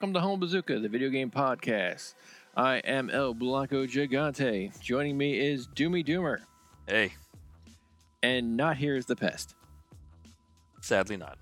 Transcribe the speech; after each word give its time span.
Welcome 0.00 0.14
to 0.14 0.20
Humble 0.20 0.36
Bazooka, 0.36 0.78
the 0.78 0.88
video 0.88 1.08
game 1.08 1.28
podcast. 1.30 2.14
I 2.56 2.76
am 2.78 3.10
El 3.10 3.34
Blanco 3.34 3.84
Gigante. 3.86 4.78
Joining 4.80 5.18
me 5.18 5.38
is 5.38 5.66
Doomy 5.66 6.06
Doomer. 6.06 6.38
Hey, 6.86 7.12
And 8.22 8.56
not 8.56 8.76
here 8.76 8.94
is 8.94 9.06
the 9.06 9.16
pest. 9.16 9.54
sadly 10.80 11.16
not. 11.16 11.36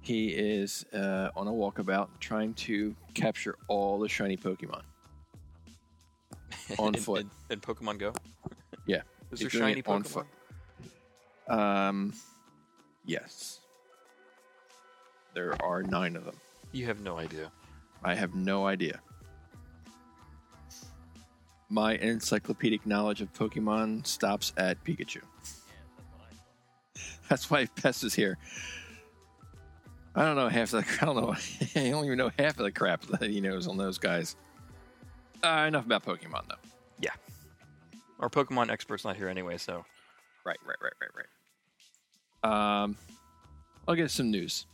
He 0.00 0.28
is 0.28 0.84
uh, 0.94 1.30
on 1.34 1.48
a 1.48 1.52
walkabout 1.52 2.08
trying 2.20 2.54
to 2.54 2.94
capture 3.14 3.56
all 3.66 3.98
the 3.98 4.08
shiny 4.08 4.36
Pokemon. 4.36 4.82
On 6.78 6.94
in, 6.94 7.00
foot. 7.00 7.22
In, 7.22 7.30
in 7.50 7.60
Pokemon 7.60 7.98
Go? 7.98 8.12
Yeah. 8.86 9.02
Is 9.32 9.40
there 9.40 9.50
shiny 9.50 9.80
it 9.80 9.88
on 9.88 10.04
Pokemon? 10.04 10.24
foot. 11.48 11.58
Um, 11.58 12.12
yes. 13.04 13.58
There 15.34 15.60
are 15.60 15.82
nine 15.82 16.14
of 16.14 16.24
them. 16.24 16.36
You 16.70 16.86
have 16.86 17.00
no 17.00 17.18
idea. 17.18 17.50
I 18.06 18.14
have 18.14 18.36
no 18.36 18.66
idea. 18.66 19.00
My 21.68 21.96
encyclopedic 21.96 22.86
knowledge 22.86 23.20
of 23.20 23.32
Pokemon 23.32 24.06
stops 24.06 24.52
at 24.56 24.82
Pikachu. 24.84 25.22
That's 27.28 27.50
why 27.50 27.66
Pest 27.66 28.04
is 28.04 28.14
here. 28.14 28.38
I 30.14 30.24
don't 30.24 30.36
know 30.36 30.48
half 30.48 30.70
the. 30.70 30.86
I 31.02 31.04
don't 31.04 31.16
know. 31.16 31.34
I 31.76 31.90
don't 31.90 32.04
even 32.04 32.16
know 32.16 32.30
half 32.38 32.58
of 32.58 32.64
the 32.64 32.70
crap 32.70 33.02
that 33.06 33.28
he 33.28 33.40
knows 33.40 33.66
on 33.66 33.76
those 33.76 33.98
guys. 33.98 34.36
Uh, 35.42 35.64
enough 35.66 35.84
about 35.84 36.04
Pokemon, 36.04 36.48
though. 36.48 36.54
Yeah, 37.00 37.10
our 38.20 38.30
Pokemon 38.30 38.70
expert's 38.70 39.04
not 39.04 39.16
here 39.16 39.28
anyway, 39.28 39.58
so 39.58 39.84
Right, 40.46 40.58
right, 40.64 40.76
right, 40.80 40.92
right, 41.00 41.26
right. 42.44 42.82
Um, 42.84 42.96
I'll 43.88 43.96
get 43.96 44.12
some 44.12 44.30
news. 44.30 44.66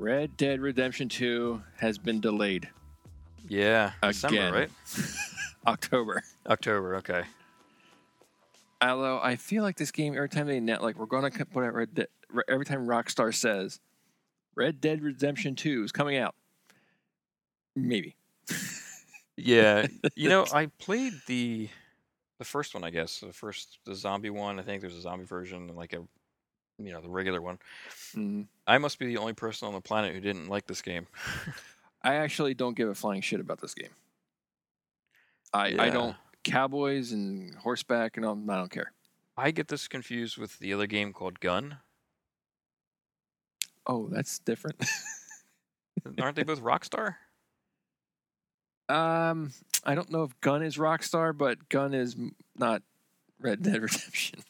Red 0.00 0.36
Dead 0.38 0.60
Redemption 0.60 1.10
2 1.10 1.62
has 1.76 1.98
been 1.98 2.20
delayed. 2.20 2.68
yeah, 3.48 3.92
December, 4.02 4.36
Again. 4.38 4.52
right? 4.54 4.70
October. 5.66 6.22
October. 6.46 6.96
Okay. 6.96 7.22
Although 8.80 9.20
I 9.22 9.36
feel 9.36 9.62
like 9.62 9.76
this 9.76 9.90
game, 9.90 10.14
every 10.16 10.30
time 10.30 10.46
they 10.46 10.58
net, 10.58 10.82
like 10.82 10.96
we're 10.98 11.04
going 11.04 11.30
to 11.30 11.44
put 11.44 11.64
out 11.64 11.74
Red 11.74 11.94
Dead, 11.94 12.06
every 12.48 12.64
time 12.64 12.86
Rockstar 12.86 13.34
says 13.34 13.78
Red 14.54 14.80
Dead 14.80 15.02
Redemption 15.02 15.54
2 15.54 15.84
is 15.84 15.92
coming 15.92 16.16
out. 16.16 16.34
Maybe. 17.76 18.16
Yeah, 19.36 19.86
you 20.16 20.30
know, 20.30 20.46
I 20.52 20.66
played 20.66 21.12
the 21.26 21.68
the 22.38 22.44
first 22.46 22.72
one, 22.72 22.84
I 22.84 22.90
guess, 22.90 23.20
the 23.20 23.34
first 23.34 23.78
the 23.84 23.94
zombie 23.94 24.30
one. 24.30 24.58
I 24.58 24.62
think 24.62 24.80
there's 24.80 24.96
a 24.96 25.00
zombie 25.02 25.26
version 25.26 25.68
and 25.68 25.76
like 25.76 25.92
a 25.92 26.02
you 26.82 26.92
know 26.92 27.00
the 27.00 27.08
regular 27.08 27.40
one. 27.40 27.58
Mm. 28.14 28.46
I 28.66 28.78
must 28.78 28.98
be 28.98 29.06
the 29.06 29.18
only 29.18 29.32
person 29.32 29.68
on 29.68 29.74
the 29.74 29.80
planet 29.80 30.14
who 30.14 30.20
didn't 30.20 30.48
like 30.48 30.66
this 30.66 30.82
game. 30.82 31.06
I 32.02 32.14
actually 32.16 32.54
don't 32.54 32.76
give 32.76 32.88
a 32.88 32.94
flying 32.94 33.20
shit 33.20 33.40
about 33.40 33.60
this 33.60 33.74
game. 33.74 33.90
I, 35.52 35.74
I 35.78 35.90
don't. 35.90 36.16
Cowboys 36.42 37.12
and 37.12 37.54
horseback 37.56 38.16
and 38.16 38.24
all, 38.24 38.38
I 38.48 38.56
don't 38.56 38.70
care. 38.70 38.92
I 39.36 39.50
get 39.50 39.68
this 39.68 39.88
confused 39.88 40.38
with 40.38 40.58
the 40.58 40.72
other 40.72 40.86
game 40.86 41.12
called 41.12 41.40
Gun. 41.40 41.78
Oh, 43.86 44.08
that's 44.08 44.38
different. 44.38 44.82
Aren't 46.20 46.36
they 46.36 46.42
both 46.44 46.62
Rockstar? 46.62 47.16
Um, 48.88 49.52
I 49.84 49.94
don't 49.94 50.10
know 50.10 50.24
if 50.24 50.40
Gun 50.40 50.62
is 50.62 50.76
Rockstar, 50.76 51.36
but 51.36 51.68
Gun 51.68 51.94
is 51.94 52.16
not 52.56 52.82
Red 53.38 53.62
Dead 53.62 53.80
Redemption. 53.82 54.40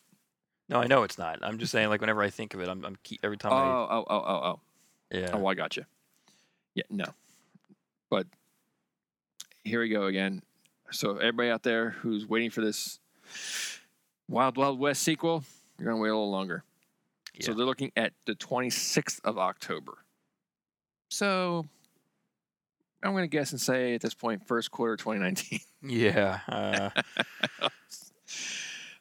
No, 0.70 0.81
I 0.81 0.86
know 0.86 1.03
it's 1.03 1.19
not. 1.19 1.41
I'm 1.42 1.58
just 1.58 1.72
saying, 1.72 1.88
like, 1.88 2.00
whenever 2.00 2.22
I 2.22 2.31
think 2.31 2.54
of 2.54 2.60
it, 2.60 2.69
I'm, 2.69 2.84
I'm 2.84 2.97
keep, 3.03 3.20
every 3.25 3.36
time 3.36 3.53
Oh, 3.53 3.56
I 3.56 3.97
oh, 3.97 4.04
oh, 4.08 4.16
oh, 4.16 4.34
oh. 4.44 4.60
yeah. 5.10 5.31
Oh, 5.32 5.44
I 5.47 5.54
got 5.54 5.76
you. 5.76 5.84
Yeah, 6.75 6.84
no. 6.88 7.06
But 8.08 8.28
here 9.64 9.81
we 9.81 9.88
go 9.88 10.04
again. 10.06 10.42
So 10.92 11.16
everybody 11.16 11.50
out 11.50 11.64
there 11.64 11.91
who's 11.91 12.25
waiting 12.25 12.50
for 12.50 12.60
this 12.60 13.00
Wild 14.28 14.56
Wild 14.56 14.78
West 14.78 15.03
sequel, 15.03 15.42
you're 15.78 15.91
gonna 15.91 16.00
wait 16.00 16.08
a 16.08 16.12
little 16.12 16.31
longer. 16.31 16.62
Yeah. 17.34 17.47
So 17.47 17.54
they're 17.54 17.66
looking 17.66 17.91
at 17.97 18.12
the 18.26 18.34
26th 18.34 19.20
of 19.25 19.38
October. 19.38 19.98
So 21.10 21.66
I'm 23.02 23.12
gonna 23.12 23.26
guess 23.26 23.50
and 23.50 23.60
say 23.60 23.94
at 23.94 24.00
this 24.00 24.14
point, 24.14 24.47
first 24.47 24.70
quarter 24.70 24.97
2019. 24.97 25.60
Yeah. 25.82 26.41
Uh, 26.48 26.91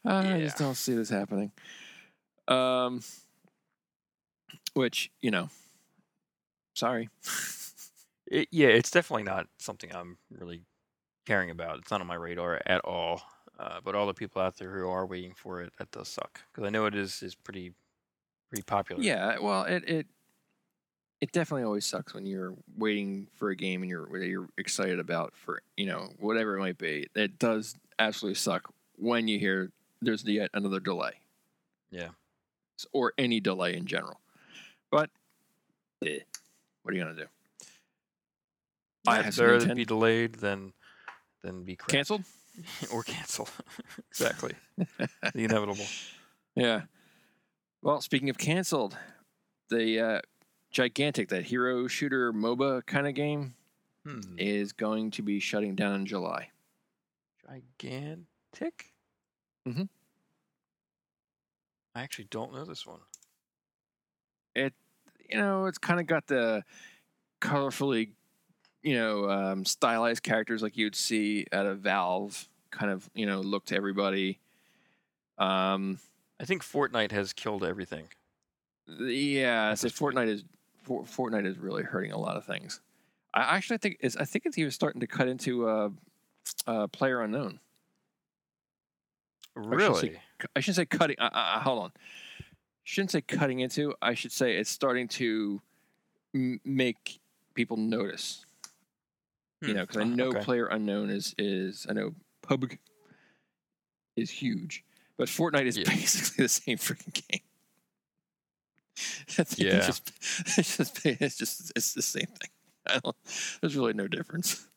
I 0.05 0.39
just 0.39 0.57
don't 0.57 0.75
see 0.75 0.93
this 0.93 1.09
happening. 1.09 1.51
Um, 2.47 3.01
which 4.73 5.11
you 5.21 5.31
know, 5.31 5.49
sorry. 6.73 7.09
it, 8.27 8.47
yeah, 8.51 8.67
it's 8.67 8.91
definitely 8.91 9.23
not 9.23 9.47
something 9.57 9.93
I'm 9.93 10.17
really 10.31 10.63
caring 11.25 11.51
about. 11.51 11.79
It's 11.79 11.91
not 11.91 12.01
on 12.01 12.07
my 12.07 12.15
radar 12.15 12.61
at 12.65 12.81
all. 12.81 13.21
Uh, 13.59 13.79
but 13.83 13.93
all 13.93 14.07
the 14.07 14.13
people 14.13 14.41
out 14.41 14.57
there 14.57 14.71
who 14.71 14.87
are 14.87 15.05
waiting 15.05 15.33
for 15.35 15.61
it, 15.61 15.73
that 15.77 15.91
does 15.91 16.07
suck 16.07 16.39
because 16.51 16.65
I 16.65 16.69
know 16.69 16.85
it 16.85 16.95
is 16.95 17.21
is 17.21 17.35
pretty 17.35 17.73
pretty 18.49 18.63
popular. 18.63 19.01
Yeah, 19.03 19.37
well, 19.39 19.63
it 19.63 19.83
it 19.87 20.07
it 21.19 21.31
definitely 21.33 21.63
always 21.63 21.85
sucks 21.85 22.13
when 22.13 22.25
you're 22.25 22.55
waiting 22.77 23.27
for 23.35 23.49
a 23.49 23.55
game 23.55 23.81
and 23.81 23.89
you're 23.89 24.23
you're 24.23 24.47
excited 24.57 24.99
about 24.99 25.35
for 25.35 25.61
you 25.75 25.85
know 25.85 26.09
whatever 26.19 26.55
it 26.55 26.59
might 26.61 26.77
be. 26.77 27.07
It 27.15 27.37
does 27.37 27.75
absolutely 27.99 28.35
suck 28.35 28.73
when 28.95 29.27
you 29.27 29.37
hear 29.39 29.71
there's 30.01 30.23
yet 30.23 30.49
another 30.53 30.79
delay. 30.79 31.13
Yeah. 31.91 32.09
Or 32.93 33.13
any 33.17 33.39
delay 33.39 33.75
in 33.75 33.85
general. 33.85 34.19
But 34.91 35.09
eh, 36.05 36.19
what 36.83 36.93
are 36.93 36.97
you 36.97 37.03
gonna 37.03 37.15
do? 37.15 37.25
I 39.07 39.17
Yeah, 39.17 39.23
have 39.23 39.33
some 39.33 39.45
Nintendo- 39.47 39.75
be 39.75 39.85
delayed 39.85 40.35
than 40.35 40.73
than 41.43 41.63
be 41.63 41.75
crap. 41.75 41.89
Canceled? 41.89 42.23
or 42.91 43.03
canceled. 43.03 43.51
exactly. 44.11 44.53
the 44.77 45.43
inevitable. 45.43 45.85
Yeah. 46.55 46.81
Well, 47.81 48.01
speaking 48.01 48.29
of 48.29 48.37
canceled, 48.37 48.97
the 49.69 49.99
uh, 49.99 50.21
gigantic 50.71 51.29
that 51.29 51.43
hero 51.45 51.87
shooter 51.87 52.33
MOBA 52.33 52.85
kind 52.85 53.07
of 53.07 53.13
game 53.13 53.53
Hmm. 54.05 54.19
is 54.37 54.73
going 54.73 55.11
to 55.11 55.21
be 55.21 55.39
shutting 55.39 55.75
down 55.75 55.95
in 55.95 56.05
July. 56.05 56.49
Gigantic. 57.47 58.88
Mhm. 59.69 59.87
I 61.95 62.01
actually 62.01 62.25
don't 62.25 62.53
know 62.53 62.65
this 62.65 62.85
one. 62.85 62.99
It, 64.55 64.73
you 65.29 65.37
know, 65.37 65.65
it's 65.65 65.77
kind 65.77 65.99
of 65.99 66.07
got 66.07 66.27
the 66.27 66.63
colorfully, 67.41 68.09
you 68.83 68.95
know, 68.95 69.29
um, 69.29 69.65
stylized 69.65 70.23
characters 70.23 70.61
like 70.61 70.77
you'd 70.77 70.95
see 70.95 71.45
at 71.51 71.65
a 71.65 71.75
Valve 71.75 72.47
kind 72.71 72.91
of, 72.91 73.09
you 73.13 73.25
know, 73.25 73.41
look 73.41 73.65
to 73.65 73.75
everybody. 73.75 74.39
Um, 75.37 75.99
I 76.39 76.45
think 76.45 76.63
Fortnite 76.63 77.11
has 77.11 77.33
killed 77.33 77.63
everything. 77.63 78.07
yeah, 78.87 79.73
so. 79.75 79.87
Fortnite 79.89 80.27
is 80.27 80.43
For- 80.83 81.03
Fortnite 81.03 81.45
is 81.45 81.57
really 81.59 81.83
hurting 81.83 82.11
a 82.11 82.17
lot 82.17 82.37
of 82.37 82.45
things. 82.45 82.81
I 83.33 83.55
actually 83.57 83.77
think 83.77 83.97
it's 83.99 84.17
I 84.17 84.25
think 84.25 84.45
it's 84.47 84.57
even 84.57 84.71
starting 84.71 85.01
to 85.01 85.07
cut 85.07 85.27
into 85.27 85.67
uh, 85.67 85.89
uh, 86.65 86.87
player 86.87 87.21
unknown. 87.21 87.59
Should 89.55 89.63
say- 89.63 89.69
Really? 89.75 90.19
I 90.55 90.59
shouldn't 90.59 90.75
say 90.77 90.85
cutting. 90.85 91.17
Uh, 91.19 91.29
uh, 91.33 91.59
hold 91.61 91.83
on. 91.83 91.91
Shouldn't 92.83 93.11
say 93.11 93.21
cutting 93.21 93.59
into. 93.59 93.93
I 94.01 94.13
should 94.13 94.31
say 94.31 94.57
it's 94.57 94.69
starting 94.69 95.07
to 95.09 95.61
m- 96.33 96.59
make 96.65 97.19
people 97.53 97.77
notice. 97.77 98.45
You 99.61 99.69
Hmm. 99.69 99.73
know, 99.75 99.81
because 99.81 99.97
I 99.97 100.01
Ah, 100.01 100.05
know 100.05 100.27
okay. 100.29 100.43
Player 100.43 100.67
Unknown 100.67 101.09
is 101.09 101.35
is 101.37 101.85
I 101.89 101.93
know 101.93 102.15
PUBG 102.43 102.77
is 104.15 104.29
huge, 104.31 104.83
but 105.17 105.27
Fortnite 105.27 105.65
is 105.65 105.77
Yeah. 105.77 105.83
basically 105.85 106.43
the 106.45 106.49
same 106.49 106.77
freaking 106.77 107.13
game. 107.27 107.41
Yeah. 109.57 109.77
It's 109.77 109.85
just, 109.87 110.11
it's 110.57 110.77
just 110.77 111.05
it's 111.05 111.37
just 111.37 111.71
it's 111.75 111.93
the 111.93 112.01
same 112.01 112.25
thing. 112.25 112.49
I 112.87 112.99
don't, 112.99 113.15
there's 113.61 113.75
really 113.75 113.93
no 113.93 114.07
difference. 114.07 114.67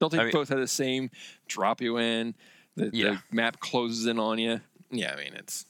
Don't 0.00 0.12
they 0.12 0.18
I 0.18 0.24
mean- 0.24 0.32
both 0.32 0.48
have 0.50 0.58
the 0.58 0.66
same 0.68 1.10
drop 1.48 1.80
you 1.80 1.96
in? 1.98 2.34
The, 2.76 2.90
Yeah. 2.90 3.12
the 3.12 3.22
map 3.32 3.60
closes 3.60 4.06
in 4.06 4.18
on 4.18 4.38
you. 4.38 4.60
Yeah, 4.90 5.12
I 5.12 5.16
mean 5.16 5.34
it's. 5.34 5.64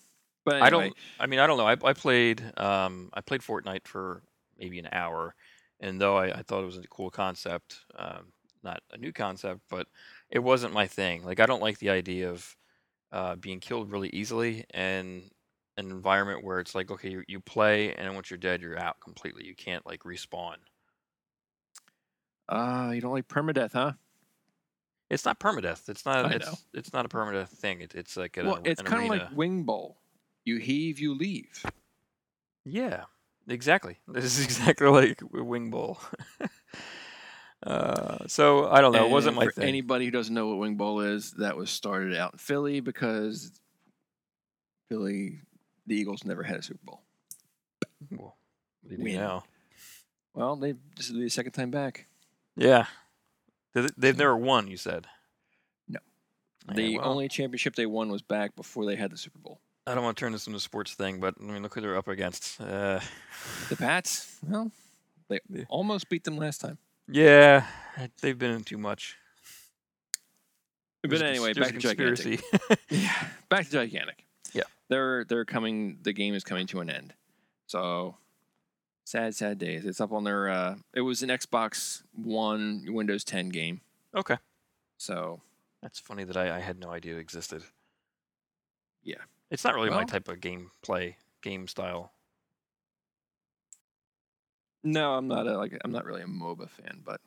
But 0.45 0.63
I 0.63 0.71
don't. 0.71 0.97
I 1.19 1.27
mean, 1.27 1.41
I 1.41 1.47
don't 1.47 1.59
know. 1.59 1.67
I, 1.67 1.73
I 1.73 1.93
played. 1.93 2.43
Um, 2.57 3.11
I 3.15 3.21
played 3.21 3.41
Fortnite 3.41 3.87
for 3.87 4.23
maybe 4.59 4.79
an 4.79 4.89
hour, 4.93 5.35
and 5.81 6.01
though 6.01 6.17
I, 6.17 6.39
I 6.39 6.43
thought 6.43 6.63
it 6.63 6.67
was 6.67 6.79
a 6.79 6.83
cool 6.89 7.11
concept, 7.11 7.81
um, 7.97 8.33
not 8.63 8.81
a 8.93 8.97
new 8.97 9.13
concept, 9.13 9.61
but 9.69 9.87
it 10.31 10.39
wasn't 10.39 10.73
my 10.73 10.87
thing. 10.87 11.25
Like, 11.25 11.41
I 11.41 11.47
don't 11.47 11.63
like 11.63 11.79
the 11.79 11.91
idea 11.91 12.31
of 12.31 12.57
uh, 13.13 13.37
being 13.37 13.61
killed 13.61 13.91
really 13.91 14.09
easily 14.11 14.65
and 14.71 15.31
an 15.77 15.91
environment 15.91 16.45
where 16.45 16.61
it's 16.61 16.75
like, 16.75 16.91
okay, 16.91 17.11
you, 17.11 17.23
you 17.29 17.41
play, 17.41 17.93
and 17.95 18.07
then 18.07 18.15
once 18.15 18.31
you're 18.31 18.39
dead, 18.39 18.63
you're 18.63 18.79
out 18.79 19.01
completely. 19.01 19.45
You 19.47 19.55
can't 19.55 19.85
like 19.87 20.01
respawn. 20.01 20.57
Ah, 22.49 22.91
you 22.91 23.01
don't 23.01 23.13
like 23.13 23.29
permadeath, 23.29 23.73
huh? 23.73 23.93
It's 25.09 25.25
not 25.25 25.39
permadeath. 25.39 25.89
It's 25.89 26.05
not. 26.05 26.25
I 26.27 26.31
it's 26.33 26.47
know. 26.47 26.55
it's 26.75 26.93
not 26.93 27.07
a 27.07 27.09
permadeath 27.09 27.49
thing. 27.49 27.81
It, 27.81 27.95
it's 27.95 28.17
like 28.17 28.37
an, 28.37 28.47
well, 28.47 28.59
it's 28.65 28.83
kind 28.83 29.05
of 29.05 29.09
like 29.09 29.37
wing 29.37 29.63
bowl. 29.65 29.99
You 30.45 30.59
heave, 30.59 30.99
you 30.99 31.15
leave. 31.15 31.65
yeah. 32.65 33.05
Exactly. 33.49 33.99
This 34.09 34.25
is 34.25 34.43
exactly 34.45 34.89
like 34.89 35.21
wing 35.31 35.71
bowl. 35.71 36.01
uh, 37.67 38.27
so 38.27 38.69
I 38.69 38.81
don't 38.81 38.93
know. 38.93 39.07
It 39.07 39.11
wasn't 39.11 39.37
And 39.37 39.37
my 39.37 39.45
for 39.47 39.53
thing. 39.53 39.69
anybody 39.69 40.05
who 40.07 40.11
doesn't 40.11 40.35
know 40.35 40.49
what 40.49 40.59
wing 40.59 40.77
bowl 40.77 41.01
is, 41.01 41.31
that 41.33 41.57
was 41.57 41.71
started 41.71 42.17
out 42.17 42.33
in 42.35 42.39
Philly 42.39 42.81
because 42.81 43.53
Philly, 44.89 45.39
the 45.87 45.95
Eagles 45.97 46.25
never 46.25 46.43
had 46.43 46.57
a 46.57 46.63
Super 46.63 46.81
Bowl. 46.85 47.03
Well, 48.11 48.37
what 48.83 48.91
do 48.91 48.97
do 48.97 49.03
Win. 49.05 49.15
now? 49.15 49.45
Well, 50.35 50.57
they 50.57 50.75
this 50.97 51.09
will 51.11 51.19
be 51.19 51.25
the 51.25 51.31
second 51.31 51.53
time 51.53 51.71
back. 51.71 52.07
Yeah. 52.57 52.87
They- 53.83 53.89
They've 53.97 54.17
never 54.19 54.37
won. 54.37 54.69
You 54.69 54.77
said. 54.77 55.07
No. 55.89 56.01
Yeah, 56.69 56.75
The 56.75 56.99
well, 56.99 57.09
only 57.09 57.29
championship 57.29 57.75
they 57.77 57.87
won 57.87 58.09
was 58.11 58.23
back 58.23 58.57
before 58.57 58.87
they 58.87 58.97
had 58.97 59.11
the 59.11 59.17
Super 59.19 59.39
Bowl. 59.39 59.61
I 59.87 59.95
don't 59.95 60.03
want 60.03 60.17
to 60.17 60.21
turn 60.21 60.33
this 60.33 60.47
into 60.47 60.57
a 60.57 60.61
sports 60.61 60.95
thing, 60.95 61.21
but 61.21 61.35
I 61.41 61.45
mean, 61.45 61.63
look 61.63 61.75
who 61.75 61.81
they're 61.81 61.97
up 61.97 62.09
against. 62.09 62.61
Uh, 62.61 63.01
The 63.69 63.77
Pats, 63.77 64.37
well, 64.43 64.73
they 65.29 65.39
Yeah. 65.49 65.65
almost 65.69 66.09
beat 66.09 66.25
them 66.25 66.37
last 66.39 66.61
time. 66.61 66.79
yeah, 67.07 67.67
they've 68.21 68.37
been 68.39 68.51
in 68.51 68.65
too 68.65 68.79
much. 68.79 69.17
But 71.03 71.11
There's 71.11 71.23
anyway, 71.23 71.53
there's 71.53 71.69
back 71.69 71.77
a 71.77 71.81
to 71.81 71.89
gigantic. 71.95 72.41
conspiracy. 72.51 72.77
Yeah, 72.91 73.29
back 73.49 73.67
to 73.67 73.71
gigantic. 73.73 74.25
Yeah. 74.53 74.65
they're 74.89 75.25
they're 75.25 75.45
coming. 75.45 75.99
The 76.03 76.13
game 76.13 76.35
is 76.35 76.43
coming 76.43 76.67
to 76.69 76.81
an 76.81 76.91
end. 76.91 77.15
So 77.67 78.17
sad, 79.07 79.35
sad 79.35 79.57
days. 79.59 79.87
It's 79.87 80.01
up 80.03 80.13
on 80.13 80.25
their. 80.25 80.51
uh 80.51 80.77
It 80.93 81.01
was 81.01 81.23
an 81.23 81.31
Xbox 81.31 82.03
One, 82.15 82.85
Windows 82.89 83.25
10 83.25 83.49
game. 83.49 83.81
okay, 84.15 84.37
So 84.99 85.41
that's 85.83 85.99
funny 85.99 86.25
that 86.25 86.37
I, 86.37 86.57
I 86.57 86.61
had 86.61 86.79
no 86.79 86.91
idea 86.91 87.15
it 87.17 87.21
existed. 87.21 87.63
Yeah. 89.03 89.23
it's 89.51 89.63
not 89.65 89.75
really 89.75 89.91
my 89.91 90.05
type 90.05 90.27
of 90.29 90.41
gameplay, 90.41 91.15
game 91.41 91.69
style. 91.69 92.13
no, 94.83 95.15
I'm 95.15 95.29
not 95.29 95.47
a 95.47 95.57
like. 95.57 95.77
I'm 95.85 95.93
not 95.93 96.05
really 96.05 96.23
a 96.23 96.27
MOBA 96.27 96.69
fan, 96.71 97.01
but 97.05 97.21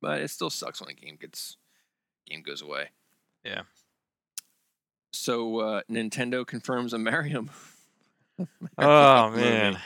but 0.00 0.20
it 0.20 0.28
still 0.30 0.50
sucks 0.50 0.80
when 0.80 0.90
a 0.90 0.94
game 0.94 1.16
gets 1.20 1.56
game 2.26 2.42
goes 2.42 2.62
away. 2.62 2.88
Yeah. 3.44 3.62
So 5.12 5.58
uh 5.60 5.82
Nintendo 5.90 6.46
confirms 6.46 6.92
a 6.92 6.98
Mario. 6.98 7.46
Oh 8.78 9.30
movie. 9.34 9.76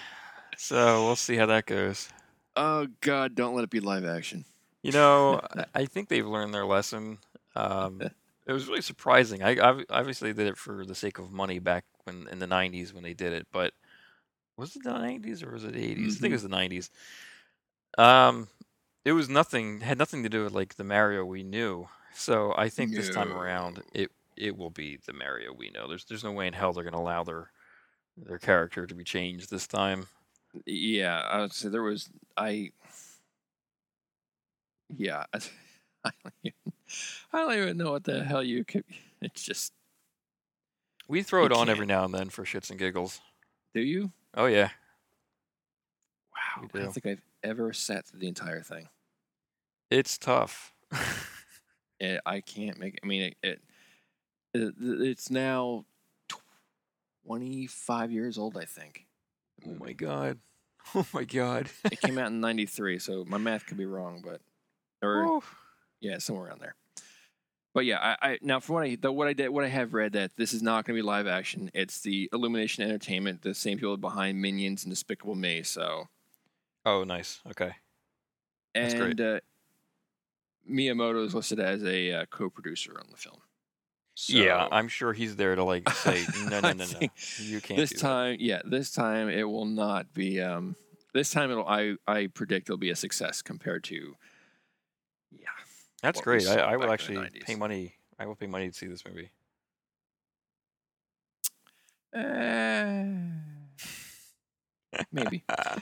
So 0.57 1.05
we'll 1.05 1.17
see 1.17 1.37
how 1.37 1.47
that 1.47 1.67
goes. 1.67 2.09
Oh 2.57 2.87
God! 3.01 3.35
Don't 3.35 3.55
let 3.55 3.65
it 3.65 3.71
be 3.71 3.81
live 3.81 4.05
action. 4.05 4.45
You 4.83 4.93
know, 4.93 5.41
I- 5.75 5.87
think 5.87 6.09
they've 6.09 6.27
learned 6.27 6.55
their 6.55 6.65
lesson. 6.65 7.19
Um, 7.55 8.01
it 8.47 8.53
was 8.53 8.67
really 8.69 8.83
surprising. 8.83 9.43
I 9.43 9.57
I 9.59 9.85
obviously 9.91 10.33
did 10.33 10.47
it 10.47 10.57
for 10.57 10.85
the 10.85 10.95
sake 10.95 11.19
of 11.19 11.31
money 11.31 11.59
back 11.59 11.85
when 12.05 12.27
in 12.31 12.39
the 12.39 12.47
'90s 12.47 12.93
when 12.93 13.03
they 13.03 13.15
did 13.15 13.33
it, 13.33 13.47
but 13.53 13.73
was 14.57 14.75
it 14.77 14.85
the 14.85 14.91
'90s 14.91 15.43
or 15.45 15.53
was 15.53 15.65
it 15.65 15.73
the 15.75 15.81
'80s? 15.95 16.17
I 16.17 16.21
think 16.21 16.31
it 16.31 16.35
was 16.35 16.43
the 16.43 16.49
'90s. 16.49 16.91
Um, 17.99 18.49
it 19.05 19.13
was 19.13 19.29
nothing 19.29 19.81
had 19.81 19.99
nothing 19.99 20.23
to 20.23 20.29
do 20.29 20.45
with 20.45 20.53
like 20.53 20.75
the 20.77 20.85
Mario 20.85 21.25
we 21.25 21.43
knew. 21.43 21.89
So 22.15 22.55
I 22.57 22.69
think 22.69 22.93
this 22.93 23.09
time 23.15 23.33
around 23.33 23.83
it 23.93 24.11
it 24.37 24.57
will 24.57 24.71
be 24.71 24.99
the 25.07 25.13
Mario 25.13 25.53
we 25.53 25.71
know. 25.71 25.89
There's 25.89 26.05
there's 26.05 26.25
no 26.25 26.33
way 26.33 26.47
in 26.47 26.53
hell 26.53 26.73
they're 26.73 26.85
gonna 26.85 26.99
allow 26.99 27.25
their 27.25 27.51
their 28.17 28.39
character 28.39 28.87
to 28.87 28.95
be 28.95 29.05
changed 29.05 29.51
this 29.51 29.67
time. 29.67 30.07
Yeah, 30.65 31.21
I 31.21 31.41
would 31.41 31.53
say 31.53 31.69
there 31.69 31.83
was 31.83 32.09
I. 32.37 32.71
Yeah, 34.97 35.25
I, 35.35 35.39
I 36.05 36.11
don't 36.23 36.35
even, 36.45 36.73
I 37.33 37.39
don't 37.39 37.53
even 37.55 37.77
know 37.77 37.91
what 37.93 38.05
the 38.05 38.23
hell 38.25 38.43
you 38.43 38.65
could. 38.65 38.85
It's 39.21 39.43
just, 39.43 39.73
We 41.09 41.23
throw 41.23 41.45
it 41.47 41.53
on 41.53 41.69
every 41.69 41.87
now 41.87 42.05
and 42.05 42.15
then 42.15 42.29
for 42.29 42.45
shits 42.45 42.71
and 42.71 42.79
giggles. 42.79 43.21
do 43.75 43.81
you? 43.81 44.13
Oh 44.37 44.47
yeah. 44.47 44.71
Wow, 46.33 46.65
I 46.65 46.67
do. 46.73 46.79
don't 46.85 46.93
think 46.93 47.07
I've 47.07 47.23
ever 47.43 47.73
sat 47.73 48.07
through 48.07 48.21
the 48.21 48.29
entire 48.29 48.63
thing. 48.63 48.89
It's 49.91 50.17
tough. 50.19 50.73
It, 51.99 52.21
I 52.27 52.43
can't 52.43 52.79
make. 52.79 52.99
I 53.03 53.07
mean, 53.07 53.23
it, 53.23 53.37
it, 53.43 53.61
it 54.53 54.75
it's 54.79 55.31
now 55.31 55.87
twenty 57.25 57.67
five 57.67 58.13
years 58.13 58.37
old. 58.37 58.59
I 58.59 58.67
think 58.67 59.06
oh 59.67 59.75
my 59.79 59.93
god. 59.93 60.39
Oh 60.95 61.05
my 61.13 61.25
god. 61.25 61.69
it 61.85 62.01
came 62.01 62.17
out 62.17 62.29
in 62.31 62.41
ninety 62.41 62.65
three, 62.65 63.01
so 63.01 63.25
my 63.27 63.39
math 63.39 63.67
could 63.67 63.77
be 63.77 63.87
wrong, 63.87 64.23
but 64.25 64.41
or 65.03 65.27
Woo. 65.27 65.43
Yeah, 66.01 66.19
somewhere 66.19 66.47
around 66.47 66.61
there. 66.61 66.77
But 67.75 67.87
yeah, 67.87 67.99
I, 67.99 68.31
I 68.31 68.39
now 68.41 68.61
from 68.61 68.77
what 68.77 68.85
I 68.85 68.95
the, 68.95 69.11
what 69.11 69.27
I 69.27 69.33
did 69.33 69.49
what 69.49 69.65
I 69.65 69.69
have 69.69 69.95
read 69.95 70.13
that 70.13 70.37
this 70.37 70.53
is 70.55 70.63
not 70.63 70.85
going 70.85 70.97
to 70.97 71.03
be 71.03 71.07
live 71.07 71.27
action. 71.27 71.71
It's 71.75 72.01
the 72.01 72.29
Illumination 72.33 72.85
Entertainment, 72.85 73.43
the 73.43 73.53
same 73.53 73.79
people 73.79 73.97
behind 73.97 74.41
Minions 74.41 74.85
and 74.85 74.93
Despicable 74.93 75.35
Me. 75.35 75.65
So 75.65 76.09
Oh, 76.87 77.03
nice. 77.03 77.41
Okay. 77.51 77.73
That's 78.75 78.95
and 78.95 79.17
great. 79.17 79.21
uh, 79.21 79.41
Miyamoto 80.71 81.25
is 81.27 81.35
listed 81.35 81.59
as 81.59 81.83
a 81.83 82.13
uh, 82.13 82.25
co-producer 82.27 82.97
on 82.99 83.09
the 83.11 83.17
film. 83.17 83.39
Yeah, 84.29 84.67
I'm 84.71 84.89
sure 84.89 85.13
he's 85.13 85.37
there 85.37 85.55
to 85.55 85.63
like 85.65 85.89
say 85.91 86.25
no, 86.49 86.61
no, 86.61 86.73
no, 86.73 86.85
no. 86.85 87.09
You 87.39 87.61
can't. 87.61 87.79
this 87.79 87.91
do 87.91 87.97
that." 87.97 88.01
time, 88.03 88.37
yeah, 88.41 88.63
this 88.65 88.91
time 88.93 89.29
it 89.29 89.45
will 89.45 89.67
not 89.67 90.13
be. 90.15 90.41
Um, 90.41 90.77
this 91.13 91.31
time 91.31 91.51
it'll. 91.51 91.67
I 91.67 91.97
I 92.07 92.29
predict 92.29 92.69
it'll 92.69 92.79
be 92.79 92.91
a 92.91 92.97
success 92.97 93.43
compared 93.43 93.85
to. 93.85 94.17
Yeah, 95.33 95.49
That's 96.03 96.21
great. 96.21 96.47
I, 96.47 96.61
I 96.61 96.77
will 96.77 96.91
actually 96.93 97.29
pay 97.45 97.55
money. 97.57 97.95
I 98.19 98.27
will 98.27 98.37
pay 98.37 98.47
money 98.47 98.69
to 98.69 98.75
see 98.75 98.87
this 98.87 99.05
movie. 99.05 99.31
uh, 102.17 103.05
maybe. 105.13 105.45
Uh, 105.49 105.77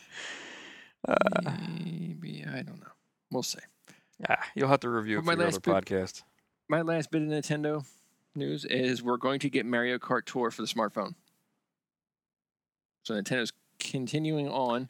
Maybe 1.85 2.45
I 2.51 2.63
don't 2.63 2.81
know. 2.81 2.87
We'll 3.31 3.43
see. 3.43 3.59
ah, 4.29 4.39
you'll 4.55 4.69
have 4.69 4.81
to 4.81 4.89
review 4.89 5.19
it 5.19 5.25
for 5.25 5.33
your 5.33 5.41
last 5.45 5.57
other 5.67 5.81
bit- 5.81 5.85
podcast. 5.85 6.23
My 6.69 6.81
last 6.81 7.11
bit 7.11 7.21
of 7.23 7.29
Nintendo 7.29 7.85
news 8.37 8.65
is 8.65 9.03
we're 9.03 9.17
going 9.17 9.41
to 9.41 9.51
get 9.51 9.67
Mario 9.67 9.99
Kart 9.99 10.25
Tour 10.25 10.51
for 10.51 10.63
the 10.63 10.69
smartphone. 10.69 11.15
So 13.03 13.15
Nintendo's 13.15 13.53
continuing 13.79 14.49
on 14.49 14.89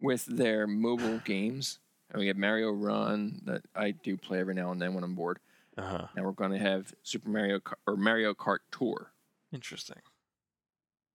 with 0.00 0.26
their 0.26 0.66
mobile 0.66 1.18
games. 1.24 1.78
And 2.10 2.20
we 2.20 2.28
have 2.28 2.36
Mario 2.36 2.70
Run 2.70 3.42
that 3.46 3.62
I 3.74 3.90
do 3.90 4.16
play 4.16 4.38
every 4.38 4.54
now 4.54 4.70
and 4.70 4.80
then 4.80 4.94
when 4.94 5.02
I'm 5.02 5.14
bored. 5.14 5.40
Uh 5.76 5.82
huh. 5.82 6.06
Now 6.16 6.22
we're 6.22 6.32
going 6.32 6.52
to 6.52 6.58
have 6.58 6.94
Super 7.02 7.28
Mario 7.28 7.58
Kart, 7.58 7.74
or 7.86 7.96
Mario 7.96 8.32
Kart 8.32 8.58
Tour. 8.70 9.12
Interesting. 9.52 9.98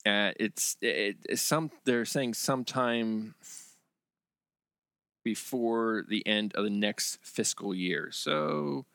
Uh, 0.06 0.32
it's 0.40 0.78
it, 0.82 1.18
it's 1.30 1.42
some 1.42 1.72
they're 1.86 2.06
saying 2.06 2.34
sometime 2.34 3.36
before 5.24 6.04
the 6.08 6.26
end 6.28 6.54
of 6.56 6.64
the 6.64 6.70
next 6.70 7.20
fiscal 7.22 7.74
year. 7.74 8.10
So 8.12 8.86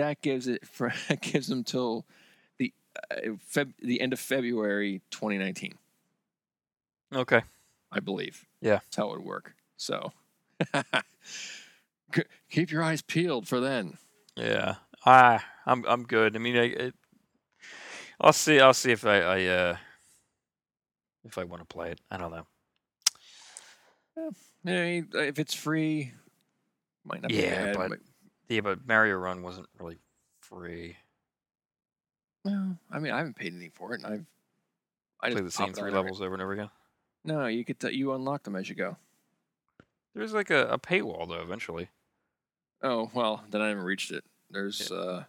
that 0.00 0.20
gives 0.22 0.46
it 0.48 0.66
for 0.66 0.92
that 1.08 1.20
gives 1.20 1.46
them 1.48 1.64
till 1.64 2.04
the 2.58 2.72
uh, 3.10 3.30
Feb, 3.52 3.72
the 3.82 4.00
end 4.00 4.12
of 4.12 4.20
February 4.20 5.00
2019, 5.10 5.74
Okay. 7.14 7.42
I 7.92 8.00
believe. 8.00 8.46
Yeah. 8.60 8.76
that's 8.84 8.96
how 8.96 9.10
it 9.12 9.18
would 9.18 9.26
work. 9.26 9.54
So 9.76 10.12
keep 12.50 12.70
your 12.70 12.82
eyes 12.82 13.02
peeled 13.02 13.48
for 13.48 13.60
then. 13.60 13.96
Yeah. 14.36 14.76
Ah, 15.06 15.44
I'm 15.66 15.84
I'm 15.86 16.04
good. 16.04 16.36
I 16.36 16.38
mean, 16.38 16.56
I, 16.56 16.64
it, 16.64 16.94
I'll 18.20 18.32
see. 18.34 18.60
I'll 18.60 18.74
see 18.74 18.92
if 18.92 19.04
I, 19.06 19.18
I 19.20 19.44
uh 19.46 19.76
if 21.24 21.38
I 21.38 21.44
want 21.44 21.62
to 21.62 21.66
play 21.66 21.90
it. 21.92 22.00
I 22.10 22.16
don't 22.18 22.30
know. 22.30 22.46
I 24.18 24.30
mean, 24.64 25.08
if 25.14 25.38
it's 25.38 25.54
free, 25.54 26.12
might 27.04 27.22
not 27.22 27.30
be 27.30 27.36
Yeah, 27.36 27.72
bad. 27.72 27.76
but- 27.90 27.98
Yeah, 28.50 28.62
but 28.62 28.84
Mario 28.84 29.16
Run 29.16 29.42
wasn't 29.42 29.68
really 29.78 29.98
free. 30.40 30.96
well, 32.44 32.76
I 32.90 32.98
mean, 32.98 33.12
I 33.12 33.18
haven't 33.18 33.36
paid 33.36 33.52
anything 33.52 33.70
for 33.72 33.94
it, 33.94 34.02
and 34.02 34.12
I've 34.12 34.26
I 35.20 35.30
Play 35.30 35.42
just 35.42 35.56
the 35.56 35.64
same 35.64 35.72
three 35.72 35.92
levels 35.92 36.20
over 36.20 36.34
and 36.34 36.42
over 36.42 36.52
again. 36.52 36.70
No, 37.24 37.46
you 37.46 37.62
get 37.62 37.78
to, 37.80 37.94
you 37.94 38.12
unlock 38.12 38.42
them 38.42 38.56
as 38.56 38.68
you 38.68 38.74
go. 38.74 38.96
There's 40.16 40.32
like 40.32 40.50
a, 40.50 40.66
a 40.66 40.78
paywall 40.78 41.28
though. 41.28 41.40
Eventually. 41.42 41.90
Oh 42.82 43.08
well, 43.14 43.44
then 43.50 43.62
I 43.62 43.68
haven't 43.68 43.84
reached 43.84 44.10
it. 44.10 44.24
There's 44.50 44.90
uh, 44.90 45.24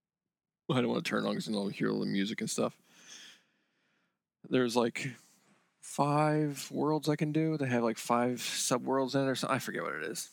I 0.70 0.74
don't 0.80 0.88
want 0.88 1.04
to 1.04 1.08
turn 1.08 1.24
on 1.26 1.36
because 1.36 1.48
I'll 1.48 1.68
hear 1.68 1.92
all 1.92 2.00
the 2.00 2.06
music 2.06 2.40
and 2.40 2.50
stuff. 2.50 2.76
There's 4.50 4.74
like 4.74 5.10
five 5.80 6.68
worlds 6.72 7.08
I 7.08 7.14
can 7.14 7.30
do. 7.30 7.56
They 7.56 7.66
have 7.66 7.84
like 7.84 7.98
five 7.98 8.40
sub 8.40 8.84
worlds 8.84 9.14
in 9.14 9.20
it 9.20 9.28
or 9.28 9.36
something. 9.36 9.54
I 9.54 9.60
forget 9.60 9.84
what 9.84 9.94
it 9.94 10.02
is. 10.04 10.30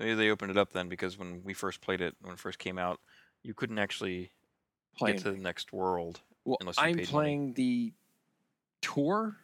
Maybe 0.00 0.14
they 0.14 0.30
opened 0.30 0.50
it 0.50 0.56
up 0.56 0.72
then 0.72 0.88
because 0.88 1.16
when 1.18 1.42
we 1.44 1.52
first 1.54 1.80
played 1.80 2.00
it, 2.00 2.16
when 2.22 2.32
it 2.32 2.38
first 2.40 2.58
came 2.58 2.78
out, 2.78 2.98
you 3.42 3.54
couldn't 3.54 3.78
actually 3.78 4.32
Playing. 4.96 5.16
get 5.16 5.22
to 5.24 5.32
the 5.32 5.38
next 5.38 5.72
world. 5.72 6.20
well, 6.44 6.56
unless 6.60 6.78
you 6.78 6.82
I'm 6.82 6.94
paid 6.94 6.96
money. 6.96 7.06
playing 7.06 7.52
the 7.54 7.92
tour. 8.80 9.36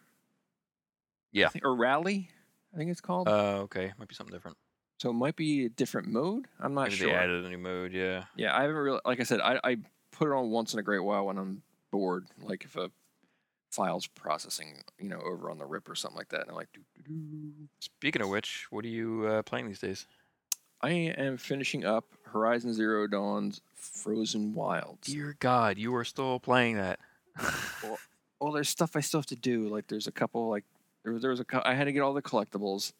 Yeah. 1.33 1.49
think- 1.51 1.65
or 1.65 1.75
rally. 1.77 2.31
I 2.75 2.79
think 2.79 2.91
it's 2.91 3.01
called. 3.01 3.29
Uh, 3.29 3.61
okay, 3.65 3.93
might 3.99 4.09
be 4.09 4.15
something 4.15 4.35
different. 4.35 4.57
so 4.99 5.11
it 5.11 5.15
might 5.15 5.37
be 5.37 5.67
a 5.67 5.69
different 5.69 6.09
mode. 6.09 6.47
I'm 6.59 6.75
not 6.75 6.85
Maybe 6.85 6.97
sure. 6.97 7.09
they 7.09 7.15
added 7.15 7.45
a 7.45 7.49
new 7.49 7.59
mode. 7.59 7.93
Yeah. 7.93 8.25
Yeah, 8.37 8.57
I 8.57 8.63
haven't 8.63 8.77
really. 8.77 9.01
Like 9.05 9.21
I 9.21 9.25
said, 9.25 9.41
I, 9.41 9.61
I 9.63 9.77
put 10.11 10.29
it 10.29 10.33
on 10.35 10.51
once 10.51 10.73
in 10.73 10.79
a 10.81 10.83
great 10.83 11.01
while 11.05 11.27
when 11.27 11.37
I'm 11.39 11.63
bored. 11.91 12.27
Like 12.41 12.65
if 12.65 12.77
a 12.77 12.91
files 13.71 14.07
processing, 14.07 14.83
you 14.99 15.09
know, 15.09 15.21
over 15.21 15.51
on 15.51 15.59
the 15.59 15.67
rip 15.67 15.89
or 15.89 15.95
something 15.95 16.17
like 16.17 16.29
that. 16.31 16.41
And 16.43 16.51
I'm 16.51 16.57
like, 16.57 16.69
doo-doo-doo. 16.73 17.69
Speaking 17.81 18.23
of 18.23 18.29
which, 18.31 18.67
what 18.71 18.85
are 18.85 18.89
you 18.89 19.27
uh, 19.27 19.43
playing 19.43 19.67
these 19.69 19.81
days? 19.81 20.07
I 20.87 20.91
am 21.19 21.37
finishing 21.37 21.85
up 21.85 22.05
Horizon 22.27 22.73
Zero 22.73 23.09
Dawn's 23.09 23.61
Frozen 23.75 24.55
Wilds. 24.55 25.09
Dear 25.09 25.37
God, 25.41 25.79
you 25.79 25.93
are 25.97 26.05
still 26.05 26.39
playing 26.41 26.77
that. 26.77 27.01
Well, 28.39 28.53
there's 28.53 28.69
stuff 28.69 28.97
I 28.97 29.01
still 29.01 29.21
have 29.21 29.27
to 29.29 29.35
do. 29.35 29.67
Like, 29.69 29.87
there's 29.87 30.07
a 30.07 30.13
couple, 30.13 30.51
like, 30.51 30.65
there 31.03 31.13
was, 31.15 31.23
there 31.23 31.31
was 31.31 31.41
a, 31.41 31.47
I 31.67 31.73
had 31.73 31.85
to 31.85 31.93
get 31.93 32.01
all 32.01 32.13
the 32.13 32.21
collectibles. 32.21 32.93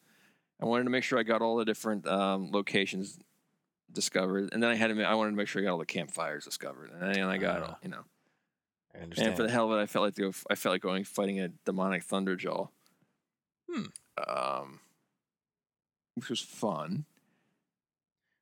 I 0.59 0.65
wanted 0.65 0.85
to 0.85 0.89
make 0.89 1.03
sure 1.03 1.19
I 1.19 1.23
got 1.23 1.43
all 1.43 1.57
the 1.57 1.63
different 1.63 2.07
um, 2.07 2.49
locations 2.51 3.19
discovered, 3.93 4.49
and 4.51 4.63
then 4.63 4.71
I 4.71 4.75
had 4.75 4.87
to, 4.87 5.03
I 5.03 5.13
wanted 5.13 5.31
to 5.31 5.37
make 5.37 5.47
sure 5.47 5.61
I 5.61 5.65
got 5.65 5.73
all 5.73 5.77
the 5.77 5.85
campfires 5.85 6.43
discovered, 6.43 6.89
and 6.91 7.13
then 7.13 7.23
I 7.23 7.37
got, 7.37 7.61
Ah. 7.61 7.77
you 7.83 7.89
know, 7.89 8.03
I 8.95 9.03
understand. 9.03 9.27
and 9.27 9.37
for 9.37 9.43
the 9.43 9.51
hell 9.51 9.71
of 9.71 9.77
it, 9.77 9.81
I 9.83 9.85
felt 9.85 10.05
like 10.05 10.15
go, 10.15 10.33
I 10.49 10.55
felt 10.55 10.73
like 10.73 10.81
going 10.81 11.03
fighting 11.03 11.39
a 11.39 11.49
demonic 11.65 12.03
thunderjaw. 12.03 12.69
Hmm. 13.71 13.83
Um, 14.27 14.79
which 16.15 16.29
was 16.31 16.39
fun. 16.39 17.05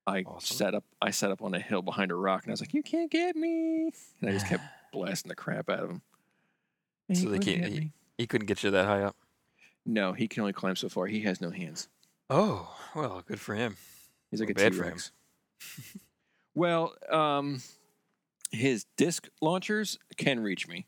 I 0.08 0.22
Awesome. 0.22 0.56
set 0.58 0.76
up. 0.76 0.84
I 1.02 1.10
set 1.12 1.32
up 1.32 1.42
on 1.42 1.54
a 1.54 1.60
hill 1.60 1.82
behind 1.82 2.12
a 2.12 2.16
rock, 2.16 2.44
and 2.44 2.52
I 2.52 2.54
was 2.54 2.62
like, 2.62 2.74
"You 2.74 2.84
can't 2.84 3.10
get 3.10 3.36
me!" 3.36 3.92
And 4.22 4.30
I 4.30 4.34
just 4.34 4.48
kept 4.48 4.64
blasting 4.94 5.30
the 5.30 5.36
crap 5.36 5.70
out 5.70 5.80
of 5.80 5.90
him. 5.90 6.02
And 7.10 7.18
he 7.18 7.24
So 7.24 7.30
they 7.30 7.40
can't- 7.40 7.74
me. 7.74 7.92
he 8.18 8.28
couldn't 8.28 8.48
get 8.48 8.64
you 8.64 8.72
that 8.72 8.86
high 8.86 9.02
up. 9.02 9.16
No, 9.86 10.14
he 10.14 10.28
can 10.28 10.42
only 10.42 10.54
climb 10.54 10.76
so 10.76 10.90
far. 10.90 11.08
He 11.08 11.22
has 11.22 11.42
no 11.42 11.50
hands. 11.52 11.88
Oh, 12.30 12.76
well, 12.96 13.22
good 13.28 13.40
for 13.40 13.54
him. 13.56 13.78
He's 14.32 14.40
like 14.40 14.50
Or 14.50 14.54
a 14.54 14.56
bad 14.56 14.74
T. 14.74 14.80
Rex. 14.80 15.12
well, 16.56 16.94
um, 17.10 17.62
his 18.52 18.86
disc 18.98 19.28
launchers 19.42 19.98
can 20.18 20.40
reach 20.40 20.68
me. 20.68 20.86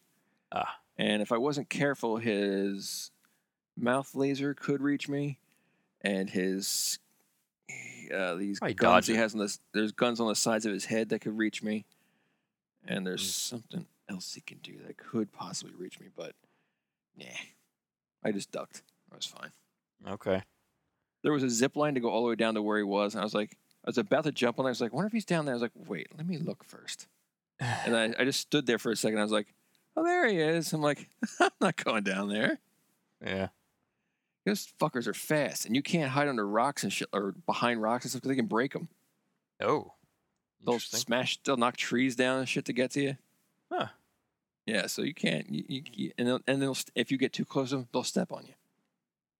Ah. 0.52 0.80
And 0.98 1.22
if 1.22 1.32
I 1.32 1.38
wasn't 1.38 1.70
careful, 1.70 2.18
his 2.18 3.12
mouth 3.78 4.16
laser 4.16 4.54
could 4.56 4.82
reach 4.82 5.08
me, 5.08 5.38
and 6.02 6.30
his 6.30 6.98
uh, 8.12 8.36
these 8.36 8.60
Probably 8.60 8.74
guns 8.76 9.08
he 9.08 9.14
it. 9.14 9.18
has 9.18 9.34
on 9.34 9.40
this. 9.40 9.60
There's 9.74 9.92
guns 9.92 10.20
on 10.20 10.28
the 10.28 10.36
sides 10.36 10.66
of 10.66 10.74
his 10.74 10.86
head 10.86 11.10
that 11.10 11.20
could 11.20 11.38
reach 11.38 11.62
me, 11.64 11.86
and 12.88 13.06
there's 13.06 13.24
Mm. 13.24 13.50
something 13.50 13.86
else 14.10 14.34
he 14.34 14.42
can 14.42 14.60
do 14.60 14.78
that 14.86 14.98
could 14.98 15.32
possibly 15.34 15.74
reach 15.78 16.00
me, 16.00 16.08
but 16.16 16.34
yeah, 17.16 17.36
I 18.24 18.32
just 18.32 18.52
ducked. 18.52 18.82
I 19.12 19.16
was 19.16 19.26
fine. 19.26 19.52
Okay. 20.08 20.44
There 21.24 21.34
was 21.34 21.44
a 21.44 21.50
zip 21.50 21.76
line 21.76 21.96
to 21.96 22.00
go 22.00 22.10
all 22.10 22.22
the 22.24 22.30
way 22.30 22.36
down 22.36 22.54
to 22.56 22.62
where 22.62 22.78
he 22.78 22.84
was, 22.84 23.14
and 23.16 23.22
I 23.22 23.24
was 23.26 23.34
like, 23.34 23.58
I 23.86 23.90
was 23.90 23.98
about 23.98 24.24
to 24.26 24.32
jump 24.32 24.60
on. 24.60 24.66
I 24.66 24.70
was 24.70 24.82
like, 24.82 24.94
wonder 24.94 25.08
if 25.08 25.14
he's 25.14 25.26
down 25.26 25.46
there. 25.46 25.54
I 25.54 25.58
was 25.58 25.62
like, 25.62 25.72
wait, 25.76 26.08
let 26.16 26.28
me 26.28 26.38
look 26.38 26.64
first. 26.64 27.08
And 27.60 27.96
I, 27.98 28.14
I 28.20 28.24
just 28.26 28.40
stood 28.42 28.66
there 28.68 28.78
for 28.78 28.92
a 28.92 28.96
second. 28.96 29.18
I 29.20 29.24
was 29.24 29.32
like, 29.32 29.48
oh, 29.96 30.04
there 30.04 30.28
he 30.30 30.38
is. 30.40 30.72
I'm 30.74 30.82
like, 30.82 31.10
I'm 31.40 31.50
not 31.60 31.84
going 31.84 32.04
down 32.04 32.30
there. 32.30 32.60
yeah. 33.26 33.48
Those 34.48 34.72
fuckers 34.80 35.08
are 35.08 35.14
fast, 35.14 35.66
and 35.66 35.76
you 35.76 35.82
can't 35.82 36.10
hide 36.10 36.30
under 36.30 36.48
rocks 36.48 36.82
and 36.84 36.94
shit 36.94 37.10
or 37.12 37.34
behind 37.46 37.82
rocks 37.82 38.06
and 38.06 38.12
stuff 38.12 38.22
because 38.22 38.30
they 38.30 38.36
can 38.38 38.46
break 38.46 38.72
them. 38.72 38.88
Oh. 39.62 39.92
They'll 40.66 40.80
smash, 40.80 41.38
they'll 41.44 41.58
knock 41.58 41.76
trees 41.76 42.16
down 42.16 42.40
and 42.40 42.48
shit 42.48 42.64
to 42.66 42.74
get 42.74 42.92
to 42.92 43.02
you. 43.02 43.18
Huh. 43.70 43.88
Yeah, 44.66 44.88
so 44.88 45.02
you 45.02 45.14
can't, 45.14 45.50
you, 45.50 45.66
you, 45.68 45.82
you- 45.94 46.12
and 46.18 46.28
they'll, 46.30 46.40
and 46.48 46.62
they'll, 46.62 46.78
if 46.96 47.12
you 47.12 47.18
get 47.18 47.34
too 47.34 47.44
close 47.44 47.72
to 47.72 47.76
them, 47.76 47.88
they'll 47.92 48.06
step 48.06 48.32
on 48.32 48.46
you. 48.48 48.54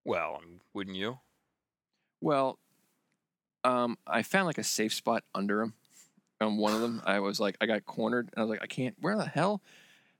Well, 0.04 0.42
wouldn't 0.74 0.98
you? 0.98 1.20
Well, 2.20 2.60
um, 3.64 3.98
I 4.06 4.24
found 4.24 4.48
like 4.48 4.58
a 4.58 4.64
safe 4.64 4.94
spot 4.94 5.24
under 5.34 5.60
them. 5.60 5.74
On 6.42 6.58
one 6.58 6.74
of 6.74 6.82
them, 6.82 7.02
I 7.06 7.20
was 7.22 7.40
like, 7.40 7.56
I 7.62 7.66
got 7.66 7.86
cornered, 7.86 8.30
and 8.34 8.42
I 8.42 8.42
was 8.42 8.50
like, 8.50 8.62
I 8.62 8.68
can't. 8.68 8.96
Where 9.00 9.16
the 9.16 9.26
hell? 9.26 9.62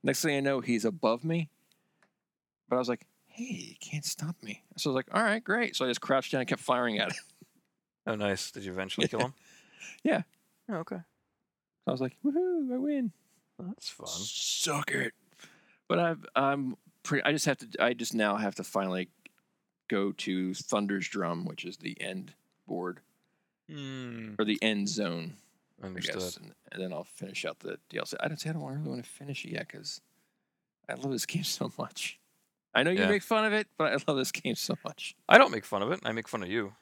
Next 0.02 0.22
thing 0.22 0.34
I 0.34 0.40
know, 0.40 0.60
he's 0.60 0.86
above 0.86 1.24
me. 1.24 1.50
But 2.70 2.76
I 2.76 2.78
was 2.78 2.88
like, 2.88 3.06
hey, 3.38 3.68
you 3.70 3.74
can't 3.80 4.04
stop 4.04 4.36
me. 4.42 4.62
So 4.76 4.90
I 4.90 4.92
was 4.92 4.96
like, 4.96 5.14
all 5.14 5.22
right, 5.22 5.42
great. 5.42 5.76
So 5.76 5.84
I 5.84 5.88
just 5.88 6.00
crouched 6.00 6.32
down 6.32 6.40
and 6.40 6.48
kept 6.48 6.60
firing 6.60 6.98
at 6.98 7.10
it. 7.10 7.16
Oh, 8.06 8.14
nice. 8.14 8.50
Did 8.50 8.64
you 8.64 8.72
eventually 8.72 9.06
kill 9.08 9.20
him? 9.20 9.34
Yeah. 10.02 10.22
Oh, 10.70 10.76
okay. 10.76 10.98
I 11.86 11.90
was 11.90 12.00
like, 12.00 12.16
woohoo, 12.24 12.72
I 12.72 12.78
win. 12.78 13.12
Well, 13.58 13.68
that's 13.68 13.88
fun. 13.88 14.06
Suck 14.08 14.90
it. 14.92 15.12
But 15.88 15.98
I've, 15.98 16.24
I'm 16.36 16.76
pretty. 17.02 17.24
I 17.24 17.32
just 17.32 17.46
have 17.46 17.58
to. 17.58 17.66
I 17.82 17.94
just 17.94 18.14
now 18.14 18.36
have 18.36 18.54
to 18.56 18.64
finally 18.64 19.08
go 19.88 20.12
to 20.12 20.54
Thunder's 20.54 21.08
Drum, 21.08 21.44
which 21.46 21.64
is 21.64 21.78
the 21.78 21.96
end 22.00 22.32
board 22.66 23.00
Hmm. 23.70 24.34
or 24.38 24.44
the 24.44 24.58
end 24.62 24.88
zone. 24.88 25.34
I 25.82 25.86
Understood. 25.86 26.14
guess, 26.14 26.36
and, 26.36 26.52
and 26.72 26.82
then 26.82 26.92
I'll 26.92 27.04
finish 27.04 27.44
out 27.44 27.60
the 27.60 27.78
DLC. 27.90 28.14
I 28.20 28.28
don't 28.28 28.38
say 28.40 28.50
I 28.50 28.52
don't 28.52 28.62
really 28.64 28.88
want 28.88 29.02
to 29.04 29.08
finish 29.10 29.44
it 29.44 29.52
yet 29.52 29.68
because 29.68 30.00
I 30.88 30.94
love 30.94 31.12
this 31.12 31.26
game 31.26 31.44
so 31.44 31.72
much. 31.78 32.17
I 32.78 32.82
know 32.84 32.90
you 32.90 33.00
Yeah. 33.00 33.08
make 33.08 33.22
fun 33.22 33.44
of 33.44 33.52
it, 33.52 33.66
but 33.76 33.92
I 33.92 33.96
love 34.08 34.16
this 34.16 34.32
game 34.32 34.54
so 34.54 34.74
much. 34.84 35.14
I 35.28 35.38
don't 35.38 35.50
make 35.50 35.64
fun 35.64 35.82
of 35.82 35.90
it. 35.92 36.00
I 36.04 36.12
make 36.12 36.28
fun 36.28 36.42
of 36.42 36.48
you. 36.48 36.72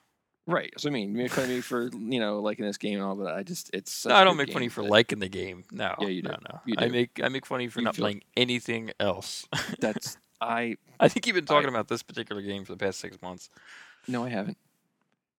Right. 0.47 0.73
So 0.79 0.89
I 0.89 0.93
mean, 0.93 1.11
you 1.11 1.17
make 1.17 1.33
fun 1.33 1.45
of 1.45 1.51
me 1.51 1.61
for 1.61 1.89
you 1.93 2.21
know 2.21 2.39
liking 2.41 2.65
this 2.65 2.77
game 2.77 2.95
and 2.99 3.03
all, 3.03 3.17
but 3.17 3.35
I 3.35 3.43
just 3.43 3.71
it's. 3.75 4.07
No, 4.07 4.15
I 4.15 4.23
don't 4.25 4.37
make 4.37 4.49
fun 4.53 4.59
of 4.59 4.65
you 4.65 4.71
for 4.71 4.85
liking 4.85 5.19
the 5.19 5.29
game. 5.29 5.65
No. 5.73 5.95
Yeah, 6.01 6.09
you 6.09 6.23
do. 6.23 6.29
no. 6.29 6.61
You 6.67 6.75
I 6.79 6.89
make 6.89 7.21
I 7.23 7.29
make 7.29 7.45
fun 7.47 7.59
of 7.59 7.63
you 7.65 7.71
for 7.71 7.81
You 7.81 7.85
not 7.87 7.97
feel- 7.97 8.05
playing 8.05 8.23
anything 8.37 8.93
else. 9.01 9.47
That's 9.81 10.17
I 10.41 10.77
I 11.01 11.09
think 11.09 11.27
you've 11.27 11.35
been 11.35 11.47
talking 11.47 11.67
I- 11.69 11.73
about 11.73 11.89
this 11.89 12.03
particular 12.05 12.43
game 12.43 12.65
for 12.65 12.73
the 12.73 12.79
past 12.79 13.01
six 13.01 13.21
months. 13.23 13.51
no, 14.07 14.25
I 14.25 14.29
haven't 14.29 14.57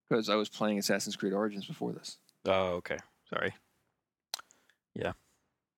because 0.09 0.27
I 0.29 0.35
was 0.35 0.49
playing 0.49 0.77
Assassin's 0.79 1.15
Creed 1.15 1.31
Origins 1.33 1.65
before 1.65 1.93
this. 1.93 2.17
Oh, 2.45 2.75
okay. 2.81 2.97
Sorry. 3.29 3.53
Yeah. 4.95 5.13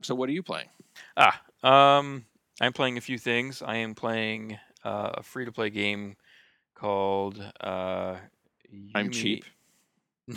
So 0.02 0.16
what 0.16 0.30
are 0.30 0.32
you 0.32 0.44
playing? 0.44 0.70
Ah, 1.18 1.42
um, 1.64 2.26
I'm 2.62 2.74
playing 2.74 2.98
a 2.98 3.02
few 3.02 3.18
things. 3.18 3.62
I 3.62 3.78
am 3.78 3.94
playing 3.96 4.58
uh, 4.84 5.12
a 5.16 5.24
free-to-play 5.24 5.70
game 5.72 6.16
called 6.76 7.40
uh, 7.62 8.16
I'm 8.96 9.10
cheap. 9.12 9.46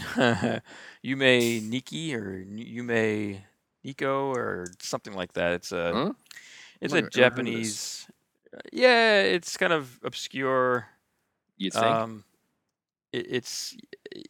Yume 1.05 1.69
Nikki 1.69 2.15
or 2.15 2.45
N- 2.49 2.57
Yume 2.59 3.41
Nico 3.85 4.33
or 4.33 4.67
something 4.81 5.13
like 5.15 5.33
that. 5.35 5.53
It's 5.53 5.73
a 5.73 5.93
Huh? 5.93 6.13
it's 6.81 6.93
I've 6.95 6.99
a 6.99 7.03
never- 7.03 7.11
never 7.21 7.37
heard 7.37 7.49
of 7.49 7.55
this. 7.55 8.07
Japanese. 8.07 8.07
uh, 8.57 8.61
Yeah, 8.73 9.21
it's 9.21 9.57
kind 9.57 9.73
of 9.73 9.99
obscure. 10.03 10.87
You 11.59 11.71
think? 11.71 11.85
Um, 11.85 12.25
it, 13.13 13.27
it's 13.29 13.77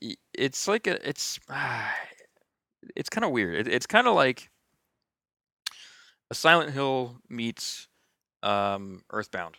i- 0.02 0.16
it's 0.34 0.66
like 0.68 0.86
a 0.86 1.08
it's 1.08 1.38
ah, 1.48 1.94
it's 2.96 3.08
kind 3.08 3.24
of 3.24 3.30
weird. 3.30 3.54
It, 3.66 3.68
it's 3.72 3.86
kind 3.86 4.06
of 4.08 4.14
like 4.14 4.50
a 6.30 6.34
Silent 6.34 6.72
Hill 6.72 7.18
meets 7.28 7.88
um, 8.42 9.02
Earthbound. 9.10 9.56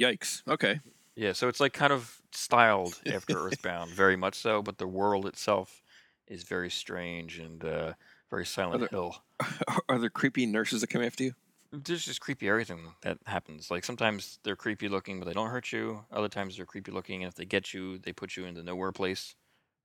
Yikes. 0.00 0.42
Okay. 0.48 0.80
Yeah, 1.16 1.32
so 1.32 1.48
it's 1.48 1.60
like 1.60 1.72
kind 1.72 1.92
of 1.92 2.20
styled 2.32 2.98
after 3.06 3.38
Earthbound, 3.38 3.90
very 3.90 4.16
much 4.16 4.34
so, 4.36 4.62
but 4.62 4.78
the 4.78 4.86
world 4.86 5.26
itself 5.26 5.82
is 6.26 6.44
very 6.44 6.70
strange 6.70 7.38
and 7.38 7.64
uh, 7.64 7.92
very 8.30 8.46
Silent 8.46 8.80
there- 8.80 8.88
Hill. 8.88 9.16
are 9.88 9.98
there 9.98 10.10
creepy 10.10 10.46
nurses 10.46 10.80
that 10.80 10.86
come 10.88 11.02
after 11.02 11.24
you? 11.24 11.32
There's 11.72 12.04
just 12.04 12.20
creepy 12.20 12.48
everything 12.48 12.80
that 13.02 13.18
happens. 13.26 13.70
Like 13.70 13.84
sometimes 13.84 14.38
they're 14.42 14.56
creepy 14.56 14.88
looking, 14.88 15.20
but 15.20 15.26
they 15.26 15.32
don't 15.34 15.50
hurt 15.50 15.70
you. 15.72 16.04
Other 16.10 16.28
times 16.28 16.56
they're 16.56 16.66
creepy 16.66 16.90
looking, 16.90 17.22
and 17.22 17.28
if 17.30 17.36
they 17.36 17.44
get 17.44 17.72
you, 17.72 17.98
they 17.98 18.12
put 18.12 18.36
you 18.36 18.44
in 18.44 18.54
the 18.54 18.62
nowhere 18.62 18.90
place. 18.92 19.36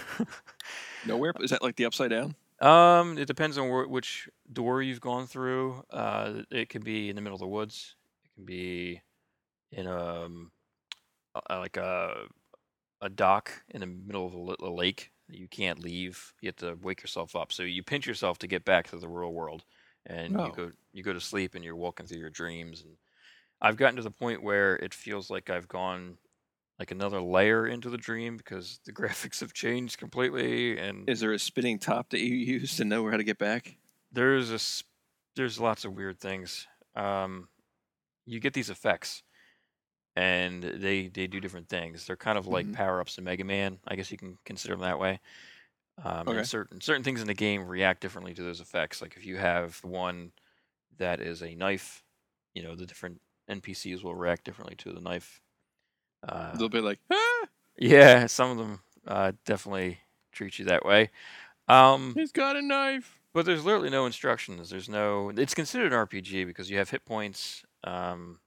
Nowhere. 1.06 1.34
Is 1.42 1.52
that 1.52 1.62
like 1.62 1.76
the 1.76 1.86
upside 1.86 2.10
down? 2.10 2.36
Um, 2.62 3.18
it 3.18 3.26
depends 3.28 3.58
on 3.58 3.70
wh- 3.70 3.90
which 3.90 4.30
door 4.52 4.82
you've 4.82 5.02
gone 5.02 5.28
through. 5.28 5.84
Uh, 5.92 6.44
it 6.50 6.70
could 6.70 6.84
be 6.84 7.10
in 7.10 7.16
the 7.16 7.22
middle 7.22 7.36
of 7.36 7.42
the 7.42 7.48
woods. 7.48 7.96
It 8.26 8.34
can 8.36 8.46
be 8.46 9.02
in 9.72 9.88
um, 9.88 10.52
a, 11.50 11.60
like 11.60 11.78
a 11.78 12.28
a 13.02 13.10
dock 13.10 13.64
in 13.70 13.82
the 13.82 13.88
middle 13.88 14.28
of 14.28 14.34
a, 14.62 14.66
a 14.68 14.72
lake 14.74 15.12
that 15.30 15.38
you 15.38 15.48
can't 15.48 15.80
leave. 15.80 16.34
You 16.42 16.48
have 16.50 16.58
to 16.58 16.76
wake 16.76 17.02
yourself 17.02 17.36
up. 17.36 17.52
So 17.52 17.64
you 17.64 17.84
pinch 17.84 18.08
yourself 18.08 18.40
to 18.40 18.48
get 18.48 18.66
back 18.66 18.88
to 18.90 19.00
the 19.00 19.10
real 19.10 19.34
world, 19.34 19.66
and 20.06 20.40
Oh. 20.40 20.46
you 20.46 20.54
go 20.54 20.72
you 20.94 21.04
go 21.04 21.14
to 21.14 21.22
sleep 21.22 21.56
and 21.56 21.64
you're 21.66 21.76
walking 21.76 22.08
through 22.08 22.20
your 22.20 22.30
dreams. 22.32 22.84
And 22.84 22.98
I've 23.62 23.78
gotten 23.78 23.98
to 23.98 24.04
the 24.04 24.12
point 24.12 24.44
where 24.44 24.78
it 24.78 24.94
feels 24.94 25.30
like 25.32 25.50
I've 25.50 25.68
gone 25.70 26.20
like 26.80 26.92
another 26.92 27.22
layer 27.22 27.68
into 27.68 27.90
the 27.90 27.98
dream 27.98 28.38
because 28.38 28.80
the 28.86 28.94
graphics 28.94 29.42
have 29.42 29.54
changed 29.54 29.98
completely 30.00 30.78
and 30.80 31.08
Is 31.08 31.22
there 31.22 31.34
a 31.34 31.40
spinning 31.40 31.80
top 31.80 32.12
that 32.12 32.20
you 32.20 32.36
use 32.36 32.78
to 32.78 32.86
know 32.86 33.10
how 33.10 33.18
to 33.18 33.24
get 33.24 33.40
back? 33.40 33.80
there's 34.12 34.52
a 34.52 34.84
there's 35.36 35.60
lots 35.60 35.86
of 35.86 35.94
weird 35.94 36.20
things. 36.20 36.68
Um, 36.96 37.50
you 38.26 38.40
get 38.40 38.54
these 38.54 38.70
effects, 38.70 39.24
and 40.18 40.64
they 40.64 41.10
they 41.10 41.28
do 41.28 41.42
different 41.42 41.70
things. 41.70 42.08
They're 42.08 42.18
kind 42.18 42.40
of 42.40 42.48
like 42.48 42.68
Mhm. 42.68 42.74
power 42.74 43.02
ups 43.02 43.20
in 43.20 43.26
Mega 43.26 43.46
Man. 43.46 43.80
I 43.88 43.96
guess 43.98 44.12
you 44.12 44.18
can 44.20 44.38
consider 44.46 44.76
them 44.76 44.82
that 44.84 45.00
way. 45.00 45.22
Um, 46.04 46.42
Okay. 46.42 46.44
certain 46.44 46.82
certain 46.82 47.04
things 47.04 47.22
in 47.22 47.28
the 47.28 47.34
game 47.36 47.68
react 47.68 48.02
differently 48.02 48.34
to 48.36 48.44
those 48.44 48.62
effects. 48.62 49.02
Like 49.02 49.18
if 49.18 49.26
you 49.26 49.38
have 49.38 49.84
one 49.84 50.34
that 50.98 51.22
is 51.22 51.44
a 51.44 51.56
knife, 51.56 52.04
you 52.56 52.64
know 52.64 52.76
the 52.76 52.88
different 52.88 53.22
NPCs 53.50 54.04
will 54.04 54.16
react 54.16 54.46
differently 54.46 54.76
to 54.78 54.94
the 54.94 55.02
knife. 55.02 55.42
Uh, 56.28 56.60
They'll 56.60 56.70
be 56.70 56.82
like, 56.82 57.00
ah, 57.12 57.48
yeah, 57.78 58.26
some 58.28 58.52
of 58.52 58.58
them 58.58 58.82
uh, 59.06 59.32
definitely 59.46 60.00
treat 60.32 60.60
you 60.60 60.66
that 60.66 60.86
way. 60.86 61.10
Um, 61.68 62.14
he's 62.14 62.32
got 62.32 62.56
a 62.56 62.62
knife. 62.62 63.20
But 63.34 63.46
there's 63.46 63.66
literally 63.66 63.90
no 63.90 64.06
instructions. 64.06 64.70
There's 64.70 64.90
no. 64.90 65.30
It's 65.30 65.54
considered 65.54 65.88
an 65.88 65.94
RPG 65.94 66.44
because 66.44 66.70
you 66.70 66.78
have 66.78 66.90
hit 66.90 67.06
points. 67.06 67.64
Um, 67.84 68.40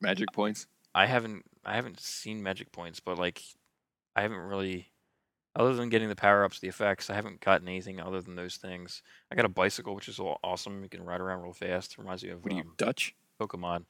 Magic 0.00 0.28
points. 0.32 0.66
I 0.94 1.06
haven't 1.06 1.44
I 1.64 1.74
haven't 1.76 2.00
seen 2.00 2.42
magic 2.42 2.72
points, 2.72 3.00
but 3.00 3.18
like 3.18 3.42
I 4.14 4.22
haven't 4.22 4.38
really 4.38 4.92
other 5.54 5.74
than 5.74 5.88
getting 5.88 6.08
the 6.10 6.16
power 6.16 6.44
ups, 6.44 6.58
the 6.60 6.68
effects, 6.68 7.08
I 7.08 7.14
haven't 7.14 7.40
gotten 7.40 7.66
anything 7.66 7.98
other 8.00 8.20
than 8.20 8.34
those 8.36 8.56
things. 8.56 9.02
I 9.32 9.34
got 9.36 9.46
a 9.46 9.48
bicycle, 9.50 9.94
which 9.94 10.06
is 10.08 10.18
aw- 10.18 10.36
awesome. 10.44 10.82
You 10.82 10.88
can 10.90 11.02
ride 11.04 11.20
around 11.20 11.42
real 11.42 11.54
fast. 11.54 11.96
Reminds 11.96 12.22
me 12.24 12.30
of 12.30 12.44
What 12.44 12.52
are 12.52 12.56
you 12.56 12.62
um, 12.62 12.72
Dutch? 12.76 13.14
Pokemon. 13.40 13.84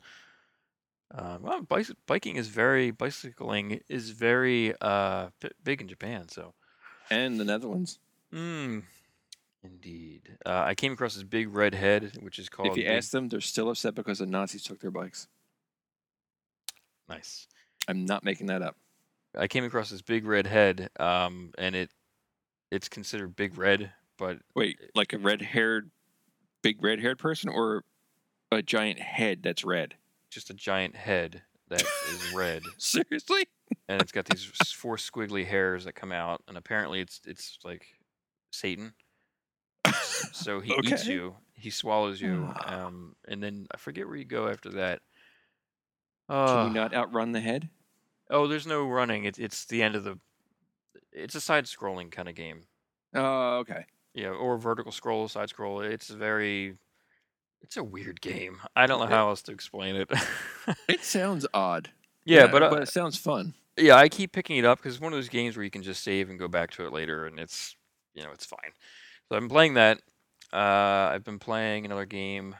Um, 1.12 1.42
well, 1.42 1.62
bicy- 1.62 1.94
biking 2.06 2.36
is 2.36 2.48
very 2.48 2.90
bicycling 2.90 3.80
is 3.88 4.10
very 4.10 4.74
uh 4.80 5.28
b- 5.40 5.50
big 5.62 5.80
in 5.80 5.88
Japan. 5.88 6.28
So, 6.28 6.54
And 7.10 7.38
the 7.38 7.44
Netherlands. 7.44 7.98
mm, 8.32 8.82
indeed, 9.62 10.36
uh, 10.44 10.64
I 10.66 10.74
came 10.74 10.92
across 10.92 11.14
this 11.14 11.22
big 11.22 11.54
red 11.54 11.74
head, 11.74 12.18
which 12.20 12.38
is 12.40 12.48
called. 12.48 12.68
if 12.70 12.76
you 12.76 12.84
Big- 12.84 12.92
ask 12.96 13.10
them, 13.12 13.28
they're 13.28 13.40
still 13.40 13.70
upset 13.70 13.94
because 13.94 14.18
the 14.18 14.26
Nazis 14.26 14.62
took 14.64 14.80
their 14.80 14.90
bikes. 14.90 15.28
Nice. 17.08 17.46
I'm 17.88 18.04
not 18.04 18.24
making 18.24 18.46
that 18.48 18.62
up. 18.62 18.76
I 19.36 19.48
came 19.48 19.64
across 19.64 19.90
this 19.90 20.02
big 20.02 20.26
red 20.26 20.46
head, 20.46 20.88
um, 20.98 21.52
and 21.58 21.74
it 21.76 21.90
it's 22.70 22.88
considered 22.88 23.36
big 23.36 23.56
red, 23.58 23.92
but 24.18 24.38
Wait, 24.54 24.78
like 24.94 25.12
a 25.12 25.18
red-haired, 25.18 25.90
big 26.62 26.82
red-haired 26.82 27.18
person, 27.18 27.48
or 27.50 27.84
a 28.50 28.62
giant 28.62 28.98
head 28.98 29.42
that's 29.42 29.64
red? 29.64 29.94
just 30.30 30.50
a 30.50 30.54
giant 30.54 30.96
head 30.96 31.42
that 31.68 31.82
is 31.82 32.32
red, 32.34 32.62
Seriously? 32.78 33.46
and 33.88 34.00
it's 34.02 34.12
got 34.12 34.24
these 34.26 34.44
four 34.74 34.96
squiggly 34.96 35.46
hairs 35.46 35.84
that 35.84 35.92
come 35.94 36.12
out, 36.12 36.42
and 36.48 36.56
apparently 36.56 37.00
it's 37.00 37.20
it's 37.26 37.58
like 37.64 37.86
Satan. 38.50 38.94
So 40.32 40.60
he 40.60 40.74
eats 40.84 41.06
you, 41.06 41.36
he 41.54 41.70
swallows 41.70 42.20
you, 42.20 42.48
Ah. 42.56 42.86
um, 42.86 43.14
and 43.28 43.42
then 43.42 43.66
I 43.72 43.76
forget 43.76 44.06
where 44.06 44.16
you 44.16 44.24
go 44.24 44.48
after 44.48 44.70
that. 44.70 45.00
Can 46.28 46.36
Uh, 46.36 46.64
you 46.68 46.74
not 46.74 46.94
outrun 46.94 47.32
the 47.32 47.40
head? 47.40 47.68
oh, 48.30 48.46
there's 48.48 48.66
no 48.66 48.84
running. 48.86 49.24
It, 49.24 49.38
it's 49.38 49.64
the 49.66 49.82
end 49.82 49.94
of 49.94 50.04
the. 50.04 50.18
It's 51.12 51.34
a 51.34 51.40
side-scrolling 51.40 52.10
kind 52.10 52.28
of 52.28 52.34
game. 52.34 52.62
Oh, 53.14 53.58
okay. 53.58 53.86
Yeah, 54.14 54.28
or 54.30 54.58
vertical 54.58 54.92
scroll, 54.92 55.28
side 55.28 55.48
scroll. 55.50 55.80
It's 55.80 56.08
very. 56.08 56.76
It's 57.62 57.76
a 57.76 57.84
weird 57.84 58.20
game. 58.20 58.58
I 58.74 58.86
don't 58.86 59.00
know 59.00 59.06
how 59.06 59.28
else 59.28 59.42
to 59.42 59.52
explain 59.52 59.96
it. 59.96 60.10
It 60.88 61.02
sounds 61.04 61.46
odd. 61.54 61.90
yeah, 62.24 62.46
but 62.48 62.62
uh, 62.62 62.70
but 62.70 62.82
it 62.82 62.88
sounds 62.88 63.16
fun. 63.16 63.54
Yeah, 63.76 63.94
I 63.94 64.08
keep 64.08 64.32
picking 64.32 64.56
it 64.56 64.64
up 64.64 64.78
because 64.78 64.94
it's 64.94 65.00
one 65.02 65.12
of 65.12 65.16
those 65.16 65.28
games 65.28 65.56
where 65.56 65.62
you 65.64 65.70
can 65.70 65.82
just 65.82 66.02
save 66.02 66.28
and 66.30 66.38
go 66.38 66.48
back 66.48 66.70
to 66.72 66.84
it 66.86 66.92
later, 66.92 67.26
and 67.26 67.38
it's 67.38 67.76
you 68.14 68.22
know 68.24 68.30
it's 68.32 68.44
fine. 68.46 68.72
So 69.28 69.36
I'm 69.36 69.48
playing 69.48 69.74
that. 69.74 69.98
Uh, 70.52 70.56
I've 71.12 71.22
been 71.24 71.38
playing 71.38 71.84
another 71.84 72.04
game. 72.06 72.56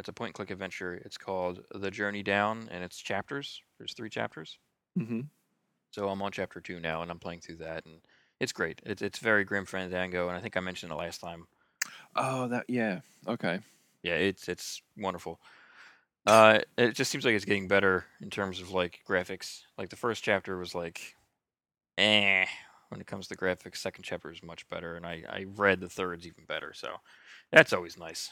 It's 0.00 0.08
a 0.08 0.14
point-and-click 0.14 0.50
adventure. 0.50 0.94
It's 1.04 1.18
called 1.18 1.62
The 1.74 1.90
Journey 1.90 2.22
Down, 2.22 2.68
and 2.70 2.82
it's 2.82 2.96
chapters. 2.96 3.60
There's 3.76 3.92
three 3.92 4.08
chapters. 4.08 4.58
Mm-hmm. 4.98 5.20
So 5.90 6.08
I'm 6.08 6.22
on 6.22 6.32
chapter 6.32 6.58
two 6.58 6.80
now, 6.80 7.02
and 7.02 7.10
I'm 7.10 7.18
playing 7.18 7.40
through 7.40 7.56
that, 7.56 7.84
and 7.84 7.96
it's 8.40 8.52
great. 8.52 8.80
It's 8.86 9.02
it's 9.02 9.18
very 9.18 9.44
Grim 9.44 9.66
Fandango, 9.66 10.28
and 10.28 10.36
I 10.36 10.40
think 10.40 10.56
I 10.56 10.60
mentioned 10.60 10.90
it 10.90 10.94
last 10.94 11.20
time. 11.20 11.46
Oh, 12.16 12.48
that 12.48 12.64
yeah. 12.66 13.00
Okay. 13.28 13.60
Yeah, 14.02 14.14
it's 14.14 14.48
it's 14.48 14.80
wonderful. 14.96 15.38
Uh, 16.26 16.60
it 16.78 16.94
just 16.94 17.10
seems 17.10 17.26
like 17.26 17.34
it's 17.34 17.44
getting 17.44 17.68
better 17.68 18.06
in 18.22 18.30
terms 18.30 18.58
of 18.58 18.70
like 18.70 19.00
graphics. 19.06 19.62
Like 19.76 19.90
the 19.90 19.96
first 19.96 20.24
chapter 20.24 20.56
was 20.56 20.74
like, 20.74 21.14
eh, 21.98 22.46
when 22.88 23.02
it 23.02 23.06
comes 23.06 23.28
to 23.28 23.36
graphics. 23.36 23.76
Second 23.76 24.04
chapter 24.04 24.30
is 24.30 24.42
much 24.42 24.66
better, 24.70 24.94
and 24.94 25.04
I 25.04 25.24
I 25.28 25.44
read 25.56 25.80
the 25.80 25.90
third's 25.90 26.26
even 26.26 26.44
better. 26.46 26.72
So 26.72 26.88
that's 27.52 27.74
always 27.74 27.98
nice. 27.98 28.30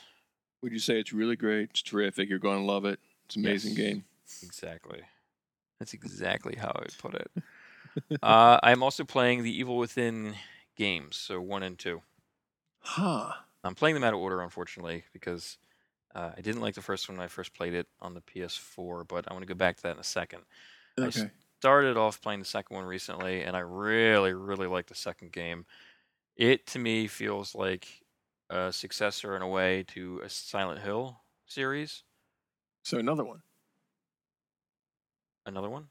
Would 0.63 0.73
you 0.73 0.79
say 0.79 0.99
it's 0.99 1.13
really 1.13 1.37
great? 1.37 1.71
It's 1.71 1.83
terrific. 1.83 2.29
You're 2.29 2.39
going 2.39 2.59
to 2.59 2.65
love 2.65 2.85
it. 2.85 3.01
It's 3.27 3.37
an 3.37 3.45
amazing 3.45 3.77
Yes. 3.77 3.77
game. 3.77 4.05
Exactly. 4.43 5.03
That's 5.79 5.95
exactly 5.95 6.57
how 6.57 6.73
I 6.75 6.81
would 6.81 6.99
put 6.99 7.15
it. 7.15 8.21
uh, 8.23 8.59
I'm 8.63 8.83
also 8.83 9.05
playing 9.05 9.43
the 9.43 9.57
Evil 9.57 9.77
Within 9.77 10.35
games, 10.77 11.17
so 11.17 11.41
one 11.41 11.63
and 11.63 11.79
two. 11.79 12.03
Huh. 12.81 13.33
I'm 13.65 13.75
playing 13.75 13.95
them 13.95 14.05
out 14.05 14.15
of 14.15 14.21
order, 14.21 14.41
unfortunately, 14.43 15.05
because 15.13 15.59
uh, 16.15 16.33
I 16.37 16.41
didn't 16.41 16.61
like 16.63 16.75
the 16.75 16.83
first 16.83 17.09
one 17.09 17.19
when 17.19 17.25
I 17.25 17.29
first 17.29 17.55
played 17.55 17.75
it 17.75 17.87
on 18.01 18.15
the 18.15 18.21
PS4, 18.21 19.05
but 19.07 19.27
I 19.29 19.35
want 19.35 19.43
to 19.43 19.49
go 19.49 19.55
back 19.55 19.77
to 19.77 19.83
that 19.85 19.95
in 19.95 20.01
a 20.01 20.05
second. 20.05 20.43
I 20.99 21.07
Okay. 21.07 21.31
Started 21.61 21.97
off 21.97 22.21
playing 22.21 22.39
the 22.39 22.47
second 22.47 22.77
one 22.77 22.85
recently, 22.85 23.43
and 23.43 23.57
I 23.57 23.61
really, 23.61 24.33
really 24.33 24.69
like 24.69 24.87
the 24.87 24.95
second 24.95 25.33
game. 25.33 25.67
It 26.37 26.67
to 26.69 26.79
me 26.79 27.09
feels 27.09 27.55
like 27.57 28.03
a 28.51 28.73
successor 28.73 29.37
in 29.37 29.43
a 29.43 29.49
way 29.49 29.85
to 29.89 30.21
a 30.25 30.29
Silent 30.29 30.81
Hill 30.81 31.21
series. 31.47 32.03
So 32.83 32.99
another 32.99 33.25
one. 33.25 33.43
Another 35.47 35.71
one 35.71 35.89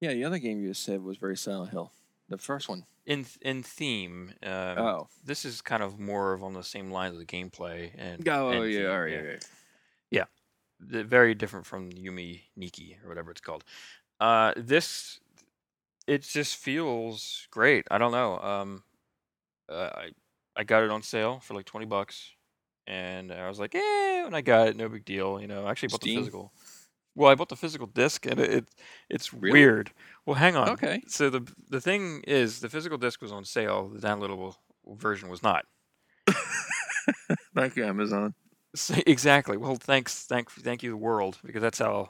Yeah, 0.00 0.12
the 0.12 0.24
other 0.24 0.38
game 0.38 0.60
you 0.60 0.68
just 0.68 0.82
said 0.82 1.02
was 1.02 1.16
very 1.16 1.36
Silent 1.36 1.70
Hill. 1.70 1.92
The 2.28 2.38
first 2.38 2.68
one. 2.68 2.84
in 3.06 3.26
in 3.40 3.62
theme. 3.62 4.34
Um, 4.42 4.78
oh. 4.78 5.08
This 5.24 5.44
is 5.44 5.60
kind 5.60 5.82
of 5.82 5.98
more 5.98 6.32
of 6.32 6.42
on 6.42 6.52
the 6.54 6.64
same 6.64 6.90
lines 6.90 7.14
of 7.14 7.18
the 7.20 7.26
gameplay 7.26 7.90
and. 7.96 8.26
Oh, 8.28 8.50
and 8.50 8.70
yeah. 8.70 8.80
theme, 8.80 8.90
All 8.90 9.00
right. 9.00 9.18
all 9.18 9.24
right. 9.24 9.46
the- 10.80 11.04
very 11.04 11.34
different 11.34 11.64
from 11.66 11.90
Yumi 11.92 12.40
Nikki 12.56 12.98
or 13.02 13.08
whatever 13.08 13.30
it's 13.30 13.40
called. 13.40 13.64
Uh, 14.18 14.52
this 14.56 15.20
it 16.06 16.22
just 16.22 16.56
feels 16.56 17.46
great. 17.50 17.86
I 17.90 17.98
don't 17.98 18.12
know. 18.12 18.38
Um, 18.38 18.82
uh, 19.68 19.90
I 19.94 20.10
I 20.56 20.64
got 20.64 20.82
it 20.82 20.90
on 20.90 21.02
sale 21.02 21.40
for 21.40 21.54
like 21.54 21.66
twenty 21.66 21.86
bucks, 21.86 22.32
and 22.86 23.32
I 23.32 23.48
was 23.48 23.58
like, 23.58 23.74
eh, 23.74 24.24
when 24.24 24.34
I 24.34 24.40
got 24.40 24.68
it, 24.68 24.76
no 24.76 24.88
big 24.88 25.04
deal. 25.04 25.40
You 25.40 25.46
know, 25.46 25.66
I 25.66 25.70
actually 25.70 25.88
bought 25.88 26.02
Steam? 26.02 26.16
the 26.16 26.20
physical. 26.20 26.52
Well, 27.14 27.30
I 27.30 27.34
bought 27.34 27.50
the 27.50 27.56
physical 27.56 27.86
disc, 27.86 28.26
and 28.26 28.40
it, 28.40 28.50
it 28.50 28.68
it's 29.10 29.32
Really? 29.34 29.60
weird. 29.60 29.92
Well, 30.26 30.36
hang 30.36 30.56
on. 30.56 30.70
Okay. 30.70 31.02
So 31.08 31.30
the 31.30 31.46
the 31.68 31.80
thing 31.80 32.22
is, 32.26 32.60
the 32.60 32.68
physical 32.68 32.98
disc 32.98 33.20
was 33.20 33.32
on 33.32 33.44
sale. 33.44 33.88
The 33.88 34.06
downloadable 34.06 34.56
version 34.86 35.28
was 35.28 35.42
not. 35.42 35.64
Thank 37.54 37.76
you, 37.76 37.84
Amazon. 37.84 38.34
So, 38.74 38.94
exactly. 39.06 39.56
Well, 39.58 39.74
thanks, 39.76 40.24
thank, 40.24 40.50
thank 40.50 40.82
you, 40.82 40.90
the 40.90 40.96
world, 40.96 41.38
because 41.44 41.60
that's 41.60 41.78
how 41.78 42.08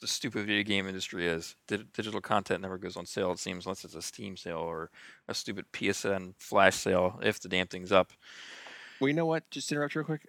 the 0.00 0.06
stupid 0.06 0.46
video 0.46 0.62
game 0.62 0.86
industry 0.86 1.26
is. 1.26 1.56
Di- 1.66 1.84
digital 1.92 2.20
content 2.20 2.62
never 2.62 2.78
goes 2.78 2.96
on 2.96 3.06
sale. 3.06 3.32
It 3.32 3.38
seems 3.38 3.66
unless 3.66 3.84
it's 3.84 3.94
a 3.94 4.02
Steam 4.02 4.36
sale 4.36 4.58
or 4.58 4.90
a 5.28 5.34
stupid 5.34 5.66
PSN 5.72 6.34
flash 6.38 6.76
sale, 6.76 7.20
if 7.22 7.40
the 7.40 7.48
damn 7.48 7.66
thing's 7.66 7.92
up. 7.92 8.12
Well, 9.00 9.08
you 9.08 9.14
know 9.14 9.26
what? 9.26 9.50
Just 9.50 9.70
interrupt 9.70 9.94
real 9.94 10.04
quick. 10.04 10.28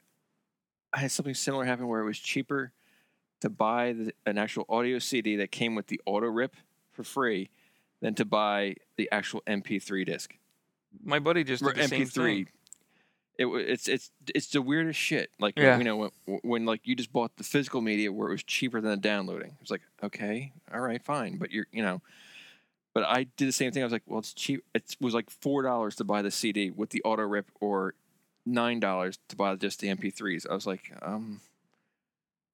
I 0.94 1.00
had 1.00 1.12
something 1.12 1.34
similar 1.34 1.66
happen 1.66 1.88
where 1.88 2.02
it 2.02 2.06
was 2.06 2.20
cheaper 2.20 2.72
to 3.42 3.50
buy 3.50 3.94
the, 3.94 4.14
an 4.26 4.38
actual 4.38 4.66
audio 4.70 5.00
CD 5.00 5.36
that 5.38 5.52
came 5.52 5.76
with 5.76 5.88
the 5.88 6.00
auto 6.06 6.28
rip 6.28 6.56
for 6.92 7.04
free 7.04 7.50
than 8.02 8.14
to 8.16 8.26
buy 8.26 8.76
the 8.98 9.10
actual 9.12 9.42
MP3 9.48 10.06
disc. 10.06 10.36
My 11.04 11.20
buddy 11.20 11.44
just 11.44 11.62
Or 11.64 11.74
did 11.74 11.84
the 11.84 11.88
same 11.90 12.02
MP3. 12.06 12.14
thing. 12.14 12.48
It, 13.38 13.46
it's 13.48 13.88
it's 13.88 14.12
it's 14.34 14.48
the 14.48 14.62
weirdest 14.62 15.00
shit. 15.00 15.30
Like 15.40 15.58
Yeah. 15.58 15.78
you 15.78 15.84
know 15.84 15.98
when, 15.98 16.12
when 16.44 16.66
like 16.66 16.82
you 16.86 16.96
just 16.96 17.12
bought 17.12 17.36
the 17.38 17.44
physical 17.44 17.82
media 17.82 18.12
where 18.12 18.30
it 18.30 18.32
was 18.32 18.44
cheaper 18.44 18.80
than 18.82 18.92
the 18.92 18.98
downloading. 18.98 19.50
It 19.50 19.62
was 19.62 19.72
like 19.72 19.82
okay, 20.04 20.54
all 20.74 20.80
right, 20.82 21.04
fine, 21.04 21.38
but 21.38 21.52
you're 21.52 21.68
you 21.72 21.84
know. 21.84 22.02
But 22.94 23.04
I 23.04 23.24
did 23.36 23.48
the 23.50 23.52
same 23.52 23.72
thing. 23.74 23.84
I 23.84 23.86
was 23.86 23.92
like, 23.92 24.04
well, 24.06 24.20
it's 24.20 24.34
cheap. 24.34 24.64
It 24.74 24.96
was 25.02 25.14
like 25.14 25.30
four 25.30 25.64
dollars 25.64 25.96
to 25.98 26.06
buy 26.06 26.22
the 26.22 26.32
CD 26.32 26.70
with 26.72 26.92
the 26.92 27.02
auto 27.04 27.24
rip, 27.24 27.52
or 27.60 27.94
nine 28.46 28.80
dollars 28.80 29.20
to 29.28 29.36
buy 29.36 29.54
just 29.56 29.82
the 29.82 29.88
MP3s. 29.88 30.50
I 30.50 30.54
was 30.54 30.66
like, 30.66 30.94
um, 31.02 31.42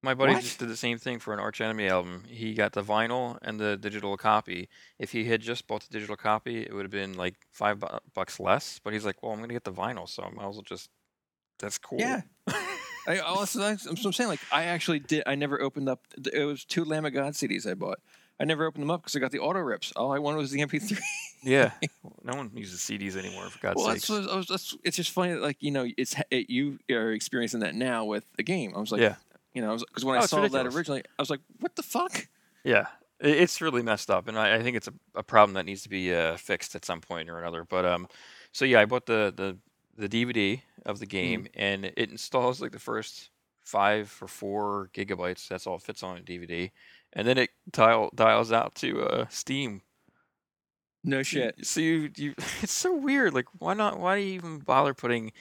My 0.03 0.15
buddy 0.15 0.33
What? 0.33 0.41
just 0.41 0.57
did 0.57 0.67
the 0.69 0.75
same 0.77 0.97
thing 0.97 1.19
for 1.19 1.31
an 1.33 1.39
Arch 1.39 1.61
Enemy 1.61 1.87
album. 1.87 2.23
He 2.27 2.53
got 2.55 2.73
the 2.73 2.83
vinyl 2.83 3.37
and 3.43 3.59
the 3.59 3.77
digital 3.77 4.17
copy. 4.17 4.67
If 4.97 5.11
he 5.11 5.25
had 5.25 5.41
just 5.41 5.67
bought 5.67 5.83
the 5.83 5.93
digital 5.93 6.15
copy, 6.15 6.63
it 6.63 6.73
would 6.73 6.83
have 6.83 6.91
been 6.91 7.13
like 7.13 7.35
five 7.51 7.79
bu- 7.79 7.99
bucks 8.15 8.39
less. 8.39 8.79
But 8.83 8.93
he's 8.93 9.05
like, 9.05 9.21
well, 9.21 9.31
I'm 9.31 9.37
going 9.37 9.49
to 9.49 9.53
get 9.53 9.63
the 9.63 9.71
vinyl, 9.71 10.09
so 10.09 10.23
I 10.23 10.29
might 10.31 10.47
as 10.47 10.55
well 10.55 10.63
just. 10.63 10.89
That's 11.59 11.77
cool. 11.77 11.99
Yeah. 11.99 12.21
I 13.07 13.19
also 13.19 13.59
that's 13.59 13.85
I'm 13.85 13.95
saying. 13.97 14.29
Like 14.29 14.39
I 14.51 14.63
actually 14.65 14.99
did. 14.99 15.23
I 15.27 15.35
never 15.35 15.61
opened 15.61 15.89
up. 15.89 16.01
It 16.33 16.45
was 16.45 16.65
two 16.65 16.83
Lamb 16.83 17.05
of 17.05 17.13
God 17.13 17.33
CDs 17.33 17.69
I 17.69 17.75
bought. 17.75 17.99
I 18.39 18.43
never 18.45 18.65
opened 18.65 18.81
them 18.81 18.89
up 18.89 19.01
because 19.03 19.15
I 19.15 19.19
got 19.19 19.31
the 19.31 19.39
auto 19.39 19.59
rips. 19.59 19.91
All 19.95 20.11
I 20.11 20.17
wanted 20.17 20.37
was 20.37 20.49
the 20.49 20.61
MP3. 20.61 20.99
Yeah. 21.43 21.71
no 22.23 22.35
one 22.35 22.49
uses 22.55 22.79
CDs 22.79 23.15
anymore, 23.15 23.49
for 23.49 23.59
God's 23.59 23.79
sake. 23.79 23.85
well, 23.87 23.95
sakes. 23.95 24.07
that's, 24.07 24.33
was, 24.35 24.47
that's 24.47 24.77
it's 24.83 24.97
just 24.97 25.11
funny. 25.11 25.33
that, 25.33 25.41
Like 25.41 25.57
you 25.59 25.69
know, 25.71 25.87
it's 25.97 26.15
it, 26.31 26.49
you 26.49 26.79
are 26.91 27.11
experiencing 27.11 27.59
that 27.59 27.75
now 27.75 28.05
with 28.05 28.25
the 28.37 28.43
game. 28.43 28.73
I 28.75 28.79
was 28.79 28.91
like, 28.91 29.01
Yeah. 29.01 29.15
You 29.53 29.61
know, 29.61 29.77
because 29.77 30.05
when 30.05 30.15
Oh, 30.15 30.19
I 30.19 30.21
saw 30.21 30.41
ridiculous. 30.41 30.51
that 30.51 30.65
originally, 30.67 31.03
I 31.17 31.21
was 31.21 31.29
like, 31.29 31.41
what 31.59 31.75
the 31.75 31.83
fuck? 31.83 32.27
Yeah, 32.63 32.87
it's 33.19 33.61
really 33.61 33.81
messed 33.81 34.09
up, 34.11 34.27
and 34.27 34.37
I, 34.37 34.55
I 34.55 34.63
think 34.63 34.77
it's 34.77 34.87
a, 34.87 34.93
a 35.15 35.23
problem 35.23 35.53
that 35.55 35.65
needs 35.65 35.83
to 35.83 35.89
be 35.89 36.13
uh, 36.13 36.37
fixed 36.37 36.75
at 36.75 36.85
some 36.85 37.01
point 37.01 37.29
or 37.29 37.39
another. 37.39 37.63
But 37.63 37.85
um, 37.85 38.07
so 38.51 38.65
yeah, 38.65 38.81
I 38.81 38.85
bought 38.85 39.05
the 39.05 39.33
the, 39.35 39.57
the 39.97 40.07
DVD 40.09 40.61
of 40.85 40.99
the 40.99 41.05
game, 41.05 41.47
and 41.55 41.85
it 41.85 42.11
installs 42.11 42.61
like 42.61 42.71
the 42.71 42.79
first 42.79 43.29
five 43.63 44.15
or 44.21 44.27
four 44.27 44.89
gigabytes. 44.93 45.47
That's 45.47 45.65
all 45.67 45.75
it 45.77 45.81
fits 45.83 46.03
on 46.03 46.17
a 46.17 46.21
DVD, 46.21 46.71
and 47.13 47.27
then 47.27 47.37
it 47.37 47.49
dial 47.71 48.11
dials 48.15 48.51
out 48.51 48.75
to 48.75 49.01
uh, 49.03 49.25
Steam. 49.29 49.81
No 51.03 51.23
shit. 51.23 51.65
So 51.65 51.79
you, 51.81 52.11
you 52.15 52.35
it's 52.61 52.71
so 52.71 52.95
weird. 52.95 53.33
Like, 53.33 53.47
why 53.59 53.73
not? 53.73 53.99
Why 53.99 54.17
do 54.17 54.21
you 54.21 54.33
even 54.33 54.59
bother 54.59 54.93
putting 54.93 55.31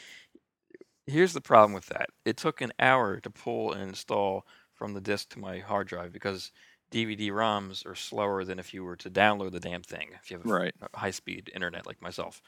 here's 1.11 1.33
the 1.33 1.41
problem 1.41 1.73
with 1.73 1.87
that. 1.87 2.11
It 2.25 2.37
took 2.37 2.61
an 2.61 2.73
hour 2.79 3.21
to 3.21 3.31
pull 3.31 3.73
and 3.73 3.83
install 3.83 4.47
from 4.75 4.95
the 4.95 5.01
disk 5.01 5.29
to 5.31 5.39
my 5.39 5.59
hard 5.59 5.87
drive 5.89 6.13
because 6.13 6.53
DVD 6.91 7.31
ROMs 7.31 7.85
are 7.87 7.95
slower 7.95 8.45
than 8.45 8.59
if 8.59 8.73
you 8.75 8.83
were 8.85 8.97
to 8.97 9.11
download 9.11 9.53
the 9.53 9.61
damn 9.61 9.83
thing. 9.83 10.09
If 10.23 10.31
you 10.31 10.39
have 10.39 10.47
a 10.47 10.49
Right. 10.49 10.75
high 10.95 11.11
speed 11.13 11.51
internet 11.55 11.87
like 11.87 12.01
myself, 12.03 12.41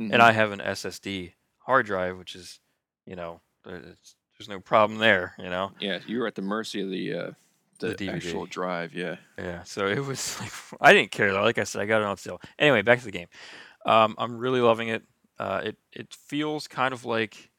Mhm. 0.00 0.12
and 0.14 0.22
I 0.22 0.32
have 0.32 0.52
an 0.52 0.60
SSD 0.60 1.34
hard 1.60 1.86
drive, 1.86 2.18
which 2.18 2.34
is, 2.34 2.60
you 3.06 3.16
know, 3.16 3.40
it's, 3.64 4.16
there's 4.38 4.48
no 4.48 4.60
problem 4.60 4.98
there. 4.98 5.34
You 5.38 5.48
know. 5.48 5.72
yeah, 5.80 6.00
you 6.06 6.18
were 6.18 6.26
at 6.26 6.34
the 6.34 6.42
mercy 6.42 6.82
of 6.82 6.90
the 6.90 7.12
uh, 7.14 7.30
the, 7.78 7.88
The 7.88 7.94
DVD. 7.96 8.16
actual 8.16 8.46
drive. 8.46 8.94
Yeah. 8.94 9.16
Yeah, 9.38 9.62
so 9.64 9.86
it 9.86 9.98
was 10.04 10.38
like 10.40 10.52
I 10.80 10.92
didn't 10.92 11.10
care 11.10 11.32
though. 11.32 11.42
Like 11.42 11.58
I 11.58 11.64
said, 11.64 11.82
I 11.82 11.86
got 11.86 12.00
it 12.00 12.06
on 12.06 12.16
sale. 12.16 12.40
Anyway, 12.58 12.82
back 12.82 12.98
to 13.00 13.04
the 13.04 13.10
game. 13.12 13.28
Um, 13.84 14.14
I'm 14.18 14.36
really 14.38 14.60
loving 14.60 14.88
it. 14.88 15.04
Uh, 15.38 15.60
it 15.64 15.76
it 15.92 16.12
feels 16.14 16.66
kind 16.68 16.92
of 16.94 17.04
like 17.04 17.50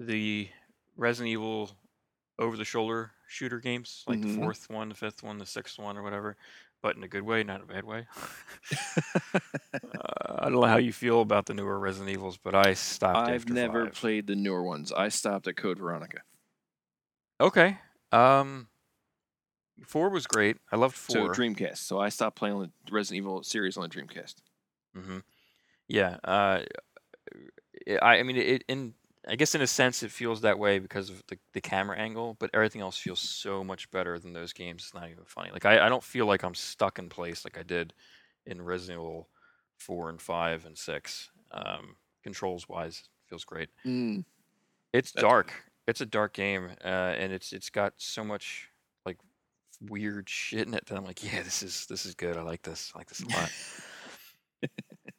the 0.00 0.48
Resident 0.96 1.30
Evil 1.30 1.70
over 2.38 2.56
the 2.56 2.64
shoulder 2.64 3.12
shooter 3.28 3.60
games, 3.60 4.02
like 4.08 4.18
Mhm. 4.18 4.22
the 4.22 4.34
fourth 4.34 4.70
one, 4.70 4.88
the 4.88 4.94
fifth 4.94 5.22
one, 5.22 5.38
the 5.38 5.46
sixth 5.46 5.78
one, 5.78 5.96
or 5.96 6.02
whatever, 6.02 6.36
but 6.82 6.96
in 6.96 7.02
a 7.04 7.08
good 7.08 7.22
way, 7.22 7.44
not 7.44 7.60
a 7.62 7.66
bad 7.66 7.84
way. 7.84 8.06
uh, 9.94 10.36
I 10.38 10.44
don't 10.44 10.54
know 10.54 10.64
how 10.64 10.78
you 10.78 10.92
feel 10.92 11.20
about 11.20 11.46
the 11.46 11.54
newer 11.54 11.78
Resident 11.78 12.10
Evils, 12.10 12.38
but 12.38 12.54
I 12.54 12.72
stopped. 12.74 13.28
I've 13.28 13.48
never 13.48 13.86
five. 13.86 13.94
played 13.94 14.26
the 14.26 14.34
newer 14.34 14.62
ones. 14.62 14.90
I 14.90 15.08
stopped 15.10 15.46
at 15.46 15.56
Code 15.56 15.78
Veronica. 15.78 16.22
Okay. 17.40 17.78
Um, 18.10 18.68
four 19.86 20.08
was 20.08 20.26
great. 20.26 20.56
I 20.72 20.76
loved 20.76 20.96
four. 20.96 21.34
So. 21.34 21.40
Dreamcast. 21.40 21.78
So 21.78 22.00
I 22.00 22.08
stopped 22.08 22.36
playing 22.36 22.58
the 22.58 22.70
Resident 22.90 23.18
Evil 23.18 23.42
series 23.42 23.76
on 23.76 23.82
the 23.82 23.88
Dreamcast. 23.88 24.36
hmm 24.94 25.18
Yeah. 25.88 26.16
Uh, 26.24 26.62
I, 28.02 28.18
I 28.18 28.22
mean, 28.22 28.36
it 28.36 28.64
in 28.68 28.94
I 29.30 29.36
guess 29.36 29.54
in 29.54 29.60
a 29.60 29.66
sense 29.66 30.02
it 30.02 30.10
feels 30.10 30.40
that 30.40 30.58
way 30.58 30.80
because 30.80 31.08
of 31.08 31.22
the, 31.28 31.38
the 31.52 31.60
camera 31.60 31.96
angle, 31.96 32.36
but 32.40 32.50
everything 32.52 32.80
else 32.80 32.96
feels 32.96 33.20
so 33.20 33.62
much 33.62 33.88
better 33.92 34.18
than 34.18 34.32
those 34.32 34.52
games. 34.52 34.82
It's 34.82 34.94
not 34.94 35.08
even 35.08 35.24
funny. 35.24 35.50
Like 35.52 35.64
I, 35.64 35.86
I 35.86 35.88
don't 35.88 36.02
feel 36.02 36.26
like 36.26 36.42
I'm 36.42 36.54
stuck 36.56 36.98
in 36.98 37.08
place 37.08 37.44
like 37.44 37.56
I 37.56 37.62
did 37.62 37.94
in 38.44 38.60
Resident 38.60 38.98
Evil 38.98 39.28
four 39.78 40.10
and 40.10 40.20
five 40.20 40.66
and 40.66 40.76
six. 40.76 41.30
Um, 41.52 41.94
controls 42.24 42.68
wise, 42.68 43.04
feels 43.28 43.44
great. 43.44 43.68
Mm. 43.86 44.24
It's 44.92 45.12
That's 45.12 45.22
dark. 45.22 45.52
It's 45.86 46.00
a 46.00 46.06
dark 46.06 46.32
game, 46.34 46.70
uh, 46.84 46.88
and 46.88 47.32
it's 47.32 47.52
it's 47.52 47.70
got 47.70 47.94
so 47.98 48.24
much 48.24 48.68
like 49.06 49.18
weird 49.80 50.28
shit 50.28 50.66
in 50.66 50.74
it 50.74 50.86
that 50.86 50.96
I'm 50.98 51.04
like, 51.04 51.22
yeah, 51.22 51.42
this 51.42 51.62
is 51.62 51.86
this 51.86 52.04
is 52.04 52.16
good. 52.16 52.36
I 52.36 52.42
like 52.42 52.62
this. 52.62 52.90
I 52.96 52.98
like 52.98 53.08
this 53.08 53.22
a 53.22 53.28
lot. 53.28 53.50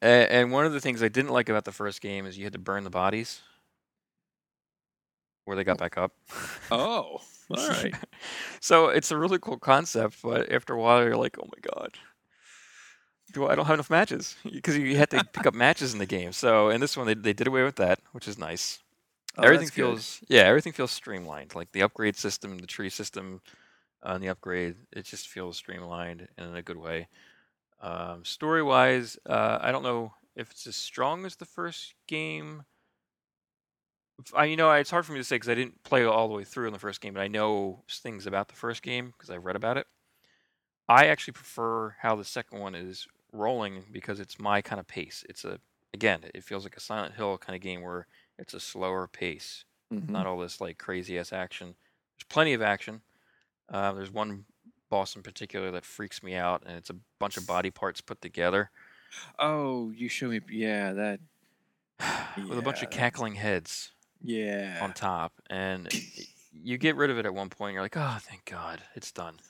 And 0.00 0.50
one 0.50 0.66
of 0.66 0.72
the 0.72 0.80
things 0.80 1.00
I 1.00 1.06
didn't 1.06 1.30
like 1.30 1.48
about 1.48 1.64
the 1.64 1.70
first 1.70 2.00
game 2.00 2.26
is 2.26 2.36
you 2.36 2.42
had 2.42 2.54
to 2.54 2.58
burn 2.58 2.82
the 2.82 2.90
bodies 2.90 3.40
where 5.44 5.56
they 5.56 5.64
got 5.64 5.78
back 5.78 5.96
up. 5.98 6.12
Oh, 6.70 7.20
all 7.50 7.68
right. 7.68 7.94
so 8.60 8.88
it's 8.88 9.10
a 9.10 9.18
really 9.18 9.38
cool 9.38 9.58
concept, 9.58 10.18
but 10.22 10.50
after 10.52 10.74
a 10.74 10.80
while 10.80 11.02
you're 11.02 11.16
like, 11.16 11.36
oh 11.38 11.46
my 11.46 11.60
god, 11.74 11.98
do 13.32 13.46
I 13.46 13.54
don't 13.54 13.66
have 13.66 13.74
enough 13.74 13.90
matches 13.90 14.36
because 14.52 14.76
you 14.76 14.96
had 14.96 15.10
to 15.10 15.24
pick 15.32 15.46
up 15.46 15.54
matches 15.54 15.92
in 15.92 15.98
the 15.98 16.06
game. 16.06 16.32
So 16.32 16.68
in 16.70 16.80
this 16.80 16.96
one 16.96 17.06
they 17.06 17.14
they 17.14 17.32
did 17.32 17.46
away 17.46 17.62
with 17.62 17.76
that, 17.76 18.00
which 18.12 18.28
is 18.28 18.38
nice 18.38 18.80
Oh, 19.38 19.42
everything 19.44 19.66
that's 19.66 19.70
good. 19.70 19.84
feels 19.84 20.20
yeah 20.28 20.42
everything 20.42 20.72
feels 20.72 20.90
streamlined 20.90 21.54
like 21.54 21.72
the 21.72 21.82
upgrade 21.82 22.16
system 22.16 22.58
the 22.58 22.66
tree 22.66 22.90
system 22.90 23.40
uh, 24.06 24.12
and 24.14 24.22
the 24.24 24.28
upgrade 24.28 24.76
it 24.92 25.04
just 25.06 25.28
feels 25.28 25.56
streamlined 25.56 26.28
and 26.38 26.48
in 26.50 26.56
a 26.56 26.62
good 26.62 26.76
way 26.76 27.08
um, 27.80 28.24
story 28.24 28.62
wise 28.62 29.18
uh, 29.28 29.58
i 29.60 29.72
don't 29.72 29.82
know 29.82 30.12
if 30.36 30.50
it's 30.50 30.66
as 30.66 30.76
strong 30.76 31.26
as 31.26 31.36
the 31.36 31.46
first 31.46 31.94
game 32.08 32.64
I, 34.34 34.44
you 34.44 34.56
know 34.56 34.70
it's 34.72 34.90
hard 34.90 35.04
for 35.06 35.12
me 35.12 35.18
to 35.18 35.24
say 35.24 35.36
because 35.36 35.48
i 35.48 35.54
didn't 35.54 35.82
play 35.82 36.04
all 36.04 36.28
the 36.28 36.34
way 36.34 36.44
through 36.44 36.66
in 36.66 36.72
the 36.72 36.78
first 36.78 37.00
game 37.00 37.14
but 37.14 37.20
i 37.22 37.28
know 37.28 37.82
things 37.90 38.26
about 38.26 38.48
the 38.48 38.54
first 38.54 38.82
game 38.82 39.12
because 39.16 39.30
i've 39.30 39.44
read 39.44 39.56
about 39.56 39.76
it 39.76 39.86
i 40.88 41.06
actually 41.06 41.32
prefer 41.32 41.96
how 42.00 42.14
the 42.14 42.24
second 42.24 42.60
one 42.60 42.74
is 42.74 43.06
rolling 43.32 43.84
because 43.90 44.20
it's 44.20 44.38
my 44.38 44.60
kind 44.60 44.78
of 44.80 44.86
pace 44.86 45.24
it's 45.28 45.44
a 45.44 45.58
again 45.94 46.20
it 46.34 46.44
feels 46.44 46.64
like 46.64 46.76
a 46.76 46.80
silent 46.80 47.14
hill 47.14 47.38
kind 47.38 47.56
of 47.56 47.62
game 47.62 47.82
where 47.82 48.06
it's 48.38 48.54
a 48.54 48.60
slower 48.60 49.06
pace 49.06 49.64
Mhm. 49.92 50.08
not 50.10 50.26
all 50.26 50.38
this 50.38 50.58
like 50.60 50.78
crazy 50.78 51.18
ass 51.18 51.34
action. 51.34 51.74
There's 52.16 52.24
plenty 52.30 52.54
of 52.54 52.62
action. 52.62 53.02
Uh, 53.68 53.92
there's 53.92 54.10
one 54.10 54.46
boss 54.90 55.16
in 55.16 55.22
particular 55.22 55.70
that 55.72 55.84
freaks 55.84 56.22
me 56.22 56.34
out, 56.34 56.62
and 56.66 56.76
it's 56.76 56.90
a 56.90 56.96
bunch 57.18 57.36
of 57.36 57.46
body 57.46 57.70
parts 57.70 58.00
put 58.00 58.22
together 58.22 58.70
Oh, 59.38 59.90
you 59.90 60.08
show 60.08 60.28
me. 60.28 60.40
Yeah, 60.50 60.92
that. 60.94 61.20
with 62.48 62.58
a 62.58 62.62
bunch 62.62 62.82
of 62.82 62.90
cackling 62.90 63.34
heads 63.34 63.92
Yeah. 64.22 64.78
on 64.82 64.92
top, 64.92 65.32
and 65.50 65.88
you 66.52 66.78
get 66.78 66.96
rid 66.96 67.10
of 67.10 67.18
it 67.18 67.26
at 67.26 67.34
one 67.34 67.48
point. 67.48 67.74
You're 67.74 67.82
like, 67.82 67.96
oh, 67.96 68.18
thank 68.20 68.44
God, 68.44 68.80
it's 68.94 69.12
done. 69.12 69.40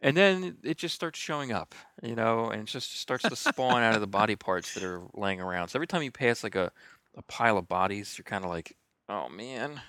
And 0.00 0.16
then 0.16 0.58
it 0.62 0.78
just 0.78 0.94
starts 0.94 1.18
showing 1.18 1.50
up, 1.50 1.74
you 2.02 2.14
know, 2.14 2.50
and 2.50 2.62
it 2.62 2.66
just 2.66 3.00
starts 3.00 3.28
to 3.28 3.34
spawn 3.34 3.82
out 3.82 3.96
of 3.96 4.00
the 4.00 4.06
body 4.06 4.36
parts 4.36 4.74
that 4.74 4.84
are 4.84 5.02
laying 5.14 5.40
around. 5.40 5.68
So 5.68 5.76
every 5.78 5.88
time 5.88 6.02
you 6.04 6.12
pass 6.12 6.44
like 6.44 6.54
a, 6.54 6.70
a 7.16 7.22
pile 7.22 7.58
of 7.58 7.66
bodies, 7.68 8.16
you're 8.16 8.22
kind 8.24 8.44
of 8.44 8.50
like, 8.50 8.76
oh 9.08 9.28
man, 9.28 9.80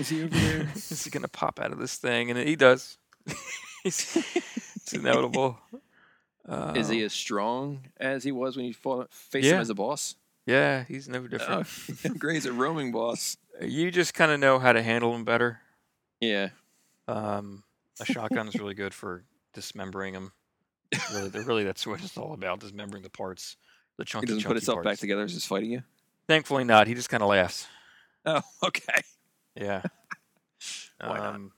Is 0.00 0.08
he 0.08 0.24
over 0.24 0.34
there? 0.36 0.68
is 0.74 1.04
he 1.04 1.10
gonna 1.10 1.28
pop 1.28 1.60
out 1.60 1.70
of 1.70 1.78
this 1.78 1.94
thing? 1.96 2.30
And 2.30 2.38
he 2.38 2.56
does. 2.56 2.98
It's 3.84 4.92
inevitable. 4.92 5.58
Is 6.74 6.88
he 6.88 7.00
Um, 7.00 7.06
as 7.06 7.12
strong 7.12 7.86
as 7.98 8.24
he 8.24 8.30
was 8.32 8.56
when 8.56 8.66
you 8.66 8.74
fought, 8.74 9.12
faced 9.12 9.48
him 9.48 9.60
as 9.60 9.70
a 9.70 9.74
boss? 9.74 10.16
Yeah, 10.46 10.84
he's 10.84 11.08
no 11.08 11.20
Oh, 11.20 11.26
different. 11.28 12.18
Gray's 12.18 12.46
a 12.46 12.52
roaming 12.52 12.90
boss. 12.92 13.36
You 13.60 13.90
just 13.90 14.14
kind 14.14 14.32
of 14.32 14.40
know 14.40 14.58
how 14.58 14.72
to 14.72 14.82
handle 14.82 15.14
him 15.14 15.24
better. 15.24 15.60
Yeah. 16.20 16.50
Um, 17.06 17.62
a 18.00 18.04
shotgun's 18.04 18.54
really 18.56 18.74
good 18.74 18.94
for 18.94 19.24
dismembering 19.54 20.14
him. 20.14 20.32
Really, 21.12 21.30
really, 21.30 21.64
that's 21.64 21.86
what 21.86 22.02
it's 22.02 22.16
all 22.18 22.34
about: 22.34 22.60
dismembering 22.60 23.02
the 23.02 23.10
parts, 23.10 23.56
the 23.98 24.04
He 24.04 24.26
doesn't 24.26 24.42
put 24.44 24.56
itself 24.56 24.76
himself 24.78 24.84
back 24.84 24.98
together 24.98 25.22
as 25.22 25.32
he's 25.32 25.44
fighting 25.44 25.70
you. 25.70 25.82
Thankfully, 26.28 26.64
not. 26.64 26.86
He 26.86 26.94
just 26.94 27.08
kind 27.08 27.22
of 27.22 27.28
laughs. 27.28 27.66
Oh, 28.24 28.42
okay. 28.64 29.00
Yeah. 29.54 29.82
Why 31.00 31.18
not? 31.18 31.34
um, 31.34 31.52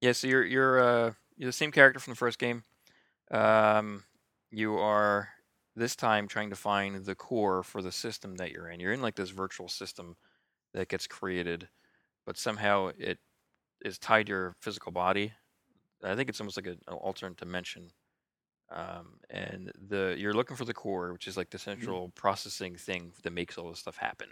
Yeah, 0.00 0.12
so 0.12 0.26
you're 0.26 0.44
you're 0.44 0.80
uh 0.80 1.12
you're 1.36 1.48
the 1.48 1.52
same 1.52 1.72
character 1.72 1.98
from 2.00 2.12
the 2.12 2.16
first 2.16 2.38
game. 2.38 2.64
Um, 3.30 4.04
you 4.50 4.76
are 4.78 5.28
this 5.78 5.96
time 5.96 6.28
trying 6.28 6.50
to 6.50 6.56
find 6.56 7.04
the 7.04 7.14
core 7.14 7.62
for 7.62 7.82
the 7.82 7.92
system 7.92 8.36
that 8.36 8.52
you're 8.52 8.68
in. 8.68 8.80
You're 8.80 8.92
in 8.92 9.02
like 9.02 9.16
this 9.16 9.30
virtual 9.30 9.68
system 9.68 10.16
that 10.74 10.88
gets 10.88 11.06
created, 11.06 11.68
but 12.26 12.36
somehow 12.36 12.90
it 12.98 13.18
is 13.84 13.98
tied 13.98 14.26
to 14.26 14.30
your 14.30 14.56
physical 14.60 14.92
body. 14.92 15.32
I 16.04 16.14
think 16.14 16.28
it's 16.28 16.40
almost 16.40 16.56
like 16.56 16.66
an 16.66 16.78
alternate 16.88 17.38
dimension. 17.38 17.90
Um, 18.70 19.20
and 19.30 19.72
the 19.88 20.14
you're 20.18 20.34
looking 20.34 20.56
for 20.56 20.66
the 20.66 20.74
core, 20.74 21.12
which 21.12 21.26
is 21.26 21.36
like 21.36 21.50
the 21.50 21.58
central 21.58 22.10
processing 22.14 22.76
thing 22.76 23.12
that 23.22 23.32
makes 23.32 23.56
all 23.56 23.70
this 23.70 23.78
stuff 23.78 23.96
happen, 23.96 24.28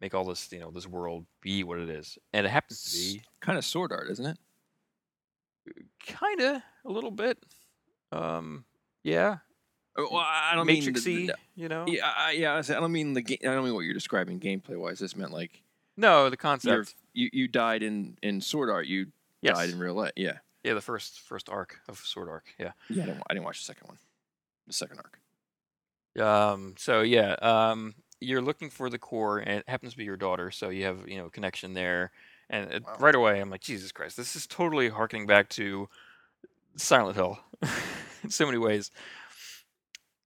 make 0.00 0.14
all 0.14 0.24
this 0.24 0.50
you 0.50 0.58
know 0.58 0.72
this 0.72 0.88
world 0.88 1.26
be 1.40 1.62
what 1.62 1.78
it 1.78 1.88
is, 1.88 2.18
and 2.32 2.44
it 2.44 2.50
happens 2.50 2.82
to 2.82 2.90
be 2.90 3.22
Kind 3.40 3.58
of 3.58 3.64
sword 3.64 3.92
art, 3.92 4.10
isn't 4.10 4.26
it? 4.26 4.38
Kinda, 6.00 6.64
a 6.84 6.90
little 6.90 7.12
bit. 7.12 7.38
Um, 8.10 8.64
yeah, 9.04 9.38
Well, 9.96 10.16
I 10.16 10.52
don't 10.54 10.66
mean. 10.66 10.84
the- 10.92 11.00
the- 11.00 11.34
you 11.54 11.68
know. 11.68 11.84
yeah, 11.86 12.10
I, 12.16 12.30
yeah. 12.32 12.56
I 12.56 12.62
don't 12.62 12.92
mean 12.92 13.12
the. 13.12 13.22
Ga- 13.22 13.38
I 13.42 13.52
don't 13.54 13.64
mean 13.64 13.74
what 13.74 13.80
you're 13.80 13.92
describing 13.94 14.40
gameplay 14.40 14.76
wise. 14.78 14.98
This 14.98 15.14
meant 15.16 15.32
like 15.32 15.62
No, 15.96 16.30
the 16.30 16.36
concept. 16.36 16.94
you 17.12 17.28
you 17.32 17.48
died 17.48 17.82
in 17.82 18.16
in 18.22 18.40
sword 18.40 18.70
art. 18.70 18.86
You 18.86 19.08
Yes. 19.42 19.56
died 19.56 19.70
in 19.70 19.78
real 19.78 19.94
life. 19.94 20.12
Yeah. 20.16 20.38
Yeah, 20.64 20.74
the 20.74 20.80
first 20.80 21.20
first 21.20 21.48
arc 21.48 21.80
of 21.88 21.98
Sword 21.98 22.28
Art. 22.28 22.44
Yeah. 22.58 22.72
Yeah. 22.88 23.02
I 23.02 23.06
didn't, 23.06 23.22
I 23.30 23.34
didn't 23.34 23.44
watch 23.44 23.58
the 23.58 23.64
second 23.64 23.88
one. 23.88 23.98
The 24.68 24.72
second 24.72 24.98
arc. 24.98 25.18
Um. 26.24 26.74
So 26.78 27.00
yeah. 27.02 27.32
Um. 27.42 27.94
You're 28.20 28.40
looking 28.42 28.70
for 28.70 28.88
the 28.88 28.98
core, 28.98 29.38
and 29.40 29.58
it 29.58 29.68
happens 29.68 29.92
to 29.92 29.98
be 29.98 30.04
your 30.04 30.16
daughter. 30.16 30.52
So 30.52 30.68
you 30.68 30.84
have 30.84 31.08
you 31.08 31.18
know 31.18 31.26
a 31.26 31.30
connection 31.30 31.74
there, 31.74 32.12
and 32.48 32.70
it, 32.72 32.84
Wow. 32.84 32.96
right 33.00 33.14
away 33.14 33.40
I'm 33.40 33.50
like, 33.50 33.60
Jesus 33.62 33.90
Christ, 33.90 34.16
this 34.16 34.36
is 34.36 34.46
totally 34.46 34.88
harkening 34.90 35.26
back 35.26 35.48
to 35.50 35.88
Silent 36.76 37.16
Hill 37.16 37.40
in 38.22 38.30
so 38.30 38.46
many 38.46 38.58
ways. 38.58 38.90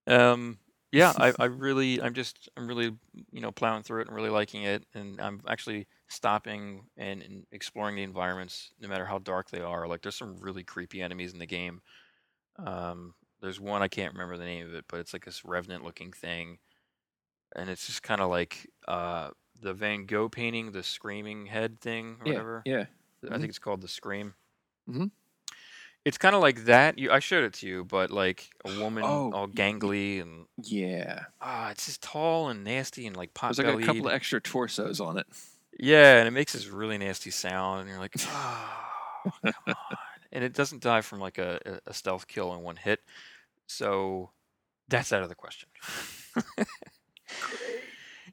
Um. 0.06 0.58
Yeah, 0.92 1.12
I, 1.18 1.34
I 1.40 1.46
really, 1.46 2.00
I'm 2.00 2.14
just, 2.14 2.48
I'm 2.56 2.66
really, 2.68 2.96
you 3.32 3.40
know, 3.40 3.50
plowing 3.50 3.82
through 3.82 4.02
it 4.02 4.06
and 4.06 4.16
really 4.16 4.30
liking 4.30 4.62
it, 4.62 4.86
and 4.94 5.20
I'm 5.20 5.40
actually 5.48 5.88
stopping 6.08 6.88
and, 6.96 7.22
and 7.22 7.46
exploring 7.50 7.96
the 7.96 8.04
environments, 8.04 8.72
no 8.78 8.88
matter 8.88 9.04
how 9.04 9.18
dark 9.18 9.50
they 9.50 9.60
are. 9.60 9.88
Like, 9.88 10.02
there's 10.02 10.14
some 10.16 10.38
really 10.38 10.62
creepy 10.62 11.02
enemies 11.02 11.32
in 11.32 11.40
the 11.40 11.46
game. 11.46 11.82
Um, 12.58 13.14
there's 13.40 13.60
one 13.60 13.82
I 13.82 13.88
can't 13.88 14.14
remember 14.14 14.36
the 14.38 14.44
name 14.46 14.66
of 14.68 14.74
it, 14.74 14.86
but 14.88 15.00
it's 15.00 15.12
like 15.12 15.24
this 15.26 15.44
revenant-looking 15.44 16.12
thing, 16.12 16.58
and 17.56 17.70
it's 17.70 17.86
just 17.86 18.02
kind 18.02 18.20
of 18.20 18.30
like 18.30 18.70
uh, 18.88 19.30
the 19.60 19.74
Van 19.74 20.06
Gogh 20.06 20.28
painting, 20.28 20.72
the 20.72 20.82
screaming 20.82 21.46
head 21.46 21.80
thing, 21.80 22.18
or 22.20 22.26
Yeah. 22.26 22.28
whatever. 22.28 22.66
Yeah. 22.66 22.86
I 23.30 23.38
think 23.38 23.50
it's 23.50 23.58
called 23.60 23.82
the 23.82 23.88
Scream. 23.88 24.34
Mhm. 24.86 25.10
It's 26.06 26.18
kind 26.18 26.36
of 26.36 26.40
like 26.40 26.66
that. 26.66 27.00
You, 27.00 27.10
I 27.10 27.18
showed 27.18 27.42
it 27.42 27.52
to 27.54 27.66
you, 27.66 27.84
but 27.84 28.12
like 28.12 28.48
a 28.64 28.78
woman 28.80 29.02
Oh, 29.04 29.32
all 29.32 29.48
gangly 29.48 30.22
and 30.22 30.46
Yeah. 30.62 31.24
ah, 31.40 31.70
it's 31.70 31.86
just 31.86 32.00
tall 32.00 32.48
and 32.48 32.62
nasty 32.62 33.08
and 33.08 33.16
like 33.16 33.34
pot 33.34 33.48
There's 33.56 33.58
like 33.58 33.66
a 33.66 33.70
bellied. 33.72 33.86
couple 33.86 34.06
of 34.08 34.14
extra 34.14 34.40
torsos 34.40 35.00
on 35.00 35.18
it. 35.18 35.26
Yeah, 35.80 36.18
and 36.18 36.28
it 36.28 36.30
makes 36.30 36.52
this 36.52 36.68
really 36.68 36.96
nasty 36.96 37.30
sound, 37.32 37.80
and 37.80 37.90
you're 37.90 37.98
like, 37.98 38.14
oh, 38.28 39.32
come 39.42 39.52
on. 39.66 39.74
And 40.30 40.44
it 40.44 40.52
doesn't 40.54 40.80
die 40.82 41.00
from 41.00 41.18
like 41.18 41.38
a, 41.38 41.58
a- 41.66 41.90
a 41.90 41.92
stealth 41.92 42.28
kill 42.28 42.54
in 42.54 42.62
one 42.62 42.76
hit, 42.76 43.00
so 43.66 44.30
that's 44.88 45.12
out 45.12 45.22
of 45.24 45.28
the 45.28 45.34
question. 45.34 45.68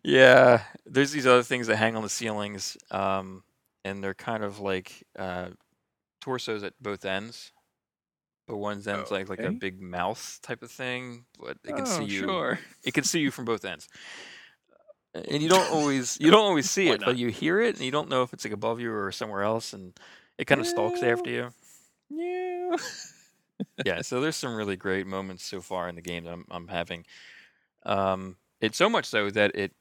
yeah, 0.03 0.62
there's 0.86 1.12
these 1.12 1.25
other 1.25 1.43
things 1.43 1.67
that 1.67 1.77
hang 1.77 1.95
on 1.95 2.03
the 2.03 2.09
ceilings, 2.09 2.77
um, 2.91 3.43
and 3.86 4.03
they're 4.03 4.13
kind 4.13 4.43
of 4.43 4.59
like 4.59 5.03
uh, 5.17 5.47
torsos 6.21 6.63
at 6.63 6.73
both 6.81 7.05
ends. 7.05 7.51
But 8.47 8.58
one's 8.58 8.88
end's 8.88 9.10
like 9.12 9.29
like 9.29 9.43
a 9.43 9.51
big 9.51 9.82
mouth 9.82 10.39
type 10.43 10.63
of 10.63 10.71
thing, 10.71 11.25
but 11.39 11.58
it 11.63 11.75
can 11.75 11.86
see 11.86 12.03
Oh, 12.03 12.08
you 12.08 12.19
Sure. 12.19 12.60
it 12.84 12.93
can 12.93 13.03
see 13.06 13.21
you 13.21 13.32
from 13.32 13.45
both 13.45 13.63
ends. 13.65 13.88
And 15.13 15.43
you 15.43 15.49
don't 15.49 15.67
always 15.69 16.17
you 16.19 16.32
don't 16.32 16.43
always 16.45 16.69
see 16.69 16.89
it 16.89 17.03
but 17.03 17.17
you 17.17 17.27
hear 17.27 17.62
it 17.62 17.75
and 17.75 17.86
you 17.86 17.91
don't 17.91 18.10
know 18.10 18.23
if 18.23 18.34
it's 18.34 18.45
like 18.45 18.53
above 18.53 18.79
you 18.79 18.91
or 18.91 19.12
somewhere 19.12 19.43
else 19.43 19.71
and 19.73 19.93
it 20.39 20.45
kind 20.45 20.60
of 20.60 20.65
stalks 20.67 21.03
after 21.03 21.29
you. 21.29 21.53
Yeah. 22.10 22.75
yeah 23.84 24.01
so 24.01 24.21
there's 24.21 24.36
some 24.36 24.56
really 24.56 24.75
great 24.75 25.08
moments 25.08 25.45
so 25.45 25.62
far 25.62 25.88
in 25.88 25.95
the 25.95 26.01
game 26.01 26.23
that 26.23 26.34
i'm, 26.34 26.45
I'm 26.49 26.67
having. 26.67 27.06
Um, 27.86 28.38
it's 28.62 28.77
so 28.77 28.89
much 28.89 29.06
so 29.06 29.29
that 29.32 29.56
it 29.56 29.73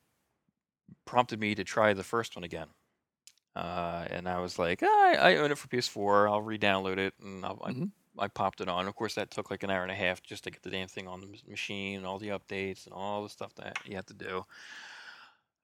prompted 1.04 1.40
me 1.40 1.54
to 1.54 1.64
try 1.64 1.92
the 1.94 2.04
first 2.04 2.36
one 2.36 2.44
again. 2.44 2.68
Uh, 3.56 4.06
and 4.10 4.28
i 4.28 4.38
was 4.40 4.58
like 4.58 4.82
"Ah, 4.82 4.86
I, 4.86 5.14
I 5.32 5.36
own 5.36 5.50
it 5.52 5.58
for 5.58 5.68
ps4 5.68 6.28
i'll 6.30 6.42
re-download 6.42 6.98
it 6.98 7.14
and 7.20 7.44
I'll, 7.44 7.58
Mhm. 7.58 7.90
I, 8.18 8.28
popped 8.28 8.60
it 8.60 8.68
on 8.68 8.86
of 8.88 8.94
course 8.94 9.14
that 9.14 9.30
took 9.30 9.50
like 9.50 9.62
an 9.62 9.70
hour 9.70 9.82
and 9.82 9.90
a 9.92 9.94
half 9.94 10.22
just 10.22 10.44
to 10.44 10.50
get 10.50 10.62
the 10.62 10.70
damn 10.70 10.88
thing 10.88 11.08
on 11.08 11.20
the 11.20 11.28
machine 11.48 11.96
and 11.98 12.06
all 12.06 12.18
the 12.18 12.28
updates 12.28 12.86
and 12.86 12.94
all 12.94 13.22
the 13.22 13.28
stuff 13.28 13.54
that 13.56 13.78
you 13.84 13.96
have 13.96 14.06
to 14.06 14.14
do 14.14 14.44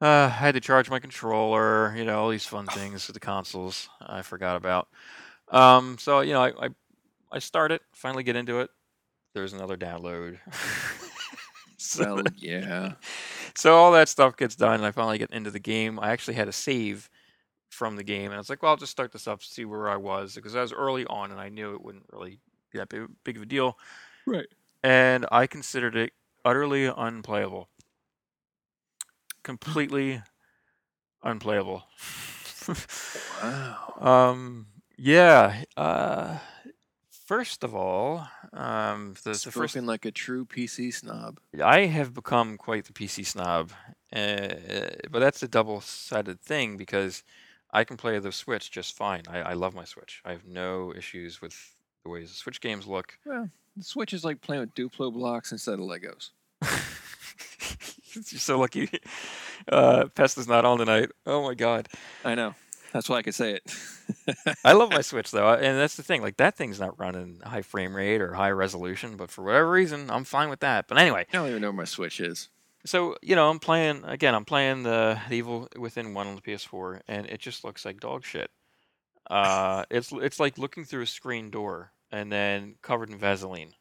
Uh, 0.01 0.27
I 0.27 0.29
had 0.29 0.55
to 0.55 0.61
charge 0.61 0.91
my 0.91 1.01
controller, 1.01 1.95
you 1.97 2.05
know, 2.05 2.21
all 2.21 2.29
these 2.31 2.47
fun 2.47 2.67
things 2.71 3.07
with 3.07 3.15
the 3.15 3.21
consoles 3.21 3.89
I 4.01 4.23
forgot 4.23 4.57
about. 4.57 4.89
Um, 5.49 5.99
so 5.99 6.21
you 6.21 6.33
know, 6.33 6.43
I, 6.43 6.67
I 6.67 6.69
I 7.33 7.39
start 7.41 7.73
it, 7.73 7.83
finally 7.93 8.25
get 8.25 8.37
into 8.37 8.61
it. 8.61 8.71
There's 9.35 9.53
another 9.55 9.77
download. 9.77 10.39
so, 11.79 12.17
Well, 12.17 12.25
yeah. 12.37 12.95
so 13.57 13.77
all 13.77 13.93
that 13.93 14.09
stuff 14.09 14.37
gets 14.37 14.57
done, 14.57 14.75
and 14.75 14.87
I 14.87 14.91
finally 14.93 15.19
get 15.19 15.31
into 15.31 15.51
the 15.51 15.61
game. 15.61 15.99
I 16.01 16.11
actually 16.11 16.35
had 16.35 16.49
a 16.49 16.53
save 16.53 17.11
from 17.79 17.95
the 17.95 18.03
game, 18.03 18.27
and 18.27 18.35
I 18.35 18.39
was 18.39 18.51
like, 18.51 18.61
well, 18.61 18.73
I'll 18.73 18.77
just 18.77 18.91
start 18.91 19.13
this 19.13 19.29
up, 19.29 19.41
see 19.41 19.65
where 19.65 19.89
I 19.89 19.97
was, 19.97 20.35
because 20.35 20.57
I 20.57 20.63
was 20.63 20.73
early 20.73 21.07
on, 21.07 21.31
and 21.31 21.39
I 21.39 21.49
knew 21.49 21.75
it 21.75 21.83
wouldn't 21.83 22.07
really 22.13 22.41
be 22.73 22.79
that 22.79 22.89
big, 22.89 23.07
big 23.23 23.37
of 23.37 23.45
a 23.45 23.47
deal. 23.47 23.79
Right. 24.27 24.49
And 24.83 25.27
I 25.31 25.47
considered 25.47 25.95
it 25.95 26.13
utterly 26.45 26.87
unplayable. 26.87 27.69
Completely 29.45 30.23
unplayable. 31.23 31.85
Wow. 33.43 33.85
Um. 33.99 34.67
Yeah. 34.97 35.65
Uh. 35.77 36.39
First 37.27 37.65
of 37.65 37.75
all, 37.75 38.27
um, 38.53 39.15
the, 39.23 39.33
the 39.33 39.51
first 39.51 39.73
Spoken 39.75 39.87
like 39.87 40.05
a 40.05 40.11
true 40.11 40.47
PC 40.47 40.95
snob. 40.95 41.41
I 41.63 41.81
have 41.81 42.15
become 42.15 42.57
quite 42.57 42.87
the 42.87 42.93
PC 42.95 43.27
snob, 43.27 43.73
uh, 44.15 44.49
but 45.11 45.19
that's 45.19 45.43
a 45.43 45.49
double-sided 45.49 46.41
thing 46.41 46.79
because 46.79 47.23
I 47.71 47.85
can 47.85 47.97
play 47.97 48.19
the 48.19 48.33
Switch 48.33 48.71
just 48.71 48.97
fine. 48.97 49.23
I, 49.29 49.41
I 49.41 49.53
love 49.53 49.75
my 49.75 49.85
Switch. 49.85 50.23
I 50.25 50.33
have 50.33 50.47
no 50.47 50.93
issues 50.97 51.41
with 51.43 51.75
the 52.03 52.11
way 52.11 52.23
the 52.23 52.29
Switch 52.29 52.61
games 52.61 52.87
look. 52.87 53.19
Well, 53.25 53.51
the 53.77 53.85
Switch 53.85 54.13
is 54.13 54.25
like 54.25 54.41
playing 54.41 54.61
with 54.61 54.75
Duplo 54.75 55.13
blocks 55.13 55.53
instead 55.53 55.75
of 55.75 55.81
Legos. 55.81 56.31
You're 58.15 58.23
so 58.23 58.59
lucky. 58.59 58.89
Uh, 59.71 60.07
Pest 60.15 60.39
is 60.39 60.49
not 60.49 60.65
on 60.65 60.79
tonight. 60.79 61.11
Oh 61.27 61.43
my 61.43 61.55
god. 61.55 61.89
I 62.25 62.35
know. 62.35 62.55
That's 62.93 63.09
why 63.09 63.17
I 63.17 63.23
could 63.23 63.35
say 63.35 63.55
it. 63.55 64.57
I 64.65 64.73
love 64.73 64.91
my 64.91 65.01
Switch 65.03 65.31
though, 65.31 65.53
and 65.53 65.79
that's 65.79 65.97
the 65.97 66.03
thing. 66.03 66.23
Like 66.23 66.39
that 66.39 66.57
thing's 66.57 66.81
not 66.81 66.99
running 66.99 67.41
high 67.45 67.63
frame 67.63 67.95
rate 67.95 68.23
or 68.23 68.33
high 68.33 68.51
resolution, 68.51 69.17
but 69.17 69.31
for 69.31 69.45
whatever 69.45 69.71
reason, 69.71 70.11
I'm 70.11 70.25
fine 70.25 70.49
with 70.49 70.61
that. 70.61 70.89
But 70.89 70.99
anyway, 70.99 71.27
I 71.31 71.37
don't 71.37 71.49
even 71.49 71.61
know 71.61 71.69
where 71.69 71.75
my 71.75 71.85
Switch 71.85 72.19
is. 72.19 72.49
So 72.85 73.17
you 73.23 73.37
know, 73.37 73.51
I'm 73.51 73.59
playing 73.59 74.05
again. 74.05 74.35
I'm 74.35 74.45
playing 74.45 74.83
the, 74.83 75.21
the 75.29 75.37
Evil 75.37 75.69
Within 75.79 76.15
one 76.15 76.27
on 76.27 76.37
the 76.37 76.43
PS4, 76.43 77.01
and 77.09 77.27
it 77.27 77.41
just 77.41 77.65
looks 77.65 77.85
like 77.85 78.01
dog 78.01 78.25
shit. 78.25 78.51
Uh, 79.31 79.85
it's 79.91 80.13
it's 80.13 80.41
like 80.41 80.59
looking 80.59 80.85
through 80.85 81.03
a 81.03 81.07
screen 81.07 81.51
door 81.51 81.93
and 82.11 82.33
then 82.33 82.77
covered 82.83 83.11
in 83.11 83.19
Vaseline. 83.19 83.75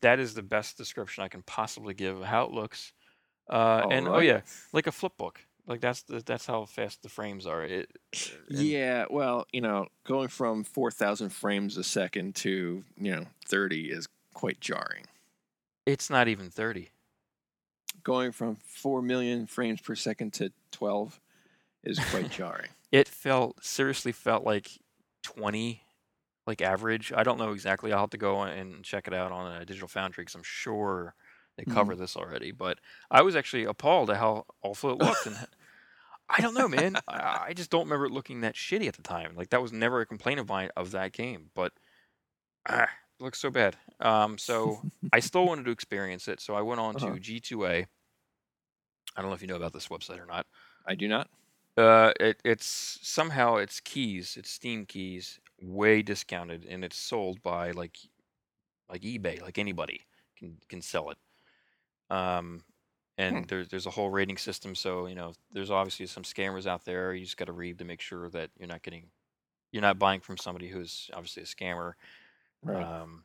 That 0.00 0.18
is 0.18 0.34
the 0.34 0.42
best 0.42 0.76
description 0.76 1.22
I 1.22 1.28
can 1.28 1.42
possibly 1.42 1.94
give 1.94 2.18
of 2.18 2.24
how 2.24 2.44
it 2.44 2.50
looks. 2.50 2.92
Uh, 3.48 3.86
and 3.90 4.08
oh 4.08 4.18
yeah, 4.18 4.40
like 4.72 4.86
a 4.88 4.92
flip 4.92 5.16
book. 5.16 5.40
Like 5.66 5.80
that's 5.80 6.02
the, 6.02 6.22
that's 6.24 6.46
how 6.46 6.64
fast 6.64 7.02
the 7.02 7.08
frames 7.08 7.46
are. 7.46 7.64
It, 7.64 7.90
Yeah, 8.48 9.06
well, 9.10 9.46
you 9.52 9.60
know, 9.60 9.86
going 10.04 10.28
from 10.28 10.62
4,000 10.62 11.30
frames 11.30 11.76
a 11.76 11.82
second 11.82 12.36
to, 12.36 12.84
you 12.96 13.10
know, 13.16 13.26
30 13.48 13.90
is 13.90 14.08
quite 14.32 14.60
jarring. 14.60 15.06
it's 15.86 16.10
not 16.10 16.28
even 16.28 16.50
thirty. 16.50 16.90
Going 18.06 18.30
from 18.30 18.54
4 18.54 19.02
million 19.02 19.48
frames 19.48 19.80
per 19.80 19.96
second 19.96 20.32
to 20.34 20.52
12 20.70 21.20
is 21.82 21.98
quite 21.98 22.30
jarring. 22.38 22.70
it 22.92 23.08
felt 23.08 23.64
seriously 23.64 24.12
felt 24.12 24.44
like 24.44 24.70
20 25.24 25.82
like 26.46 26.62
average. 26.62 27.12
I 27.12 27.24
don't 27.24 27.36
know 27.36 27.50
exactly. 27.50 27.92
I'll 27.92 27.98
have 28.02 28.10
to 28.10 28.16
go 28.16 28.42
and 28.42 28.84
check 28.84 29.08
it 29.08 29.12
out 29.12 29.32
on 29.32 29.60
a 29.60 29.64
digital 29.64 29.88
foundry 29.88 30.22
because 30.22 30.36
i'm 30.36 30.44
sure 30.44 31.16
they 31.56 31.64
cover 31.64 31.96
this 31.96 32.16
already 32.16 32.52
but 32.52 32.78
i 33.10 33.22
was 33.22 33.34
actually 33.34 33.64
appalled 33.64 34.08
at 34.10 34.18
how 34.18 34.44
awful 34.62 34.90
it 34.92 34.98
looked 34.98 35.26
and 35.26 35.34
i 36.30 36.40
don't 36.40 36.54
know 36.54 36.68
man. 36.68 36.94
I, 37.08 37.46
I 37.48 37.52
just 37.54 37.70
don't 37.70 37.86
remember 37.86 38.06
it 38.06 38.12
looking 38.12 38.42
that 38.42 38.54
shitty 38.54 38.86
at 38.86 38.94
the 38.94 39.02
time. 39.02 39.34
Like 39.34 39.50
that 39.50 39.60
was 39.62 39.72
never 39.72 40.00
a 40.00 40.06
complaint 40.06 40.38
of 40.38 40.48
mine 40.48 40.70
of 40.76 40.92
that 40.92 41.10
game 41.12 41.50
but 41.56 41.72
ah, 42.68 42.84
it 42.84 43.22
looks 43.24 43.40
so 43.40 43.50
bad. 43.50 43.74
Um, 43.98 44.38
so 44.38 44.80
i 45.12 45.18
still 45.18 45.44
wanted 45.44 45.64
to 45.64 45.72
experience 45.72 46.28
it 46.28 46.40
so 46.40 46.54
i 46.54 46.62
went 46.62 46.78
on 46.80 46.94
to 46.94 47.06
Uh-huh. 47.06 47.16
g2a 47.16 47.86
i 49.16 49.20
don't 49.22 49.30
know 49.30 49.34
if 49.34 49.42
you 49.42 49.48
know 49.48 49.56
about 49.56 49.72
this 49.72 49.88
website 49.88 50.20
or 50.20 50.26
not 50.26 50.46
I 50.86 50.94
do 50.94 51.06
not. 51.08 51.28
uh, 51.76 52.12
it, 52.20 52.40
it's 52.44 52.98
somehow 53.02 53.56
its 53.56 53.80
keys, 53.80 54.36
its 54.36 54.50
Steam 54.50 54.86
keys, 54.86 55.38
way 55.60 56.02
discounted, 56.02 56.64
and 56.68 56.84
it's 56.84 56.96
sold 56.96 57.42
by 57.42 57.70
like 57.72 57.98
like 58.90 59.02
eBay, 59.02 59.42
like 59.42 59.58
anybody 59.58 60.02
can 60.38 60.58
can 60.68 60.82
sell 60.82 61.10
it. 61.10 61.18
Um, 62.10 62.62
and 63.18 63.44
Hmm. 63.44 63.48
there's 63.48 63.68
there's 63.68 63.86
a 63.86 63.90
whole 63.90 64.10
rating 64.10 64.38
system, 64.38 64.74
so 64.74 65.06
you 65.06 65.14
know 65.16 65.34
there's 65.52 65.70
obviously 65.70 66.06
some 66.06 66.24
scammers 66.24 66.66
out 66.66 66.84
there. 66.84 67.14
You 67.14 67.24
just 67.24 67.36
got 67.38 67.46
to 67.46 67.52
read 67.52 67.78
to 67.78 67.84
make 67.84 68.00
sure 68.00 68.30
that 68.30 68.50
you're 68.58 68.68
not 68.68 68.82
getting, 68.82 69.08
you're 69.72 69.82
not 69.82 69.98
buying 69.98 70.20
from 70.20 70.38
somebody 70.38 70.68
who's 70.68 71.10
obviously 71.14 71.42
a 71.44 71.46
scammer. 71.46 71.94
Right. 72.62 72.88
Um, 73.02 73.24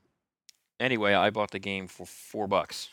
anyway, 0.80 1.14
I 1.14 1.32
bought 1.32 1.52
the 1.52 1.60
game 1.60 1.88
for 1.88 2.06
four 2.08 2.48
bucks. 2.48 2.90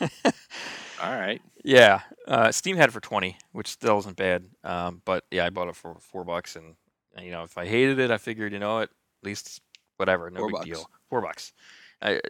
All 1.02 1.12
right. 1.12 1.40
Yeah, 1.64 2.00
uh, 2.26 2.52
Steam 2.52 2.76
had 2.76 2.88
it 2.88 2.92
for 2.92 3.00
twenty, 3.00 3.36
which 3.52 3.68
still 3.68 3.98
isn't 3.98 4.16
bad. 4.16 4.46
Um, 4.64 5.02
but 5.04 5.24
yeah, 5.30 5.44
I 5.44 5.50
bought 5.50 5.68
it 5.68 5.76
for 5.76 5.96
four 6.00 6.24
bucks, 6.24 6.56
and, 6.56 6.74
and, 7.16 7.26
you 7.26 7.32
know, 7.32 7.42
if 7.42 7.58
I 7.58 7.66
hated 7.66 7.98
it, 7.98 8.10
I 8.10 8.18
figured, 8.18 8.52
you 8.52 8.58
know 8.58 8.76
what, 8.76 8.84
at 8.84 8.90
least 9.24 9.60
whatever, 9.96 10.30
no 10.30 10.40
Four 10.40 10.48
big 10.48 10.54
bucks. 10.54 10.66
deal. 10.66 10.90
Four 11.10 11.20
bucks. 11.22 11.52
I, 12.00 12.16
uh, 12.16 12.20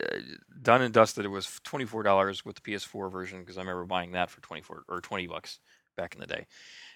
done 0.62 0.82
and 0.82 0.94
dusted. 0.94 1.24
It 1.24 1.28
was 1.28 1.60
twenty 1.64 1.84
four 1.84 2.02
dollars 2.02 2.44
with 2.44 2.56
the 2.56 2.62
PS4 2.62 3.10
version 3.10 3.40
because 3.40 3.58
I 3.58 3.60
remember 3.60 3.84
buying 3.84 4.12
that 4.12 4.30
for 4.30 4.40
twenty 4.40 4.62
four 4.62 4.84
or 4.88 5.00
twenty 5.00 5.26
bucks 5.26 5.58
back 5.96 6.14
in 6.14 6.20
the 6.20 6.26
day. 6.26 6.46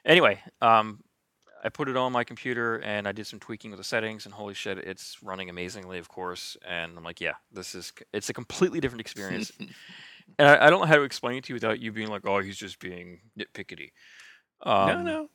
Anyway, 0.05 0.41
um, 0.63 1.03
I 1.63 1.69
put 1.69 1.89
it 1.89 1.97
on 1.97 2.13
my 2.13 2.25
computer 2.25 2.77
and 2.77 3.07
I 3.07 3.13
did 3.13 3.27
some 3.27 3.39
tweaking 3.41 3.71
with 3.71 3.79
the 3.79 3.85
settings, 3.85 4.25
and 4.25 4.35
holy 4.35 4.55
shit, 4.55 4.79
it's 4.79 5.19
running 5.23 5.51
amazingly, 5.51 5.99
of 5.99 6.09
course. 6.09 6.57
And 6.67 6.97
I'm 6.97 7.05
like, 7.05 7.21
yeah, 7.21 7.35
this 7.53 7.75
is 7.75 7.93
it's 8.13 8.31
a 8.31 8.33
completely 8.33 8.81
different 8.81 9.01
experience. 9.03 9.53
and 10.39 10.49
I, 10.49 10.67
I 10.67 10.71
don't 10.71 10.81
know 10.81 10.87
how 10.87 10.97
to 10.97 11.03
explain 11.03 11.37
it 11.39 11.45
to 11.45 11.49
you 11.51 11.55
without 11.55 11.81
you 11.81 11.93
being 11.93 12.09
like, 12.09 12.27
oh, 12.27 12.41
he's 12.41 12.57
just 12.57 12.79
being 12.79 13.21
nitpickety. 13.39 13.93
Um, 14.63 14.89
no, 14.89 15.03
no. 15.03 15.31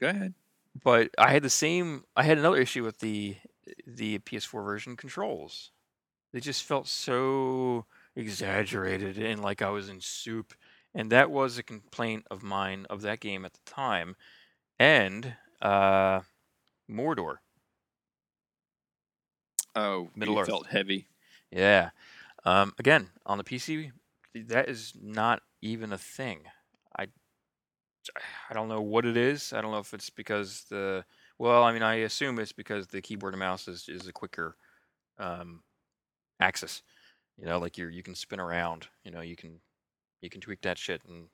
Go 0.00 0.08
ahead. 0.08 0.34
But 0.82 1.10
I 1.18 1.30
had 1.30 1.42
the 1.42 1.50
same. 1.50 2.04
I 2.16 2.24
had 2.24 2.38
another 2.38 2.56
issue 2.56 2.84
with 2.84 2.98
the 2.98 3.36
the 3.86 4.18
PS4 4.20 4.64
version 4.64 4.96
controls. 4.96 5.70
They 6.32 6.40
just 6.40 6.64
felt 6.64 6.88
so 6.88 7.86
exaggerated 8.16 9.18
and 9.18 9.40
like 9.42 9.62
I 9.62 9.70
was 9.70 9.88
in 9.88 10.00
soup. 10.00 10.54
And 10.94 11.10
that 11.10 11.30
was 11.30 11.58
a 11.58 11.62
complaint 11.62 12.24
of 12.30 12.42
mine 12.42 12.86
of 12.88 13.02
that 13.02 13.20
game 13.20 13.44
at 13.44 13.52
the 13.54 13.60
time. 13.66 14.16
And 14.78 15.34
uh, 15.60 16.20
Mordor. 16.90 17.36
Oh, 19.74 20.10
Middle 20.14 20.38
Earth. 20.38 20.46
felt 20.46 20.68
heavy. 20.68 21.08
Yeah. 21.50 21.90
Um, 22.44 22.74
again, 22.78 23.10
on 23.26 23.38
the 23.38 23.44
PC, 23.44 23.90
that 24.34 24.68
is 24.68 24.92
not 25.00 25.42
even 25.62 25.92
a 25.92 25.98
thing. 25.98 26.40
I, 26.98 27.06
I 28.50 28.54
don't 28.54 28.68
know 28.68 28.82
what 28.82 29.06
it 29.06 29.16
is. 29.16 29.52
I 29.52 29.60
don't 29.60 29.70
know 29.70 29.78
if 29.78 29.94
it's 29.94 30.10
because 30.10 30.64
the 30.70 31.04
well, 31.38 31.64
I 31.64 31.72
mean, 31.72 31.82
I 31.82 31.96
assume 31.96 32.38
it's 32.38 32.52
because 32.52 32.86
the 32.86 33.00
keyboard 33.00 33.34
and 33.34 33.40
mouse 33.40 33.66
is, 33.66 33.88
is 33.88 34.06
a 34.06 34.12
quicker 34.12 34.56
um, 35.18 35.62
axis. 36.40 36.82
You 37.36 37.46
know, 37.46 37.58
like 37.58 37.76
you 37.78 37.88
you 37.88 38.02
can 38.02 38.14
spin 38.14 38.40
around. 38.40 38.88
You 39.04 39.10
know, 39.10 39.20
you 39.20 39.36
can 39.36 39.60
you 40.20 40.30
can 40.30 40.40
tweak 40.40 40.62
that 40.62 40.78
shit, 40.78 41.02
and 41.08 41.26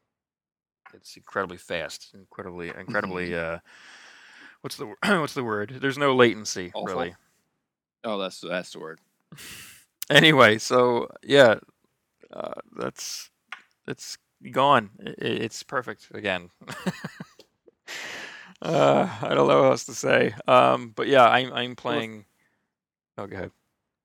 it's 0.95 1.17
incredibly 1.17 1.59
fast, 1.59 2.11
incredibly 2.15 2.69
incredibly. 2.69 3.35
Uh, 3.41 3.59
what's 4.63 4.77
the 4.77 4.87
what's 5.05 5.35
the 5.35 5.45
word? 5.45 5.79
There's 5.81 5.99
no 5.99 6.15
latency 6.15 6.71
Awful. 6.75 6.87
really. 6.87 7.15
Oh, 8.05 8.19
that's 8.19 8.41
that's 8.41 8.73
the 8.73 8.81
word. 8.81 9.01
Anyway, 10.11 10.59
so 10.59 11.07
yeah, 11.23 11.61
uh, 12.33 12.53
that's 12.77 13.31
it's 13.87 14.19
gone. 14.51 14.91
I- 15.05 15.11
i- 15.11 15.15
it's 15.21 15.63
perfect 15.63 16.09
again. 16.15 16.51
uh, 18.63 19.09
I 19.23 19.29
don't 19.35 19.49
know 19.49 19.63
what 19.63 19.71
else 19.71 19.85
to 19.85 19.95
say. 19.95 20.35
Um, 20.47 20.93
but 20.95 21.07
yeah, 21.09 21.27
I'm 21.27 21.53
I'm 21.53 21.77
playing. 21.77 22.27
Oh, 23.19 23.27
go 23.27 23.37
ahead. 23.37 23.51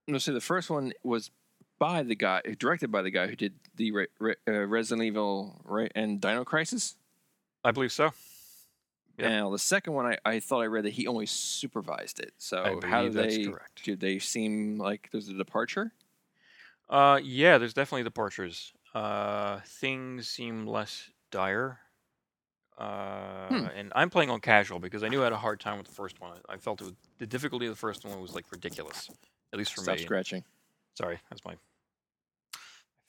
No, 0.08 0.18
so 0.18 0.34
the 0.34 0.42
first 0.42 0.70
one 0.70 0.94
was 1.04 1.32
by 1.80 2.04
the 2.04 2.16
guy, 2.16 2.42
directed 2.60 2.92
by 2.92 3.02
the 3.02 3.12
guy 3.12 3.28
who 3.28 3.36
did 3.36 3.54
the 3.76 3.92
Re- 3.92 4.08
Re- 4.20 4.36
uh, 4.48 4.66
Resident 4.66 5.06
Evil 5.06 5.62
right 5.66 5.92
and 5.96 6.22
Dino 6.22 6.44
Crisis. 6.46 6.96
I 7.64 7.72
believe 7.72 7.92
so. 7.92 8.12
Yeah. 9.18 9.30
Now 9.30 9.50
the 9.52 9.60
second 9.60 9.94
one, 9.94 10.06
I, 10.06 10.18
I 10.26 10.40
thought 10.40 10.62
I 10.62 10.66
read 10.68 10.86
that 10.86 10.94
he 10.94 11.08
only 11.08 11.26
supervised 11.26 12.20
it. 12.20 12.34
So 12.38 12.80
how 12.84 13.04
do 13.04 13.10
that's 13.12 13.38
they? 13.38 13.46
correct. 13.46 13.84
Do 13.84 13.96
they 13.96 14.20
seem 14.20 14.78
like 14.78 15.10
there's 15.12 15.30
a 15.30 15.34
departure? 15.34 15.92
Uh, 16.90 17.20
yeah, 17.24 17.58
there's 17.58 17.74
definitely 17.74 18.04
departures. 18.04 18.74
Uh, 18.94 19.60
things 19.66 20.28
seem 20.28 20.66
less 20.68 21.10
dire. 21.32 21.80
Uh, 22.78 23.48
Hmm. 23.48 23.68
and 23.76 23.94
I'm 23.96 24.10
playing 24.10 24.30
on 24.30 24.42
casual 24.42 24.80
because 24.80 25.04
I 25.04 25.08
knew 25.08 25.22
I 25.22 25.26
had 25.26 25.34
a 25.34 25.38
hard 25.38 25.60
time 25.60 25.78
with 25.78 25.88
the 25.88 25.94
first 25.94 26.20
one. 26.20 26.38
I 26.50 26.58
felt 26.58 26.82
it 26.82 26.86
was, 26.86 26.94
the 27.20 27.28
difficulty 27.28 27.66
of 27.68 27.72
the 27.72 27.78
first 27.78 28.04
one 28.06 28.20
was 28.22 28.36
like 28.36 28.46
ridiculous, 28.52 29.10
at 29.54 29.60
least 29.60 29.74
for 29.74 29.82
Stop 29.82 29.98
me. 29.98 30.04
scratching. 30.04 30.44
Sorry, 30.98 31.20
that's 31.30 31.44
my 31.46 31.56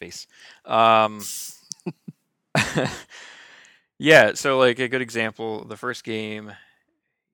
face. 0.01 0.27
Um, 0.65 1.21
yeah, 3.99 4.35
so 4.35 4.59
like 4.59 4.79
a 4.79 4.89
good 4.89 5.03
example, 5.03 5.65
the 5.65 5.77
first 5.77 6.05
game, 6.05 6.53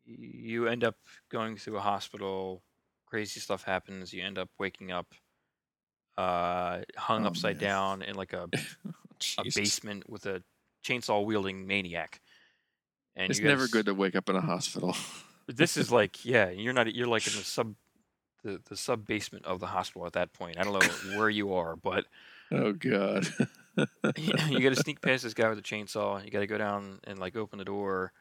you 0.04 0.68
end 0.68 0.84
up 0.84 0.96
going 1.30 1.56
through 1.56 1.76
a 1.76 1.80
hospital, 1.80 2.62
crazy 3.06 3.40
stuff 3.40 3.64
happens, 3.64 4.12
you 4.12 4.22
end 4.22 4.38
up 4.38 4.48
waking 4.58 4.90
up 4.90 5.14
uh, 6.18 6.80
hung 6.96 7.24
Oh, 7.24 7.28
upside 7.28 7.56
man. 7.56 7.62
down 7.62 8.02
in 8.02 8.14
like 8.16 8.32
a, 8.32 8.48
a 9.38 9.44
basement 9.54 10.08
with 10.08 10.26
a 10.26 10.42
chainsaw 10.84 11.24
wielding 11.24 11.66
maniac. 11.66 12.20
And 13.16 13.30
It's 13.30 13.38
you 13.38 13.44
gotta 13.44 13.56
never 13.56 13.68
good 13.68 13.86
to 13.86 13.94
wake 13.94 14.14
up 14.16 14.28
in 14.28 14.36
a 14.36 14.40
hospital. 14.40 14.96
This 15.48 15.76
is 15.76 15.90
like, 15.90 16.24
yeah, 16.24 16.50
you're 16.50 16.72
not. 16.72 16.94
You're 16.94 17.08
like 17.08 17.26
in 17.26 17.32
the 17.32 17.40
sub, 17.40 17.74
the, 18.44 18.60
the 18.70 18.76
sub 18.76 19.04
basement 19.04 19.44
of 19.44 19.58
the 19.58 19.66
hospital 19.66 20.06
at 20.06 20.12
that 20.12 20.32
point. 20.32 20.56
I 20.56 20.62
don't 20.62 20.72
know 20.72 20.88
where 21.18 21.28
you 21.28 21.52
are, 21.54 21.74
but 21.74 22.06
oh 22.52 22.72
God. 22.72 23.26
you 24.16 24.60
got 24.60 24.74
to 24.74 24.76
sneak 24.76 25.00
past 25.00 25.24
this 25.24 25.34
guy 25.34 25.48
with 25.48 25.58
a 25.58 25.62
chainsaw. 25.62 26.24
You 26.24 26.30
got 26.30 26.40
to 26.40 26.46
go 26.46 26.58
down 26.58 27.00
and 27.04 27.18
like 27.18 27.36
open 27.36 27.58
the 27.58 27.64
door. 27.64 28.12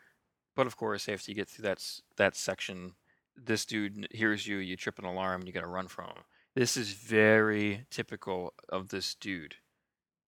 But 0.56 0.66
of 0.66 0.76
course, 0.78 1.08
after 1.08 1.30
you 1.32 1.36
get 1.36 1.48
through 1.48 1.64
that 1.64 1.88
that 2.18 2.36
section, 2.36 2.94
this 3.38 3.66
dude 3.66 4.08
hears 4.12 4.48
you. 4.48 4.58
You 4.58 4.76
trip 4.76 4.98
an 4.98 5.06
alarm, 5.06 5.42
and 5.42 5.48
you 5.48 5.54
got 5.54 5.62
to 5.62 5.68
run 5.68 5.88
from 5.88 6.06
him. 6.08 6.24
This 6.54 6.76
is 6.76 6.92
very 6.92 7.86
typical 7.90 8.54
of 8.68 8.90
this 8.90 9.16
dude. 9.16 9.56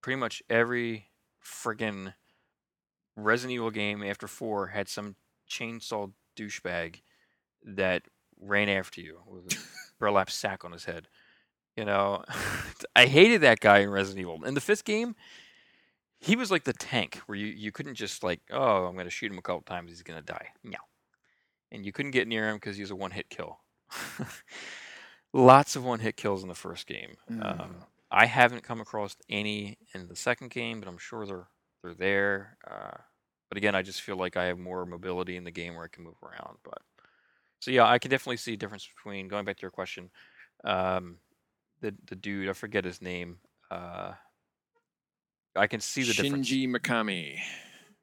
Pretty 0.01 0.17
much 0.17 0.41
every 0.49 1.09
friggin' 1.43 2.13
Resident 3.15 3.55
Evil 3.55 3.71
game 3.71 4.01
after 4.03 4.27
four 4.27 4.67
had 4.67 4.87
some 4.87 5.15
chainsaw 5.49 6.13
douchebag 6.37 7.01
that 7.63 8.03
ran 8.39 8.69
after 8.69 9.01
you 9.01 9.19
with 9.27 9.53
a 9.53 9.57
burlap 9.99 10.29
sack 10.29 10.63
on 10.63 10.71
his 10.71 10.85
head. 10.85 11.07
You 11.75 11.85
know, 11.85 12.23
I 12.95 13.05
hated 13.07 13.41
that 13.41 13.59
guy 13.59 13.79
in 13.79 13.89
Resident 13.89 14.21
Evil. 14.21 14.45
In 14.45 14.53
the 14.53 14.61
fifth 14.61 14.85
game, 14.85 15.15
he 16.19 16.37
was 16.37 16.49
like 16.49 16.63
the 16.63 16.73
tank 16.73 17.19
where 17.25 17.37
you, 17.37 17.47
you 17.47 17.73
couldn't 17.73 17.95
just 17.95 18.23
like, 18.23 18.39
oh, 18.49 18.85
I'm 18.85 18.93
going 18.93 19.05
to 19.05 19.11
shoot 19.11 19.31
him 19.31 19.37
a 19.37 19.41
couple 19.41 19.61
times, 19.61 19.89
he's 19.89 20.03
going 20.03 20.19
to 20.19 20.25
die. 20.25 20.47
No. 20.63 20.77
And 21.69 21.85
you 21.85 21.91
couldn't 21.91 22.11
get 22.11 22.29
near 22.29 22.47
him 22.47 22.55
because 22.55 22.77
he 22.77 22.81
was 22.81 22.91
a 22.91 22.95
one 22.95 23.11
hit 23.11 23.29
kill. 23.29 23.59
Lots 25.33 25.75
of 25.75 25.83
one 25.83 25.99
hit 25.99 26.15
kills 26.15 26.43
in 26.43 26.49
the 26.49 26.55
first 26.55 26.85
game. 26.85 27.17
Mm. 27.29 27.59
Um, 27.59 27.75
I 28.11 28.27
haven't 28.27 28.61
come 28.61 28.79
across 28.79 29.15
any 29.29 29.77
in 29.95 30.07
the 30.07 30.15
second 30.15 30.51
game, 30.51 30.79
but 30.79 30.87
I'm 30.87 30.99
sure 30.99 31.25
they're 31.25 31.47
they're 31.83 31.95
there. 31.95 32.57
Uh, 32.69 32.97
but 33.49 33.57
again, 33.57 33.75
I 33.75 33.81
just 33.81 34.01
feel 34.01 34.15
like 34.15 34.37
I 34.37 34.45
have 34.45 34.59
more 34.59 34.85
mobility 34.85 35.35
in 35.35 35.43
the 35.43 35.51
game 35.51 35.75
where 35.75 35.83
I 35.83 35.87
can 35.87 36.03
move 36.03 36.21
around. 36.23 36.57
But 36.63 36.79
so 37.59 37.71
yeah, 37.71 37.85
I 37.85 37.97
can 37.97 38.11
definitely 38.11 38.37
see 38.37 38.53
a 38.53 38.57
difference 38.57 38.87
between 38.95 39.27
going 39.27 39.45
back 39.45 39.57
to 39.57 39.61
your 39.61 39.71
question. 39.71 40.11
Um, 40.63 41.17
the 41.81 41.95
the 42.05 42.15
dude, 42.15 42.49
I 42.49 42.53
forget 42.53 42.85
his 42.85 43.01
name. 43.01 43.37
Uh, 43.71 44.13
I 45.55 45.65
can 45.65 45.79
see 45.79 46.03
the 46.03 46.13
difference. 46.13 46.47
Shinji 46.47 46.69
Mikami. 46.69 47.39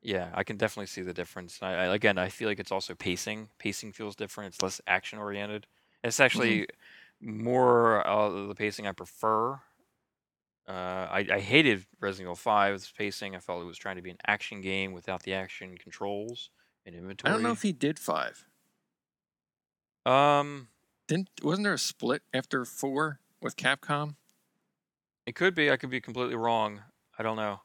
Yeah, 0.03 0.31
I 0.35 0.45
can 0.45 0.57
definitely 0.57 0.87
see 0.87 1.03
the 1.03 1.13
difference. 1.13 1.59
I, 1.63 1.75
I 1.75 1.95
again, 1.95 2.19
I 2.19 2.29
feel 2.29 2.49
like 2.49 2.59
it's 2.59 2.73
also 2.73 2.95
pacing. 2.95 3.51
Pacing 3.59 3.93
feels 3.93 4.17
different. 4.17 4.55
It's 4.55 4.63
less 4.63 4.81
action 4.87 5.19
oriented. 5.19 5.67
It's 6.03 6.21
actually 6.21 6.67
more 7.21 8.07
uh, 8.07 8.47
the 8.49 8.55
pacing 8.55 8.87
I 8.87 8.93
prefer. 8.93 9.61
Uh, 10.69 11.09
I, 11.11 11.27
I 11.33 11.41
hated 11.41 11.87
Resident 12.01 12.27
Evil 12.27 12.37
5's 12.37 12.93
pacing. 12.97 13.35
I 13.35 13.41
felt 13.41 13.63
it 13.63 13.67
was 13.67 13.79
trying 13.79 13.97
to 13.97 14.03
be 14.03 14.11
an 14.11 14.19
action 14.27 14.61
game 14.61 14.93
without 14.93 15.23
the 15.25 15.35
action 15.35 15.77
controls 15.77 16.51
and 16.87 16.95
inventory. 16.95 17.31
I 17.31 17.35
don't 17.35 17.43
know 17.43 17.51
if 17.51 17.63
he 17.63 17.73
did 17.73 17.99
five. 17.99 18.47
um, 20.07 20.69
Didn't 21.09 21.29
wasn't 21.43 21.65
there 21.65 21.75
a 21.75 21.79
split 21.79 22.23
after 22.33 22.65
four 22.65 23.21
with 23.43 23.57
Capcom? 23.57 24.17
it 25.27 25.35
could 25.35 25.55
be. 25.55 25.71
I 25.71 25.77
could 25.77 25.91
be 25.91 26.01
completely 26.01 26.37
wrong. 26.37 26.81
I 27.19 27.23
don't 27.23 27.37
know. 27.37 27.61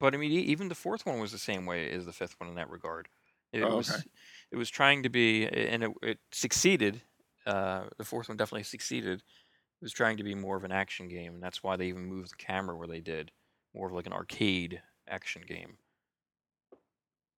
But 0.00 0.14
I 0.14 0.18
mean, 0.18 0.30
even 0.32 0.68
the 0.68 0.74
fourth 0.74 1.06
one 1.06 1.20
was 1.20 1.32
the 1.32 1.38
same 1.38 1.66
way 1.66 1.90
as 1.90 2.04
the 2.06 2.12
fifth 2.12 2.38
one 2.38 2.48
in 2.50 2.56
that 2.56 2.70
regard. 2.70 3.08
It 3.52 3.62
Oh, 3.62 3.76
was 3.76 3.90
okay. 3.90 4.02
it 4.50 4.56
was 4.56 4.68
trying 4.70 5.02
to 5.04 5.08
be, 5.08 5.46
and 5.46 5.84
it, 5.84 5.90
it 6.02 6.18
succeeded. 6.32 7.02
Uh, 7.46 7.84
the 7.98 8.04
fourth 8.04 8.28
one 8.28 8.36
definitely 8.36 8.62
succeeded. 8.64 9.18
It 9.18 9.82
was 9.84 9.92
trying 9.92 10.16
to 10.16 10.22
be 10.22 10.34
more 10.34 10.56
of 10.56 10.64
an 10.64 10.72
action 10.72 11.08
game, 11.08 11.34
and 11.34 11.42
that's 11.42 11.62
why 11.62 11.76
they 11.76 11.86
even 11.86 12.06
moved 12.06 12.32
the 12.32 12.36
camera 12.36 12.76
where 12.76 12.88
they 12.88 13.00
did, 13.00 13.30
more 13.74 13.88
of 13.88 13.92
like 13.92 14.06
an 14.06 14.12
arcade 14.12 14.80
action 15.08 15.42
game. 15.46 15.76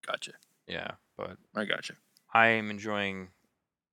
Gotcha. 0.07 0.33
Yeah, 0.69 0.93
but 1.17 1.37
I 1.55 1.65
gotcha. 1.65 1.95
I 2.33 2.49
am 2.49 2.71
enjoying 2.71 3.29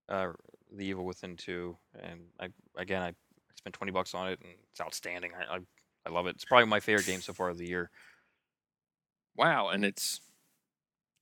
uh, 0.10 0.34
the 0.72 0.86
Evil 0.86 1.06
Within 1.06 1.38
two, 1.38 1.78
and 2.00 2.22
I 2.40 2.50
again 2.76 3.02
I 3.02 3.14
spent 3.56 3.74
twenty 3.74 3.92
bucks 3.92 4.14
on 4.14 4.30
it, 4.30 4.40
and 4.42 4.52
it's 4.72 4.82
outstanding. 4.82 5.32
I 5.36 5.56
I, 5.56 5.60
I 6.06 6.10
love 6.12 6.28
it. 6.28 6.36
It's 6.36 6.46
probably 6.46 6.68
my 6.68 6.80
favorite 6.80 7.06
game 7.08 7.22
so 7.22 7.34
far 7.34 7.50
of 7.50 7.58
the 7.58 7.68
year. 7.68 7.90
Wow, 9.36 9.70
and 9.70 9.84
it's 9.84 10.20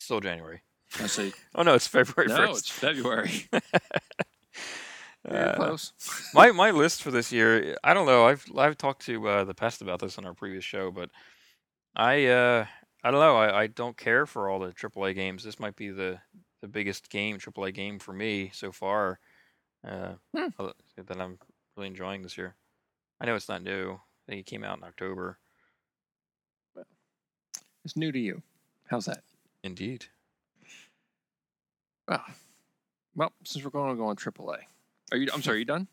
Still 0.01 0.19
January. 0.19 0.61
I 0.99 1.07
say 1.07 1.31
Oh 1.55 1.63
no, 1.63 1.75
it's 1.75 1.87
February 1.87 2.27
no, 2.27 2.47
first. 2.47 2.59
it's 2.59 2.69
February. 2.71 3.47
Uh, 5.29 5.53
close. 5.55 5.93
my 6.33 6.49
my 6.51 6.71
list 6.71 7.03
for 7.03 7.11
this 7.11 7.31
year, 7.31 7.77
I 7.83 7.93
don't 7.93 8.07
know. 8.07 8.25
I've 8.25 8.43
I've 8.57 8.75
talked 8.75 9.05
to 9.05 9.27
uh, 9.27 9.43
the 9.43 9.53
pest 9.53 9.83
about 9.83 9.99
this 9.99 10.17
on 10.17 10.25
our 10.25 10.33
previous 10.33 10.63
show, 10.63 10.89
but 10.89 11.11
I 11.95 12.25
uh, 12.25 12.65
I 13.03 13.11
don't 13.11 13.19
know. 13.19 13.37
I, 13.37 13.61
I 13.61 13.67
don't 13.67 13.95
care 13.95 14.25
for 14.25 14.49
all 14.49 14.57
the 14.57 14.71
AAA 14.71 15.13
games. 15.13 15.43
This 15.43 15.59
might 15.59 15.75
be 15.75 15.91
the 15.91 16.19
the 16.61 16.67
biggest 16.67 17.11
game 17.11 17.37
AAA 17.37 17.71
game 17.71 17.99
for 17.99 18.13
me 18.13 18.49
so 18.51 18.71
far. 18.71 19.19
Uh, 19.87 20.13
Hmm. 20.35 20.47
uh, 20.57 20.71
that 20.97 21.21
I'm 21.21 21.37
really 21.77 21.89
enjoying 21.89 22.23
this 22.23 22.35
year. 22.35 22.55
I 23.19 23.27
know 23.27 23.35
it's 23.35 23.47
not 23.47 23.61
new. 23.61 23.93
I 23.93 24.31
think 24.31 24.39
it 24.39 24.49
came 24.49 24.63
out 24.63 24.79
in 24.79 24.83
October. 24.83 25.37
It's 27.85 27.95
new 27.95 28.11
to 28.11 28.19
you. 28.19 28.41
How's 28.87 29.05
that? 29.05 29.21
Indeed. 29.63 30.05
Well, 32.07 32.23
well, 33.15 33.31
since 33.43 33.63
we're 33.63 33.71
going 33.71 33.89
to 33.91 33.95
go 33.95 34.07
on 34.07 34.15
AAA, 34.15 34.59
are 35.11 35.17
you? 35.17 35.29
I'm 35.33 35.41
sorry, 35.41 35.57
are 35.57 35.59
you 35.59 35.65
done? 35.65 35.87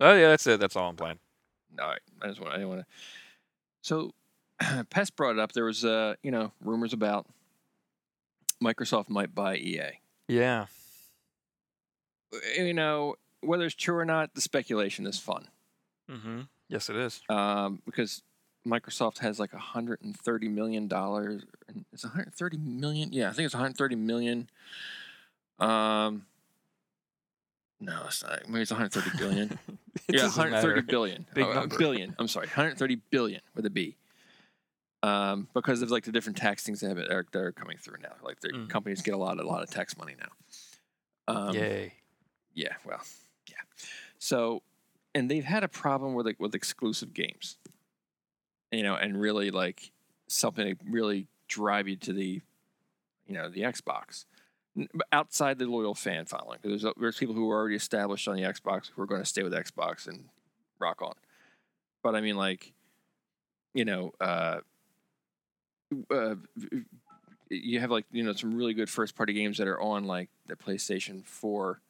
Oh 0.00 0.14
yeah, 0.14 0.28
that's 0.28 0.46
it. 0.46 0.58
That's 0.60 0.76
all 0.76 0.88
I'm 0.88 0.96
playing. 0.96 1.18
All 1.80 1.88
right. 1.88 2.00
I 2.22 2.28
just 2.28 2.40
want. 2.40 2.52
I 2.52 2.56
didn't 2.56 2.68
want 2.70 2.80
to. 2.82 2.86
So, 3.82 4.12
Pest 4.90 5.14
brought 5.16 5.32
it 5.32 5.38
up. 5.38 5.52
There 5.52 5.64
was, 5.64 5.84
uh, 5.84 6.14
you 6.22 6.30
know, 6.30 6.52
rumors 6.62 6.92
about 6.92 7.26
Microsoft 8.62 9.08
might 9.08 9.34
buy 9.34 9.56
EA. 9.56 9.98
Yeah. 10.28 10.66
You 12.56 12.72
know, 12.74 13.16
whether 13.40 13.64
it's 13.66 13.74
true 13.74 13.96
or 13.96 14.04
not, 14.04 14.34
the 14.34 14.40
speculation 14.40 15.06
is 15.06 15.18
fun 15.18 15.46
Mm-hmm. 16.10 16.40
Yes, 16.68 16.90
it 16.90 16.96
is. 16.96 17.20
um, 17.28 17.80
because 17.86 18.22
Microsoft 18.66 19.18
has 19.18 19.38
like 19.38 19.52
130 19.52 20.48
million 20.48 20.88
dollars. 20.88 21.44
It's 21.92 22.04
130 22.04 22.56
million. 22.58 23.12
Yeah, 23.12 23.28
I 23.28 23.32
think 23.32 23.46
it's 23.46 23.54
130 23.54 23.96
million. 23.96 24.48
Um, 25.58 26.26
no, 27.80 28.02
it's 28.06 28.22
not. 28.22 28.48
Maybe 28.48 28.62
it's 28.62 28.70
130 28.70 29.18
billion. 29.18 29.58
Yeah, 30.08 30.22
doesn't 30.22 30.38
130 30.38 30.74
matter. 30.74 30.82
billion. 30.86 31.24
Big 31.34 31.44
Oh, 31.44 31.52
number. 31.54 31.78
billion. 31.78 32.14
I'm 32.18 32.26
sorry, 32.28 32.46
130 32.46 32.96
billion 33.10 33.40
with 33.54 33.64
a 33.64 33.70
B. 33.70 33.96
Um, 35.02 35.48
because 35.54 35.82
of 35.82 35.90
like 35.90 36.04
the 36.04 36.12
different 36.12 36.36
tax 36.36 36.64
things 36.64 36.80
that, 36.80 36.88
have, 36.88 36.98
are, 36.98 37.26
that 37.30 37.38
are 37.38 37.52
coming 37.52 37.78
through 37.78 37.98
now. 38.02 38.12
Like 38.22 38.40
the 38.40 38.48
Mm. 38.48 38.68
companies 38.68 39.02
get 39.02 39.14
a 39.14 39.16
lot, 39.16 39.38
a 39.38 39.46
lot 39.46 39.62
of 39.62 39.70
tax 39.70 39.96
money 39.96 40.14
now. 40.18 41.32
Um, 41.32 41.54
Yay. 41.54 41.94
yeah, 42.54 42.74
well, 42.84 43.00
yeah. 43.48 43.56
So 44.18 44.62
and 45.14 45.30
they've 45.30 45.44
had 45.44 45.62
a 45.62 45.68
problem 45.68 46.14
with 46.14 46.26
like 46.26 46.40
with 46.40 46.54
exclusive 46.54 47.14
games. 47.14 47.56
You 48.72 48.82
know, 48.82 48.96
and 48.96 49.18
really 49.20 49.50
like 49.52 49.92
something 50.26 50.66
to 50.74 50.76
really 50.90 51.28
drive 51.48 51.86
you 51.86 51.96
to 51.96 52.12
the, 52.12 52.42
you 53.28 53.34
know, 53.34 53.48
the 53.48 53.60
Xbox. 53.60 54.24
Outside 55.12 55.58
the 55.58 55.66
loyal 55.66 55.94
fan 55.94 56.26
following, 56.26 56.58
'cause 56.60 56.82
there's 56.82 56.94
there's 56.96 57.16
people 57.18 57.34
who 57.34 57.48
are 57.50 57.56
already 57.56 57.76
established 57.76 58.26
on 58.26 58.34
the 58.36 58.42
Xbox 58.42 58.90
who 58.90 59.02
are 59.02 59.06
going 59.06 59.20
to 59.22 59.26
stay 59.26 59.42
with 59.44 59.52
Xbox 59.52 60.08
and 60.08 60.28
rock 60.80 61.00
on. 61.00 61.14
But 62.02 62.16
I 62.16 62.20
mean, 62.20 62.36
like, 62.36 62.72
you 63.72 63.84
know, 63.84 64.12
uh, 64.20 64.60
uh, 66.10 66.34
you 67.50 67.78
have 67.78 67.90
like 67.92 68.04
you 68.10 68.24
know 68.24 68.32
some 68.32 68.54
really 68.54 68.74
good 68.74 68.90
first 68.90 69.14
party 69.14 69.32
games 69.32 69.58
that 69.58 69.68
are 69.68 69.80
on 69.80 70.04
like 70.06 70.28
the 70.46 70.56
PlayStation 70.56 71.24
Four, 71.24 71.80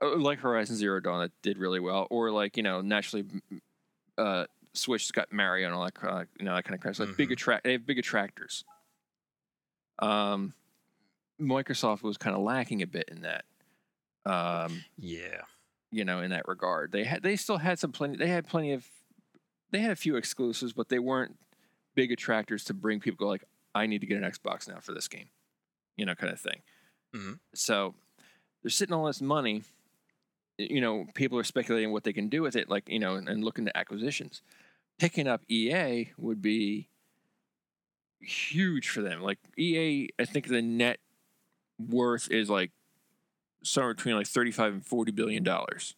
uh, 0.00 0.16
like 0.16 0.38
Horizon 0.38 0.76
Zero 0.76 1.00
Dawn 1.00 1.20
that 1.22 1.32
did 1.42 1.58
really 1.58 1.80
well, 1.80 2.06
or 2.10 2.30
like 2.30 2.56
you 2.56 2.62
know 2.62 2.80
naturally, 2.80 3.24
uh, 4.16 4.46
Switch's 4.74 5.10
got 5.10 5.32
Mario 5.32 5.66
and 5.66 5.74
all 5.74 5.84
that 5.84 5.94
kind 5.94 6.22
of, 6.22 6.28
you 6.38 6.44
know 6.44 6.54
that 6.54 6.62
kind 6.64 6.76
of 6.76 6.80
crap. 6.80 6.94
So 6.94 7.04
like 7.04 7.16
big 7.16 7.30
Mhm. 7.30 7.32
attract, 7.32 7.64
they 7.64 7.72
have 7.72 7.84
big 7.84 7.98
attractors. 7.98 8.64
Um, 9.98 10.54
Microsoft 11.40 12.02
was 12.02 12.16
kind 12.16 12.36
of 12.36 12.42
lacking 12.42 12.82
a 12.82 12.86
bit 12.86 13.08
in 13.08 13.22
that. 13.22 13.44
Um, 14.26 14.84
Yeah. 14.98 15.42
you 15.90 16.04
know, 16.04 16.20
in 16.20 16.30
that 16.30 16.46
regard. 16.46 16.92
They 16.92 17.04
had 17.04 17.22
they 17.22 17.36
still 17.36 17.58
had 17.58 17.78
some 17.78 17.92
plenty 17.92 18.16
they 18.16 18.28
had 18.28 18.46
plenty 18.46 18.72
of 18.72 18.86
they 19.70 19.80
had 19.80 19.90
a 19.92 19.96
few 19.96 20.16
exclusives, 20.16 20.72
but 20.72 20.88
they 20.88 20.98
weren't 20.98 21.36
big 21.94 22.12
attractors 22.12 22.64
to 22.64 22.74
bring 22.74 23.00
people 23.00 23.26
like, 23.28 23.44
I 23.74 23.86
need 23.86 24.00
to 24.00 24.06
get 24.06 24.22
an 24.22 24.30
Xbox 24.30 24.68
now 24.68 24.80
for 24.80 24.92
this 24.92 25.08
game. 25.08 25.30
You 25.96 26.06
know, 26.06 26.14
kind 26.14 26.32
of 26.32 26.40
thing. 26.40 26.62
Mhm. 27.14 27.38
So 27.54 27.94
they're 28.62 28.70
sitting 28.70 28.94
on 28.94 29.06
this 29.06 29.20
money. 29.22 29.62
You 30.58 30.80
know, 30.80 31.06
people 31.14 31.38
are 31.38 31.44
speculating 31.44 31.90
what 31.92 32.04
they 32.04 32.12
can 32.12 32.28
do 32.28 32.42
with 32.42 32.54
it, 32.54 32.68
like, 32.68 32.88
you 32.88 32.98
know, 32.98 33.14
and, 33.16 33.28
and 33.28 33.42
looking 33.42 33.64
to 33.64 33.76
acquisitions. 33.76 34.42
Picking 34.98 35.26
up 35.26 35.42
EA 35.48 36.10
would 36.18 36.42
be 36.42 36.88
huge 38.20 38.88
for 38.90 39.00
them. 39.02 39.22
Like 39.22 39.38
EA, 39.56 40.08
I 40.18 40.24
think 40.26 40.48
the 40.48 40.60
net 40.62 40.98
worth 41.88 42.30
is 42.30 42.50
like 42.50 42.70
somewhere 43.62 43.94
between 43.94 44.16
like 44.16 44.26
35 44.26 44.72
and 44.74 44.86
40 44.86 45.12
billion 45.12 45.42
dollars. 45.42 45.94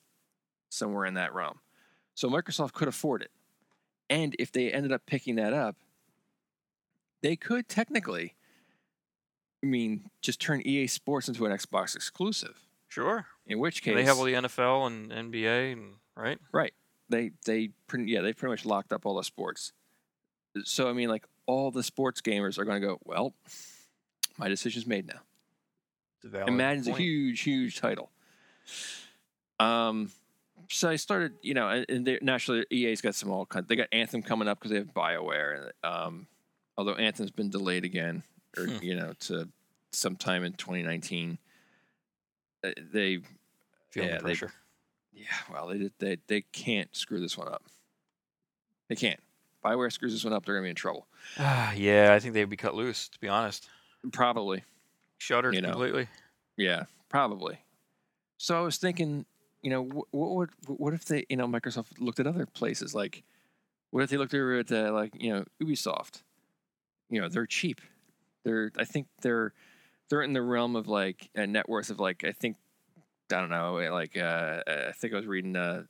Somewhere 0.70 1.04
in 1.06 1.14
that 1.14 1.34
realm. 1.34 1.58
So 2.14 2.28
microsoft 2.30 2.72
could 2.72 2.88
afford 2.88 3.22
it. 3.22 3.30
And 4.08 4.34
if 4.38 4.52
they 4.52 4.70
ended 4.72 4.92
up 4.92 5.02
picking 5.06 5.36
that 5.36 5.52
up 5.52 5.76
they 7.22 7.36
could 7.36 7.68
technically 7.68 8.34
i 9.62 9.66
mean 9.66 10.10
just 10.20 10.40
turn 10.40 10.60
ea 10.66 10.88
sports 10.88 11.28
into 11.28 11.46
an 11.46 11.52
xbox 11.52 11.94
exclusive. 11.96 12.66
Sure. 12.88 13.26
in 13.46 13.58
which 13.58 13.82
case 13.82 13.94
They 13.94 14.04
have 14.04 14.18
all 14.18 14.24
the 14.24 14.34
NFL 14.34 14.86
and 14.86 15.10
NBA 15.32 15.72
and 15.72 15.94
right. 16.14 16.38
right. 16.52 16.74
They 17.08 17.30
they 17.46 17.70
pretty 17.86 18.10
yeah 18.10 18.20
they 18.20 18.32
pretty 18.32 18.50
much 18.50 18.66
locked 18.66 18.92
up 18.92 19.06
all 19.06 19.14
the 19.16 19.24
sports. 19.24 19.72
So 20.64 20.88
i 20.90 20.92
mean 20.92 21.08
like 21.08 21.24
all 21.46 21.70
the 21.70 21.82
sports 21.82 22.20
gamers 22.20 22.58
are 22.58 22.64
going 22.64 22.80
to 22.80 22.86
go 22.86 22.98
well 23.04 23.34
my 24.36 24.48
decision's 24.48 24.86
made 24.86 25.06
now 25.06 25.20
It's 26.22 26.26
a 26.26 26.28
valid 26.28 26.48
Imagine 26.48 26.92
a 26.92 26.96
huge, 26.96 27.40
huge 27.40 27.80
title. 27.80 28.10
Um, 29.58 30.10
so 30.68 30.88
I 30.88 30.96
started, 30.96 31.32
you 31.42 31.54
know, 31.54 31.68
and, 31.68 31.86
and 31.88 32.06
they're- 32.06 32.18
naturally 32.22 32.64
EA's 32.70 33.00
got 33.00 33.14
some 33.14 33.30
all 33.30 33.44
kind. 33.46 33.66
They 33.66 33.76
got 33.76 33.88
Anthem 33.92 34.22
coming 34.22 34.46
up 34.48 34.58
because 34.58 34.70
they 34.70 34.78
have 34.78 34.94
Bioware. 34.94 35.70
Um, 35.82 36.26
although 36.76 36.94
Anthem's 36.94 37.30
been 37.30 37.50
delayed 37.50 37.84
again, 37.84 38.22
or 38.56 38.66
Hmm. 38.66 38.78
you 38.82 38.94
know, 38.94 39.14
to 39.20 39.48
sometime 39.92 40.44
in 40.44 40.52
2019. 40.54 41.38
Uh, 42.64 42.70
They, 42.92 43.18
feel 43.90 44.04
yeah, 44.04 44.12
the 44.12 44.16
they- 44.18 44.20
pressure. 44.22 44.52
yeah, 45.12 45.26
well, 45.50 45.66
they 45.68 45.90
they 45.98 46.18
they 46.28 46.40
can't 46.52 46.94
screw 46.94 47.18
this 47.20 47.36
one 47.36 47.48
up. 47.48 47.64
They 48.88 48.94
can't. 48.96 49.20
Bioware 49.64 49.92
screws 49.92 50.12
this 50.12 50.24
one 50.24 50.32
up, 50.32 50.44
they're 50.46 50.54
gonna 50.54 50.64
be 50.64 50.70
in 50.70 50.76
trouble. 50.76 51.06
Ah, 51.38 51.72
yeah, 51.76 52.12
I 52.14 52.20
think 52.20 52.34
they'd 52.34 52.44
be 52.48 52.56
cut 52.56 52.74
loose. 52.74 53.08
To 53.08 53.18
be 53.20 53.28
honest, 53.28 53.68
Probably. 54.12 54.64
Shuttered 55.22 55.54
You 55.54 55.60
know. 55.62 55.70
completely. 55.70 56.08
Yeah, 56.56 56.84
probably. 57.08 57.58
So 58.38 58.58
I 58.58 58.60
was 58.60 58.76
thinking, 58.76 59.24
you 59.62 59.70
know, 59.70 59.84
wh- 59.84 60.12
what 60.14 60.30
would 60.34 60.50
what 60.66 60.92
if 60.94 61.04
they, 61.04 61.24
you 61.28 61.36
know, 61.36 61.46
Microsoft 61.46 62.00
looked 62.00 62.18
at 62.20 62.26
other 62.26 62.44
places 62.46 62.94
like, 62.94 63.22
what 63.90 64.02
if 64.02 64.10
they 64.10 64.16
looked 64.16 64.34
over 64.34 64.58
at 64.58 64.72
uh, 64.72 64.92
like 64.92 65.12
you 65.22 65.32
know 65.32 65.44
Ubisoft? 65.62 66.22
You 67.08 67.20
know, 67.20 67.28
they're 67.28 67.46
cheap. 67.46 67.80
They're 68.44 68.72
I 68.76 68.84
think 68.84 69.06
they're 69.20 69.52
they're 70.10 70.22
in 70.22 70.32
the 70.32 70.42
realm 70.42 70.74
of 70.76 70.88
like 70.88 71.30
a 71.34 71.46
net 71.46 71.68
worth 71.68 71.90
of 71.90 72.00
like 72.00 72.24
I 72.24 72.32
think 72.32 72.56
I 73.32 73.40
don't 73.40 73.50
know 73.50 73.74
like 73.92 74.16
uh, 74.16 74.62
I 74.66 74.92
think 74.92 75.12
I 75.12 75.16
was 75.16 75.26
reading 75.26 75.56
uh, 75.56 75.84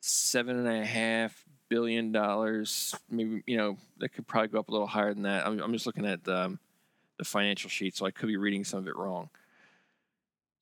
seven 0.00 0.58
and 0.58 0.68
a 0.68 0.84
half 0.84 1.44
billion 1.70 2.12
dollars. 2.12 2.94
Maybe 3.10 3.42
you 3.46 3.56
know 3.56 3.78
that 3.98 4.10
could 4.10 4.26
probably 4.26 4.48
go 4.48 4.58
up 4.58 4.68
a 4.68 4.72
little 4.72 4.86
higher 4.86 5.14
than 5.14 5.22
that. 5.22 5.46
I'm 5.46 5.58
I'm 5.60 5.72
just 5.72 5.86
looking 5.86 6.06
at 6.06 6.28
um, 6.28 6.58
the 7.18 7.24
financial 7.24 7.70
sheet, 7.70 7.96
so 7.96 8.06
I 8.06 8.10
could 8.10 8.26
be 8.26 8.36
reading 8.36 8.64
some 8.64 8.80
of 8.80 8.88
it 8.88 8.96
wrong. 8.96 9.30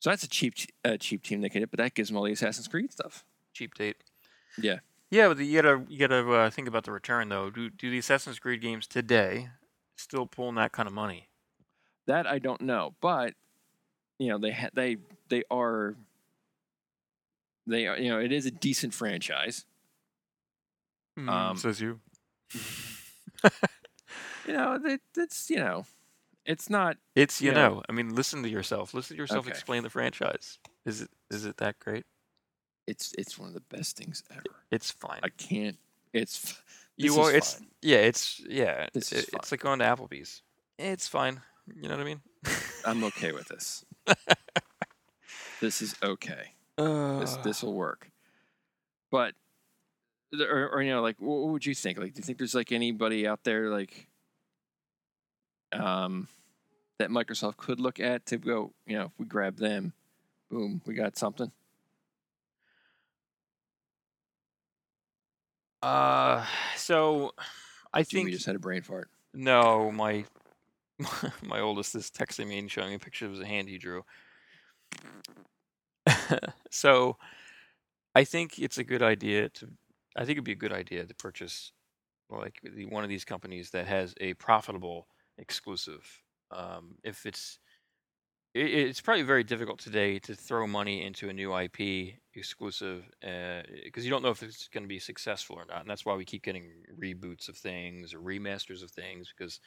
So 0.01 0.11
that's 0.11 0.25
a 0.25 0.29
cheap, 0.29 0.55
uh, 0.85 0.97
cheap 0.97 1.23
team 1.23 1.41
they 1.41 1.49
could 1.49 1.61
hit, 1.61 1.71
but 1.71 1.79
that 1.79 1.95
gives 1.95 2.09
them 2.09 2.17
all 2.17 2.25
the 2.25 2.33
Assassin's 2.33 2.69
Creed 2.69 2.93
stuff. 2.93 3.25
Cheap 3.53 3.75
date. 3.75 3.97
Yeah. 4.61 4.79
Yeah, 5.11 5.29
but 5.29 5.39
you 5.39 5.61
gotta 5.61 5.85
you 5.89 5.99
gotta 5.99 6.31
uh, 6.33 6.51
think 6.51 6.67
about 6.69 6.85
the 6.85 6.91
return 6.91 7.29
though. 7.29 7.51
Do 7.51 7.69
do 7.69 7.91
the 7.91 7.99
Assassin's 7.99 8.39
Creed 8.39 8.63
games 8.63 8.87
today 8.87 9.51
still 9.95 10.27
pulling 10.27 10.55
that 10.55 10.73
kind 10.73 10.87
of 10.87 10.95
money? 10.95 11.29
That 12.07 12.27
I 12.27 12.39
don't 12.39 12.63
know, 12.63 12.95
but 13.03 13.35
you 14.19 14.29
know 14.29 14.39
they 14.39 14.53
ha- 14.53 14.71
they 14.73 14.97
they 15.29 15.45
are 15.51 15.97
they 17.67 17.87
are 17.87 17.99
you 17.99 18.09
know 18.09 18.19
it 18.19 18.33
is 18.33 18.47
a 18.47 18.51
decent 18.51 18.95
franchise. 18.95 19.67
Um, 21.29 21.59
says 21.59 21.81
you. 21.81 22.01
You 24.47 24.55
know 24.55 24.79
that 24.79 25.01
that's 25.15 25.51
you 25.51 25.57
know 25.57 25.87
it's 26.47 26.69
not 26.71 26.97
It's 27.15 27.41
you 27.41 27.49
you 27.51 27.55
know. 27.55 27.75
know. 27.77 27.83
I 27.89 27.93
mean, 27.93 28.15
listen 28.15 28.43
to 28.43 28.49
yourself. 28.49 28.95
Listen 28.95 29.17
to 29.17 29.21
yourself 29.23 29.47
Okay. 29.47 29.51
explain 29.51 29.83
the 29.83 29.91
franchise. 29.91 30.59
Is 30.85 31.01
it 31.03 31.11
is 31.31 31.45
it 31.45 31.57
that 31.59 31.79
great? 31.79 32.05
it's 32.89 33.15
it's 33.17 33.39
one 33.39 33.47
of 33.49 33.55
the 33.55 33.61
best 33.77 33.97
things 33.97 34.25
ever. 34.33 34.43
It's 34.73 34.91
fine. 34.91 35.21
I 35.23 35.29
can't. 35.29 35.79
It's 36.13 36.45
f- 36.45 36.63
you 36.97 37.11
this 37.11 37.19
are. 37.19 37.33
It's 37.33 37.55
fine. 37.55 37.69
yeah. 37.81 37.99
It's 37.99 38.41
yeah. 38.49 38.89
This 38.93 39.13
it- 39.13 39.19
is 39.19 39.25
it's 39.25 39.31
fine. 39.33 39.41
like 39.53 39.61
going 39.61 39.79
to 39.79 39.85
Applebee's. 39.85 40.43
It's 40.79 41.07
fine. 41.07 41.41
You 41.77 41.89
know 41.89 41.97
what 41.97 42.01
I 42.03 42.05
mean? 42.05 42.21
I'm 42.85 43.05
okay 43.05 43.31
with 43.33 43.47
this. 43.49 43.85
this 45.61 45.81
is 45.81 45.95
okay. 46.03 46.55
this 46.77 47.37
Uh, 47.37 47.43
this 47.45 47.63
will 47.63 47.75
work. 47.75 48.11
But 49.11 49.35
or, 50.41 50.69
or 50.71 50.83
you 50.83 50.91
know, 50.91 51.03
like 51.03 51.17
what, 51.21 51.39
what 51.43 51.53
would 51.53 51.67
you 51.67 51.75
think? 51.75 51.99
Like, 51.99 52.15
do 52.15 52.19
you 52.19 52.25
think 52.25 52.39
there's 52.39 52.55
like 52.55 52.73
anybody 52.73 53.27
out 53.27 53.45
there 53.45 53.69
like 53.71 54.09
um 55.73 56.29
that 56.99 57.11
Microsoft 57.11 57.57
could 57.57 57.81
look 57.81 57.99
at 57.99 58.27
to 58.27 58.39
go, 58.39 58.73
you 58.87 58.97
know, 58.97 59.07
if 59.07 59.13
we 59.19 59.27
grab 59.27 59.57
them, 59.57 59.93
boom, 60.51 60.81
we 60.87 60.95
got 60.95 61.17
something. 61.17 61.51
Uh, 65.83 66.47
so 66.77 67.33
I 67.93 68.05
think 68.05 68.27
we 68.27 68.33
just 68.33 68.47
had 68.47 68.55
a 68.55 68.61
brain 68.61 68.83
fart. 68.83 69.11
no. 69.35 69.91
My 69.91 70.25
my 71.43 71.59
oldest 71.59 71.97
is 71.97 72.11
texting 72.11 72.47
me 72.47 72.59
and 72.59 72.71
showing 72.71 72.91
me 72.91 72.99
pictures 72.99 73.37
of 73.37 73.43
a 73.43 73.47
hand 73.47 73.69
he 73.69 73.79
drew. 73.79 74.05
so 76.71 77.17
I 78.15 78.25
think 78.25 78.59
it's 78.59 78.79
a 78.79 78.85
good 78.85 79.03
idea 79.03 79.49
to. 79.49 79.71
I 80.15 80.21
think 80.21 80.33
it'd 80.33 80.45
be 80.45 80.53
a 80.53 80.57
good 80.57 80.73
idea 80.73 81.05
to 81.05 81.15
purchase 81.15 81.73
like 82.29 82.61
one 82.89 83.03
of 83.03 83.09
these 83.11 83.25
companies 83.25 83.71
that 83.71 83.87
has 83.87 84.15
a 84.21 84.35
profitable 84.35 85.07
exclusive. 85.39 86.23
Um, 86.51 86.97
if 87.05 87.27
it's 87.27 87.59
it, 88.55 88.67
it's 88.73 89.01
probably 89.01 89.23
very 89.23 89.45
difficult 89.45 89.79
today 89.81 90.19
to 90.21 90.35
throw 90.35 90.67
money 90.67 91.05
into 91.05 91.29
a 91.29 91.33
new 91.33 91.57
IP 91.57 92.21
exclusive 92.35 93.11
uh 93.23 93.63
because 93.85 94.05
you 94.05 94.11
don't 94.11 94.23
know 94.23 94.31
if 94.31 94.43
it's 94.43 94.69
going 94.69 94.85
to 94.85 94.89
be 94.89 94.99
successful 94.99 95.57
or 95.57 95.65
not, 95.67 95.83
and 95.83 95.91
that's 95.91 96.05
why 96.05 96.15
we 96.15 96.25
keep 96.25 96.43
getting 96.43 96.85
reboots 97.01 97.49
of 97.49 97.57
things 97.57 98.15
or 98.15 98.21
remasters 98.21 98.83
of 98.83 98.91
things 98.91 99.33
because 99.37 99.61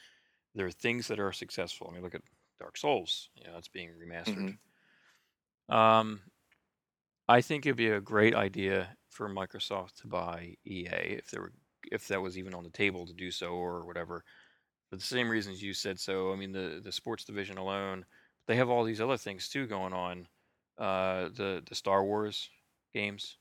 there 0.55 0.67
are 0.67 0.71
things 0.71 1.07
that 1.07 1.19
are 1.19 1.31
successful. 1.33 1.87
I 1.89 1.93
mean, 1.93 2.03
look 2.03 2.15
at 2.15 2.23
Dark 2.59 2.77
Souls; 2.77 3.29
you 3.35 3.45
know, 3.45 3.57
it's 3.57 3.69
being 3.69 3.91
remastered. 3.91 4.51
Um, 5.69 6.21
I 7.27 7.41
think 7.41 7.65
it'd 7.65 7.77
be 7.77 7.89
a 7.89 8.01
great 8.01 8.35
idea 8.35 8.97
for 9.09 9.29
Microsoft 9.29 9.95
to 10.01 10.07
buy 10.07 10.55
EA 10.65 11.17
if 11.17 11.29
there 11.31 11.41
were 11.41 11.53
if 11.91 12.07
that 12.07 12.21
was 12.21 12.37
even 12.37 12.53
on 12.55 12.63
the 12.63 12.69
table 12.71 13.05
to 13.05 13.13
do 13.13 13.31
so 13.31 13.49
or 13.53 13.85
whatever. 13.85 14.23
For 14.95 14.99
the 14.99 15.05
same 15.05 15.27
reasons 15.27 15.61
you 15.61 15.73
said 15.73 15.99
so. 15.99 16.31
I 16.31 16.37
mean, 16.37 16.53
the 16.53 16.79
the 16.81 16.91
sports 16.91 17.25
division 17.25 17.57
alone, 17.57 18.05
they 18.47 18.55
have 18.55 18.69
all 18.69 18.85
these 18.85 19.01
other 19.01 19.17
things 19.17 19.49
too 19.49 19.67
going 19.67 19.91
on. 19.91 20.27
Uh, 20.77 21.29
the 21.35 21.61
the 21.67 21.75
Star 21.75 22.03
Wars 22.05 22.49
games. 22.93 23.35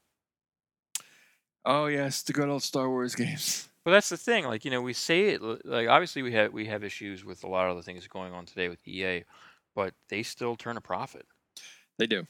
Oh 1.64 1.86
yes, 1.86 2.22
the 2.22 2.32
good 2.32 2.48
old 2.48 2.64
Star 2.64 2.90
Wars 2.90 3.14
games. 3.14 3.68
But 3.84 3.92
that's 3.92 4.08
the 4.08 4.16
thing. 4.16 4.46
Like 4.46 4.64
you 4.64 4.72
know, 4.72 4.82
we 4.82 4.94
say 4.94 5.28
it 5.28 5.42
like 5.64 5.88
obviously 5.88 6.22
we 6.22 6.32
have 6.32 6.52
we 6.52 6.66
have 6.66 6.82
issues 6.82 7.24
with 7.24 7.44
a 7.44 7.46
lot 7.46 7.70
of 7.70 7.76
the 7.76 7.82
things 7.84 8.04
going 8.08 8.32
on 8.32 8.46
today 8.46 8.68
with 8.68 8.86
EA, 8.88 9.22
but 9.76 9.94
they 10.08 10.24
still 10.24 10.56
turn 10.56 10.76
a 10.76 10.80
profit. 10.80 11.26
They 11.98 12.08
do. 12.08 12.26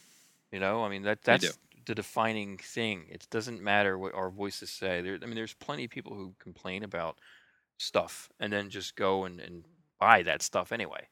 You 0.52 0.60
know, 0.60 0.84
I 0.84 0.90
mean 0.90 1.02
that 1.04 1.22
that's 1.22 1.58
the 1.86 1.94
defining 1.94 2.58
thing. 2.58 3.06
It 3.08 3.26
doesn't 3.30 3.62
matter 3.62 3.96
what 3.96 4.14
our 4.14 4.28
voices 4.28 4.68
say. 4.68 5.00
There, 5.00 5.18
I 5.22 5.24
mean, 5.24 5.34
there's 5.34 5.54
plenty 5.54 5.84
of 5.84 5.90
people 5.90 6.14
who 6.14 6.34
complain 6.38 6.82
about 6.82 7.16
stuff 7.78 8.28
and 8.40 8.52
then 8.52 8.70
just 8.70 8.96
go 8.96 9.24
and, 9.24 9.40
and 9.40 9.64
buy 9.98 10.22
that 10.22 10.42
stuff 10.42 10.72
anyway. 10.72 11.08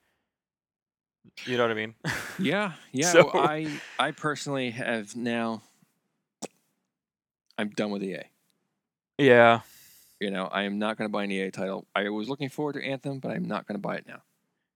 You 1.44 1.56
know 1.56 1.64
what 1.64 1.70
I 1.70 1.74
mean? 1.74 1.94
Yeah, 2.38 2.72
yeah. 2.92 3.12
So- 3.12 3.30
well, 3.32 3.44
I 3.44 3.80
I 3.98 4.10
personally 4.10 4.70
have 4.70 5.14
now. 5.14 5.62
I'm 7.58 7.68
done 7.70 7.90
with 7.90 8.02
EA. 8.02 8.22
yeah. 9.18 9.60
You 10.20 10.30
know, 10.30 10.44
I 10.46 10.62
am 10.62 10.78
not 10.78 10.96
going 10.96 11.08
to 11.08 11.12
buy 11.12 11.24
an 11.24 11.32
EA 11.32 11.50
title. 11.50 11.84
I 11.96 12.08
was 12.08 12.28
looking 12.28 12.48
forward 12.48 12.74
to 12.74 12.84
Anthem, 12.84 13.18
but 13.18 13.32
I'm 13.32 13.44
not 13.44 13.66
going 13.66 13.74
to 13.74 13.80
buy 13.80 13.96
it 13.96 14.06
now. 14.06 14.22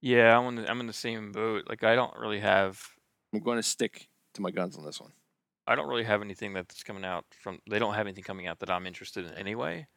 Yeah, 0.01 0.37
I'm 0.37 0.45
in 0.49 0.55
the, 0.55 0.69
I'm 0.69 0.81
in 0.81 0.87
the 0.87 0.93
same 0.93 1.31
boat. 1.31 1.63
Like 1.69 1.83
I 1.85 1.95
don't 1.95 2.13
really 2.19 2.39
have 2.41 2.81
I'm 3.33 3.39
going 3.39 3.55
to 3.57 3.63
stick 3.63 4.09
to 4.33 4.41
my 4.41 4.51
guns 4.51 4.77
on 4.77 4.83
this 4.85 4.99
one. 4.99 5.11
I 5.65 5.75
don't 5.75 5.87
really 5.87 6.03
have 6.03 6.21
anything 6.21 6.53
that's 6.53 6.83
coming 6.83 7.05
out 7.05 7.25
from. 7.41 7.59
They 7.69 7.79
don't 7.79 7.93
have 7.93 8.05
anything 8.07 8.23
coming 8.25 8.45
out 8.45 8.59
that 8.59 8.69
I'm 8.69 8.85
interested 8.85 9.25
in 9.25 9.33
anyway. 9.35 9.87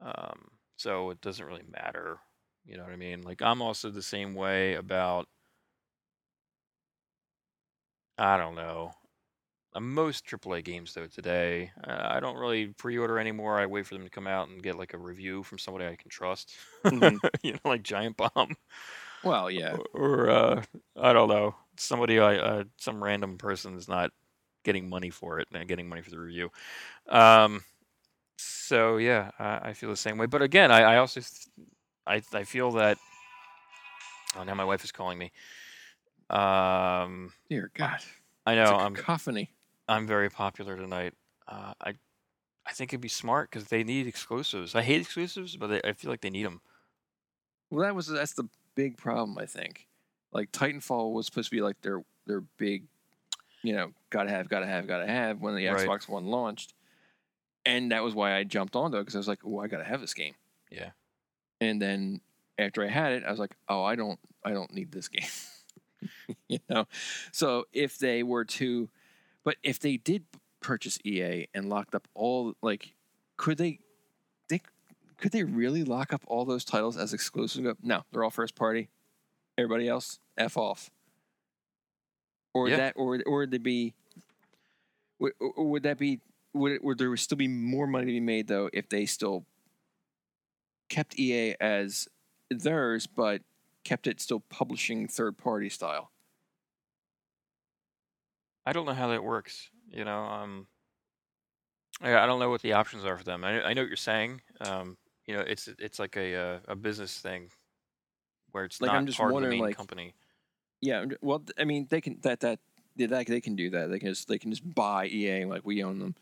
Um, 0.00 0.48
so 0.78 1.10
it 1.10 1.20
doesn't 1.22 1.46
really 1.46 1.64
matter. 1.70 2.20
You 2.66 2.78
know 2.78 2.84
what 2.84 2.92
I 2.94 2.96
mean? 2.96 3.22
Like 3.22 3.42
I'm 3.42 3.62
also 3.62 3.90
the 3.90 4.02
same 4.02 4.34
way 4.34 4.74
about. 4.76 5.28
I 8.18 8.36
don't 8.36 8.54
know. 8.54 8.92
Uh, 9.74 9.80
Most 9.80 10.26
AAA 10.26 10.62
games 10.62 10.94
though 10.94 11.06
today, 11.06 11.72
uh, 11.86 12.08
I 12.10 12.20
don't 12.20 12.38
really 12.38 12.68
pre-order 12.68 13.18
anymore. 13.18 13.58
I 13.58 13.66
wait 13.66 13.86
for 13.86 13.94
them 13.94 14.04
to 14.04 14.10
come 14.10 14.26
out 14.26 14.48
and 14.48 14.62
get 14.62 14.78
like 14.78 14.94
a 14.94 14.98
review 14.98 15.42
from 15.44 15.58
somebody 15.58 15.86
I 15.86 15.96
can 15.96 16.10
trust. 16.10 16.54
Mhm. 16.92 17.20
you 17.42 17.52
know, 17.54 17.60
like 17.64 17.82
Giant 17.82 18.16
Bomb 18.16 18.56
Well, 19.22 19.50
yeah. 19.50 19.78
or 19.94 20.30
uh, 20.30 20.62
I 20.96 21.12
don't 21.12 21.28
know, 21.28 21.54
somebody 21.76 22.18
I 22.18 22.36
uh, 22.36 22.64
some 22.78 23.02
random 23.02 23.38
person 23.38 23.76
is 23.76 23.88
not 23.88 24.10
getting 24.64 24.88
money 24.88 25.10
for 25.10 25.40
it, 25.40 25.48
not 25.52 25.66
getting 25.68 25.88
money 25.88 26.02
for 26.02 26.10
the 26.10 26.18
review. 26.20 26.50
Um, 27.08 27.64
so 28.38 28.96
yeah, 28.96 29.30
I, 29.38 29.70
I 29.70 29.72
feel 29.72 29.90
the 29.90 29.96
same 29.96 30.16
way. 30.16 30.26
But 30.26 30.42
again, 30.42 30.70
I, 30.70 30.94
I 30.94 30.96
also 30.96 31.20
th- 31.20 31.48
I 32.06 32.22
I 32.32 32.44
feel 32.44 32.72
that. 32.72 32.98
Oh, 34.36 34.44
now 34.44 34.54
my 34.54 34.64
wife 34.64 34.84
is 34.84 34.92
calling 34.92 35.18
me. 35.18 35.32
Um, 36.30 37.32
Dear 37.48 37.70
God. 37.74 38.00
I 38.46 38.54
know 38.54 38.76
I'm 38.76 38.94
cacophony. 38.94 39.50
I'm 39.88 40.06
very 40.06 40.30
popular 40.30 40.76
tonight. 40.76 41.14
Uh, 41.46 41.72
I 41.80 41.94
I 42.66 42.72
think 42.72 42.92
it'd 42.92 43.00
be 43.00 43.08
smart 43.08 43.50
because 43.50 43.68
they 43.68 43.82
need 43.84 44.06
exclusives. 44.06 44.74
I 44.74 44.82
hate 44.82 45.00
exclusives, 45.00 45.56
but 45.56 45.68
they, 45.68 45.80
I 45.82 45.92
feel 45.94 46.10
like 46.10 46.20
they 46.20 46.30
need 46.30 46.44
them. 46.44 46.60
Well, 47.70 47.82
that 47.82 47.94
was 47.94 48.06
that's 48.06 48.34
the 48.34 48.48
big 48.74 48.96
problem. 48.96 49.38
I 49.38 49.46
think. 49.46 49.86
Like 50.32 50.52
Titanfall 50.52 51.14
was 51.14 51.26
supposed 51.26 51.48
to 51.48 51.56
be 51.56 51.62
like 51.62 51.80
their 51.80 52.04
their 52.26 52.42
big, 52.58 52.84
you 53.62 53.72
know, 53.72 53.92
gotta 54.10 54.30
have, 54.30 54.48
gotta 54.50 54.66
have, 54.66 54.86
gotta 54.86 55.06
have 55.06 55.40
when 55.40 55.56
the 55.56 55.66
Right. 55.66 55.88
Xbox 55.88 56.06
One 56.06 56.26
launched, 56.26 56.74
and 57.68 57.92
that 57.92 58.02
was 58.02 58.14
why 58.14 58.34
I 58.34 58.44
jumped 58.44 58.74
onto 58.74 58.96
it 58.96 59.00
because 59.00 59.14
I 59.14 59.18
was 59.18 59.28
like, 59.28 59.40
oh, 59.44 59.60
I 59.60 59.68
gotta 59.68 59.84
have 59.84 60.00
this 60.00 60.14
game. 60.14 60.34
Yeah. 60.70 60.90
And 61.60 61.80
then 61.80 62.20
after 62.58 62.82
I 62.82 62.88
had 62.88 63.12
it, 63.12 63.24
I 63.24 63.30
was 63.30 63.38
like, 63.38 63.54
oh, 63.68 63.84
I 63.84 63.94
don't, 63.94 64.18
I 64.42 64.52
don't 64.52 64.72
need 64.72 64.90
this 64.90 65.08
game. 65.08 65.28
you 66.48 66.60
know, 66.70 66.86
so 67.30 67.66
if 67.72 67.98
they 67.98 68.22
were 68.22 68.44
to, 68.44 68.88
but 69.44 69.56
if 69.62 69.78
they 69.78 69.98
did 69.98 70.24
purchase 70.60 70.98
EA 71.04 71.46
and 71.52 71.68
locked 71.68 71.94
up 71.94 72.08
all, 72.14 72.54
like, 72.62 72.94
could 73.36 73.58
they, 73.58 73.80
they, 74.48 74.62
could 75.18 75.32
they 75.32 75.44
really 75.44 75.84
lock 75.84 76.12
up 76.12 76.22
all 76.26 76.44
those 76.46 76.64
titles 76.64 76.96
as 76.96 77.12
exclusive? 77.12 77.76
No, 77.82 78.04
they're 78.10 78.24
all 78.24 78.30
first 78.30 78.54
party. 78.54 78.88
Everybody 79.58 79.88
else, 79.88 80.20
f 80.38 80.56
off. 80.56 80.90
Or 82.54 82.68
Yeah. 82.68 82.76
that, 82.76 82.94
or 82.96 83.20
or 83.26 83.40
would 83.40 83.50
they 83.50 83.58
be? 83.58 83.94
Would, 85.18 85.32
or 85.40 85.68
would 85.68 85.82
that 85.82 85.98
be? 85.98 86.20
Would 86.58 86.72
it, 86.72 86.84
would 86.84 86.98
there 86.98 87.16
still 87.16 87.38
be 87.38 87.48
more 87.48 87.86
money 87.86 88.06
to 88.06 88.12
be 88.12 88.20
made 88.20 88.48
though 88.48 88.68
if 88.72 88.88
they 88.88 89.06
still 89.06 89.44
kept 90.88 91.18
EA 91.18 91.54
as 91.60 92.08
theirs, 92.50 93.06
but 93.06 93.42
kept 93.84 94.06
it 94.06 94.20
still 94.20 94.40
publishing 94.40 95.08
third 95.08 95.38
party 95.38 95.68
style? 95.68 96.10
I 98.66 98.72
don't 98.72 98.86
know 98.86 98.94
how 98.94 99.08
that 99.08 99.24
works. 99.24 99.70
You 99.90 100.04
know, 100.04 100.18
um, 100.18 100.66
I, 102.02 102.14
I 102.14 102.26
don't 102.26 102.38
know 102.38 102.50
what 102.50 102.62
the 102.62 102.74
options 102.74 103.04
are 103.04 103.16
for 103.16 103.24
them. 103.24 103.44
I, 103.44 103.62
I 103.62 103.72
know 103.72 103.82
what 103.82 103.88
you're 103.88 103.96
saying. 103.96 104.42
Um, 104.60 104.98
you 105.26 105.34
know, 105.34 105.40
it's 105.40 105.68
it's 105.78 105.98
like 105.98 106.16
a 106.16 106.34
uh, 106.34 106.58
a 106.68 106.76
business 106.76 107.18
thing 107.18 107.50
where 108.52 108.64
it's 108.64 108.80
Like, 108.80 108.88
not 108.88 108.96
I'm 108.96 109.06
just 109.06 109.18
part 109.18 109.34
of 109.34 109.42
the 109.42 109.48
main 109.48 109.60
like, 109.60 109.76
company. 109.76 110.14
Yeah, 110.80 111.06
well, 111.20 111.42
I 111.58 111.64
mean, 111.64 111.86
they 111.90 112.00
can 112.00 112.18
that 112.22 112.40
that 112.40 112.60
that 112.96 113.26
they 113.26 113.40
can 113.40 113.56
do 113.56 113.70
that. 113.70 113.90
They 113.90 113.98
can 113.98 114.08
just 114.08 114.28
they 114.28 114.38
can 114.38 114.50
just 114.50 114.74
buy 114.74 115.06
EA 115.06 115.44
like 115.44 115.64
we 115.64 115.82
own 115.82 115.98
them, 115.98 116.14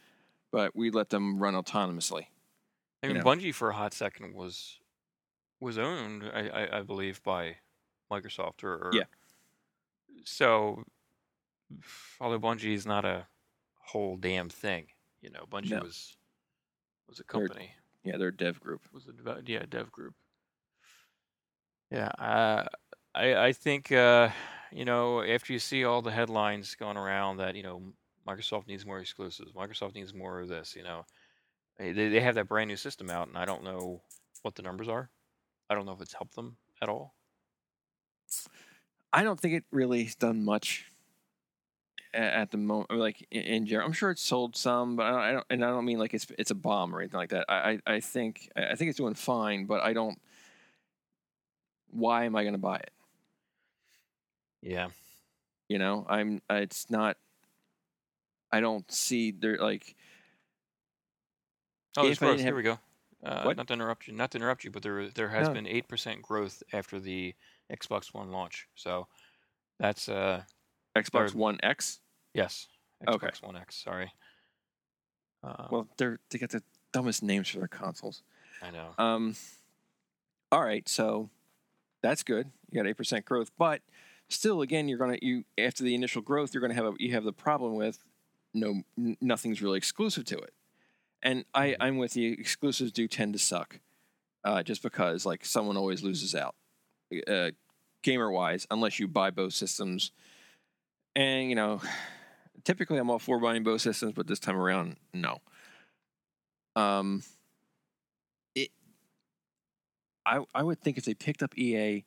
but 0.53 0.74
we 0.74 0.90
let 0.90 1.11
them 1.11 1.38
run 1.38 1.55
autonomously. 1.55 2.26
I 3.03 3.09
you 3.09 3.14
mean, 3.14 3.22
know. 3.22 3.24
Bungie 3.24 3.55
for 3.55 3.70
a 3.70 3.74
hot 3.74 3.92
second 3.94 4.34
was 4.34 4.78
was 5.61 5.78
owned, 5.78 6.24
I, 6.34 6.49
I, 6.49 6.78
I 6.78 6.82
believe, 6.82 7.22
by 7.22 7.57
Microsoft 8.11 8.62
or, 8.62 8.74
or 8.74 8.90
Yeah. 8.92 9.05
So, 10.24 10.84
although 12.20 12.38
Bungie 12.38 12.74
is 12.74 12.84
not 12.86 13.05
a 13.05 13.26
whole 13.78 14.16
damn 14.16 14.49
thing, 14.49 14.88
you 15.22 15.30
know, 15.30 15.44
Bungie 15.51 15.70
No. 15.70 15.80
was 15.80 16.16
was 17.09 17.20
a 17.20 17.24
company. 17.24 17.70
Yeah, 18.05 18.16
they're 18.18 18.28
a 18.28 18.36
dev 18.36 18.61
group. 18.61 18.82
was 18.92 19.07
a 19.09 19.12
dev- 19.12 19.49
yeah 19.49 19.64
dev 19.68 19.90
group. 19.90 20.14
Yeah, 21.90 22.09
uh, 22.18 22.64
I 23.14 23.36
I 23.47 23.53
think 23.53 23.92
uh, 23.92 24.30
you 24.72 24.84
know 24.84 25.22
after 25.22 25.53
you 25.53 25.59
see 25.59 25.84
all 25.84 26.03
the 26.03 26.11
headlines 26.11 26.74
going 26.74 26.97
around 26.97 27.36
that 27.38 27.55
you 27.55 27.62
know 27.62 27.82
Microsoft 28.27 28.66
needs 28.66 28.85
more 28.85 28.99
exclusives, 28.99 29.53
Microsoft 29.53 29.95
needs 29.95 30.14
more 30.14 30.41
of 30.41 30.49
this, 30.49 30.74
you 30.77 30.83
know, 30.83 31.05
they 31.79 31.93
they 31.93 32.20
have 32.20 32.35
that 32.37 32.49
brand 32.49 32.68
new 32.68 32.77
system 32.77 33.11
out, 33.11 33.29
and 33.29 33.37
I 33.37 33.45
don't 33.45 33.64
know 33.64 34.01
what 34.43 34.55
the 34.55 34.62
numbers 34.62 34.89
are. 34.89 35.11
I 35.68 35.74
don't 35.74 35.85
know 35.85 35.93
if 35.93 36.01
it's 36.01 36.14
helped 36.14 36.35
them 36.35 36.57
at 36.81 36.89
all. 36.89 37.14
I 39.12 39.22
don't 39.22 39.39
think 39.39 39.55
it 39.55 39.64
really 39.70 40.05
has 40.05 40.14
done 40.14 40.45
much 40.45 40.91
at 42.14 42.51
the 42.51 42.57
moment. 42.57 42.91
Like 42.91 43.27
in, 43.31 43.66
general, 43.66 43.87
I'm 43.87 43.93
sure 43.93 44.11
it's 44.11 44.22
sold 44.22 44.57
some, 44.57 44.97
but 44.97 45.07
I 45.07 45.11
don't, 45.11 45.20
I 45.20 45.33
don't. 45.33 45.47
And 45.51 45.64
I 45.64 45.68
don't 45.68 45.85
mean 45.85 45.99
like 45.99 46.14
it's 46.14 46.27
it's 46.39 46.51
a 46.51 46.55
bomb 46.55 46.95
or 46.95 47.01
anything 47.01 47.18
like 47.18 47.31
that. 47.31 47.45
I 47.49 47.81
I, 47.87 47.95
I 47.95 48.01
think 48.01 48.51
I 48.57 48.74
think 48.74 48.89
it's 48.89 48.99
doing 48.99 49.14
fine, 49.14 49.66
but 49.66 49.83
I 49.83 49.93
don't. 49.93 50.18
Why 51.91 52.24
am 52.24 52.37
I 52.37 52.43
going 52.43 52.55
to 52.55 52.59
buy 52.59 52.77
it? 52.77 52.91
Yeah, 54.62 54.89
You 55.68 55.79
know, 55.79 56.07
I'm. 56.09 56.43
It's 56.51 56.91
not. 56.91 57.16
I 58.57 58.61
don't 58.61 58.90
see 58.90 59.32
there 59.32 59.59
like. 59.59 59.94
Oh, 61.96 62.04
there's 62.04 62.18
growth. 62.18 62.36
didn't 62.38 62.46
Here 62.46 62.57
we 62.57 62.62
go. 62.62 62.78
Uh, 63.24 63.52
not 63.57 63.66
to 63.68 63.72
interrupt 63.74 64.07
you, 64.07 64.14
not 64.14 64.30
to 64.30 64.38
interrupt 64.38 64.64
you, 64.64 64.70
but 64.70 64.82
there 64.82 65.09
there 65.09 65.28
has 65.28 65.48
No. 65.48 65.54
been 65.54 65.66
eight 65.66 65.88
percent 65.88 66.22
growth 66.22 66.62
after 66.72 66.98
the 66.98 67.34
Xbox 67.70 68.14
One 68.14 68.30
launch. 68.32 68.68
So 68.74 69.09
that's 69.78 70.09
uh 70.09 70.42
Xbox 70.96 71.11
Third. 71.30 71.34
One 71.34 71.59
X. 71.62 72.00
yes, 72.34 72.68
Xbox 73.07 73.14
Okay. 73.14 73.30
One 73.42 73.57
X. 73.57 73.76
Sorry. 73.76 74.12
Uh, 75.42 75.68
Well, 75.70 75.88
they're 75.98 76.18
they 76.30 76.38
got 76.38 76.50
the 76.50 76.62
dumbest 76.92 77.22
names 77.22 77.48
for 77.48 77.59
their 77.59 77.68
consoles. 77.68 78.22
I 78.62 78.70
know. 78.70 78.94
Um, 78.96 79.36
all 80.50 80.62
right, 80.62 80.88
so 80.88 81.28
that's 82.02 82.22
good. 82.22 82.50
You 82.70 82.80
got 82.82 82.88
eight 82.88 82.96
percent 82.96 83.24
growth, 83.26 83.50
but 83.59 83.82
still, 84.28 84.61
again, 84.62 84.88
you're 84.88 84.98
gonna 84.98 85.18
you 85.20 85.44
after 85.59 85.82
the 85.82 85.94
initial 85.94 86.22
growth, 86.22 86.54
you're 86.54 86.61
gonna 86.61 86.74
have 86.74 86.86
a 86.86 86.92
you 86.98 87.12
have 87.12 87.24
the 87.24 87.32
problem 87.32 87.74
with 87.74 87.98
no 88.57 88.82
n- 88.98 89.16
nothing's 89.20 89.62
really 89.62 89.78
exclusive 89.78 90.24
to 90.26 90.38
it, 90.38 90.54
and 91.22 91.44
I 91.54 91.68
Mhm. 91.70 91.76
I'm 91.80 91.98
with 91.98 92.16
you. 92.16 92.32
Exclusives 92.32 92.92
do 92.92 93.09
tend 93.09 93.32
to 93.34 93.38
suck, 93.38 93.80
uh, 94.44 94.62
just 94.62 94.82
because 94.82 95.26
like 95.26 95.44
someone 95.44 95.76
always 95.76 96.02
loses 96.02 96.34
out, 96.34 96.54
uh, 97.28 97.52
gamer 98.02 98.30
wise, 98.30 98.66
unless 98.70 98.98
you 98.98 99.09
buy 99.09 99.30
both 99.30 99.54
systems, 99.54 100.12
and 101.14 101.48
you 101.48 101.54
know. 101.57 101.80
Typically, 102.64 102.98
I'm 102.98 103.11
all 103.11 103.20
for 103.20 103.38
buying 103.38 103.62
both 103.62 103.80
systems, 103.80 104.14
but 104.14 104.26
this 104.26 104.40
time 104.40 104.57
around, 104.57 104.96
no. 105.14 105.40
Um, 106.74 107.22
it, 108.54 108.70
I 110.24 110.44
I 110.54 110.62
would 110.62 110.80
think 110.80 110.98
if 110.98 111.04
they 111.04 111.14
picked 111.14 111.42
up 111.42 111.57
EA, 111.57 112.04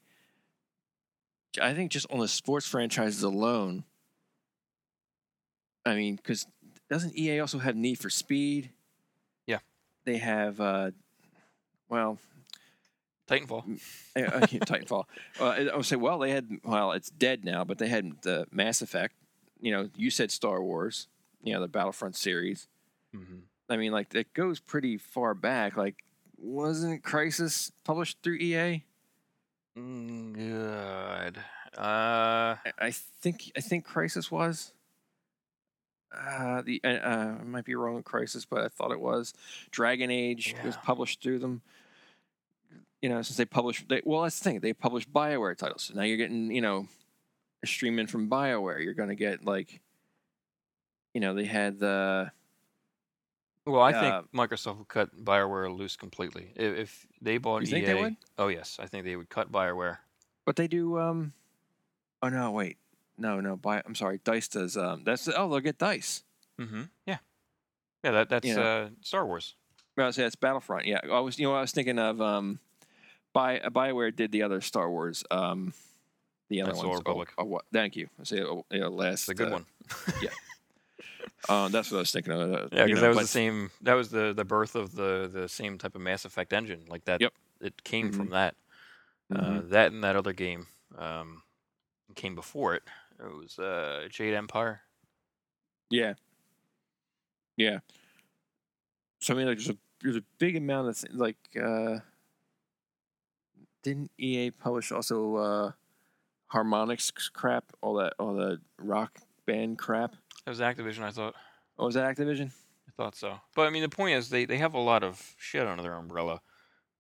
I 1.62 1.74
think 1.74 1.92
just 1.92 2.08
on 2.12 2.20
the 2.20 2.28
sports 2.28 2.68
franchises 2.68 3.24
alone. 3.24 3.84
I 5.86 5.96
mean, 5.96 6.16
because 6.16 6.46
doesn't 6.90 7.18
EA 7.18 7.40
also 7.40 7.60
have 7.60 7.76
Need 7.76 8.00
for 8.00 8.10
Speed? 8.10 8.70
Yeah. 9.48 9.60
They 10.06 10.18
have, 10.18 10.60
uh, 10.60 10.92
well, 11.90 12.18
Titanfall. 13.28 13.80
uh, 14.16 14.20
uh, 14.22 14.40
Titanfall. 14.48 15.06
Uh, 15.40 15.46
I 15.46 15.76
would 15.76 15.86
say, 15.86 15.96
well, 15.96 16.20
they 16.20 16.32
had, 16.32 16.50
well, 16.64 16.92
it's 16.94 17.10
dead 17.10 17.46
now, 17.46 17.64
but 17.64 17.78
they 17.78 17.88
had 17.88 18.22
the 18.24 18.48
Mass 18.52 18.82
Effect. 18.82 19.16
You 19.62 19.72
know, 19.72 19.90
you 19.96 20.10
said 20.10 20.32
Star 20.32 20.64
Wars. 20.64 21.08
You 21.44 21.54
know, 21.54 21.62
the 21.62 21.68
Battlefront 21.68 22.16
series. 22.16 22.68
hmm 23.14 23.40
I 23.72 23.78
mean, 23.78 23.92
like 23.92 24.16
it 24.16 24.34
goes 24.34 24.60
pretty 24.60 24.98
far 24.98 25.36
back. 25.36 25.78
Like, 25.78 25.98
wasn't 26.38 27.04
Crysis 27.04 27.72
published 27.84 28.18
through 28.24 28.38
EA? 28.38 28.84
Mm, 29.78 30.34
good. 30.34 31.38
Uh, 31.78 32.58
I- 32.66 32.74
I 32.80 32.92
think 32.92 33.52
I 33.56 33.62
think 33.62 33.88
Crysis 33.88 34.32
was. 34.32 34.74
Uh, 36.12 36.62
the 36.64 36.82
uh, 36.84 36.88
uh, 36.88 37.36
I 37.40 37.44
might 37.44 37.66
be 37.66 37.76
wrong 37.76 37.96
with 37.96 38.06
Crysis, 38.06 38.46
but 38.50 38.64
I 38.64 38.68
thought 38.70 38.92
it 38.92 39.00
was 39.00 39.34
Dragon 39.72 40.10
Age 40.10 40.56
was 40.66 40.76
published 40.78 41.22
through 41.22 41.40
them. 41.40 41.62
You 43.02 43.10
know, 43.10 43.22
since 43.22 43.38
they 43.38 43.46
publish, 43.46 43.86
they, 43.88 44.02
well, 44.04 44.24
that's 44.24 44.40
the 44.40 44.44
thing. 44.44 44.60
They 44.60 44.74
publish 44.74 45.08
Bioware 45.08 45.56
titles, 45.56 45.84
so 45.84 45.94
now 45.94 46.02
you're 46.02 46.18
getting, 46.18 46.52
you 46.52 46.60
know, 46.62 46.88
streaming 47.64 48.08
from 48.08 48.30
Bioware. 48.30 48.84
You're 48.84 48.94
going 48.94 49.08
to 49.10 49.16
get 49.16 49.46
like, 49.46 49.80
you 51.14 51.22
know, 51.22 51.34
they 51.34 51.46
had 51.46 51.80
the 51.80 52.32
Well, 53.66 53.82
I 53.82 53.92
Uh, 53.94 54.02
think 54.22 54.32
Microsoft 54.34 54.80
would 54.80 54.88
cut 54.90 55.16
Bioware 55.24 55.74
loose 55.74 55.96
completely. 55.96 56.52
If, 56.56 56.78
if 56.78 57.08
they 57.22 57.38
bought 57.38 57.64
EA, 57.64 57.68
think 57.68 57.86
they 57.86 58.02
would? 58.02 58.16
oh 58.38 58.48
yes, 58.50 58.78
I 58.82 58.88
think 58.88 59.06
they 59.06 59.16
would 59.16 59.30
cut 59.30 59.50
Bioware. 59.52 60.00
But 60.46 60.56
they 60.58 60.68
do. 60.68 61.00
Um. 61.00 61.32
Oh 62.22 62.28
no! 62.30 62.52
Wait. 62.52 62.78
No, 63.20 63.40
no. 63.42 63.56
Buy. 63.56 63.82
I'm 63.86 63.96
sorry. 63.96 64.20
Dice 64.24 64.48
does. 64.48 64.78
Um. 64.78 65.04
That's. 65.04 65.28
Oh, 65.28 65.50
they'll 65.50 65.60
get 65.60 65.78
Dice. 65.78 66.24
Mm-hmm. 66.60 66.84
Yeah, 67.06 67.18
yeah. 68.04 68.12
That 68.12 68.30
that's 68.30 68.48
Yeah. 68.48 68.60
uh, 68.60 68.90
Star 69.02 69.26
Wars. 69.26 69.56
I 69.98 70.06
was 70.06 70.16
say 70.16 70.24
that's 70.24 70.36
Battlefront. 70.36 70.86
Yeah. 70.86 71.00
I 71.12 71.20
was. 71.20 71.38
You 71.38 71.48
know. 71.48 71.56
I 71.56 71.62
was 71.62 71.72
thinking 71.72 72.00
of. 72.00 72.22
Um. 72.22 72.60
Buy. 73.34 73.60
Bioware 73.60 74.16
did 74.16 74.32
the 74.32 74.44
other 74.44 74.62
Star 74.62 74.90
Wars. 74.90 75.24
Um. 75.30 75.74
The 76.50 76.62
other 76.62 76.72
the 76.72 76.78
ones. 76.80 76.90
Oh, 76.90 76.98
Republic. 76.98 77.30
oh, 77.38 77.46
what? 77.46 77.66
Thank 77.72 77.96
you. 77.96 78.10
I 78.20 78.24
say. 78.24 78.42
Oh, 78.42 78.66
yeah, 78.72 78.88
last. 78.88 79.22
It's 79.22 79.30
a 79.30 79.34
good 79.36 79.50
uh, 79.50 79.52
one. 79.52 79.66
Yeah. 80.22 80.30
Um. 81.48 81.72
That's 81.72 81.92
what 81.92 81.98
I 81.98 82.02
was 82.02 82.12
thinking 82.12 82.34
of. 82.34 82.42
uh, 82.54 82.68
Yeah, 82.72 82.86
because 82.86 83.02
that 83.02 83.08
was 83.10 83.18
but- 83.18 83.22
the 83.22 83.28
same. 83.28 83.72
That 83.82 83.94
was 83.94 84.10
the 84.10 84.34
the 84.34 84.46
birth 84.46 84.76
of 84.76 84.96
the 84.96 85.30
the 85.32 85.48
same 85.50 85.78
type 85.78 85.96
of 85.96 86.02
Mass 86.02 86.26
Effect 86.26 86.54
engine. 86.54 86.86
Like 86.88 87.06
that. 87.06 87.22
Yep. 87.22 87.34
It 87.62 87.84
came 87.84 88.12
Mhm. 88.12 88.16
from 88.16 88.30
that. 88.30 88.56
Uh, 89.34 89.40
Mhm. 89.42 89.70
that 89.70 89.92
and 89.92 90.04
that 90.04 90.16
other 90.16 90.34
game 90.34 90.68
um, 90.98 91.44
came 92.16 92.34
before 92.36 92.74
it. 92.74 92.84
It 93.20 93.36
was 93.36 93.60
uh, 93.60 94.08
Jade 94.10 94.34
Empire. 94.34 94.82
Yeah. 95.90 96.14
Yeah. 97.58 97.80
So 99.20 99.34
I 99.34 99.38
mean, 99.38 99.48
like, 99.48 99.58
there's 99.58 99.70
a 99.70 99.78
there's 100.02 100.16
a 100.16 100.24
big 100.38 100.56
amount 100.56 100.88
of 100.90 101.00
th- 101.00 101.14
like. 101.14 101.38
uh 101.62 102.00
Didn't 103.84 104.12
EA 104.18 104.52
publish 104.52 104.92
also 104.92 105.36
uh 105.36 105.72
Harmonix 106.54 107.12
crap? 107.34 107.66
All 107.82 107.96
that, 107.96 108.14
all 108.20 108.34
the 108.34 108.60
rock 108.78 109.20
band 109.46 109.78
crap. 109.78 110.16
That 110.46 110.52
was 110.52 110.60
Activision. 110.60 111.04
I 111.04 111.12
thought. 111.12 111.36
Oh, 111.78 111.86
was 111.86 111.96
that 111.96 112.16
Activision? 112.16 112.52
I 112.88 112.92
thought 112.96 113.16
so. 113.16 113.40
But 113.56 113.68
I 113.68 113.70
mean, 113.70 113.82
the 113.84 113.90
point 113.90 114.16
is, 114.16 114.30
they, 114.30 114.46
they 114.46 114.58
have 114.58 114.74
a 114.74 114.80
lot 114.80 115.04
of 115.04 115.36
shit 115.38 115.66
under 115.68 115.84
their 115.84 115.94
umbrella. 115.94 116.42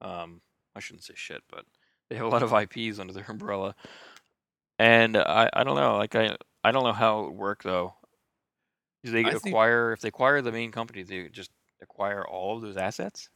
Um, 0.01 0.41
I 0.75 0.79
shouldn't 0.79 1.03
say 1.03 1.13
shit, 1.15 1.43
but 1.49 1.65
they 2.09 2.15
have 2.15 2.25
a 2.25 2.29
lot 2.29 2.43
of 2.43 2.53
IPs 2.53 2.99
under 2.99 3.11
their 3.13 3.25
umbrella. 3.27 3.75
And 4.79 5.17
I, 5.17 5.49
I 5.51 5.63
don't 5.65 5.75
know, 5.75 5.97
like 5.97 6.15
I 6.15 6.37
I 6.63 6.71
don't 6.71 6.83
know 6.83 6.93
how 6.93 7.19
it 7.19 7.25
would 7.25 7.37
work 7.37 7.63
though. 7.63 7.93
Do 9.03 9.11
they 9.11 9.25
I 9.25 9.31
acquire 9.31 9.91
if 9.91 9.99
they 9.99 10.07
acquire 10.07 10.41
the 10.41 10.51
main 10.51 10.71
company, 10.71 11.03
they 11.03 11.27
just 11.27 11.51
acquire 11.81 12.25
all 12.25 12.55
of 12.55 12.61
those 12.61 12.77
assets? 12.77 13.29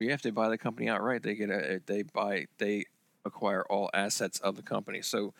Yeah, 0.00 0.14
if 0.14 0.22
they 0.22 0.30
buy 0.30 0.48
the 0.48 0.58
company 0.58 0.88
outright, 0.88 1.22
they 1.22 1.34
get 1.34 1.50
a 1.50 1.74
eh, 1.74 1.78
they 1.86 2.02
buy 2.02 2.46
they 2.58 2.86
acquire 3.24 3.62
all 3.68 3.90
assets 3.94 4.40
of 4.40 4.56
the 4.56 4.62
company. 4.62 5.02
So, 5.02 5.34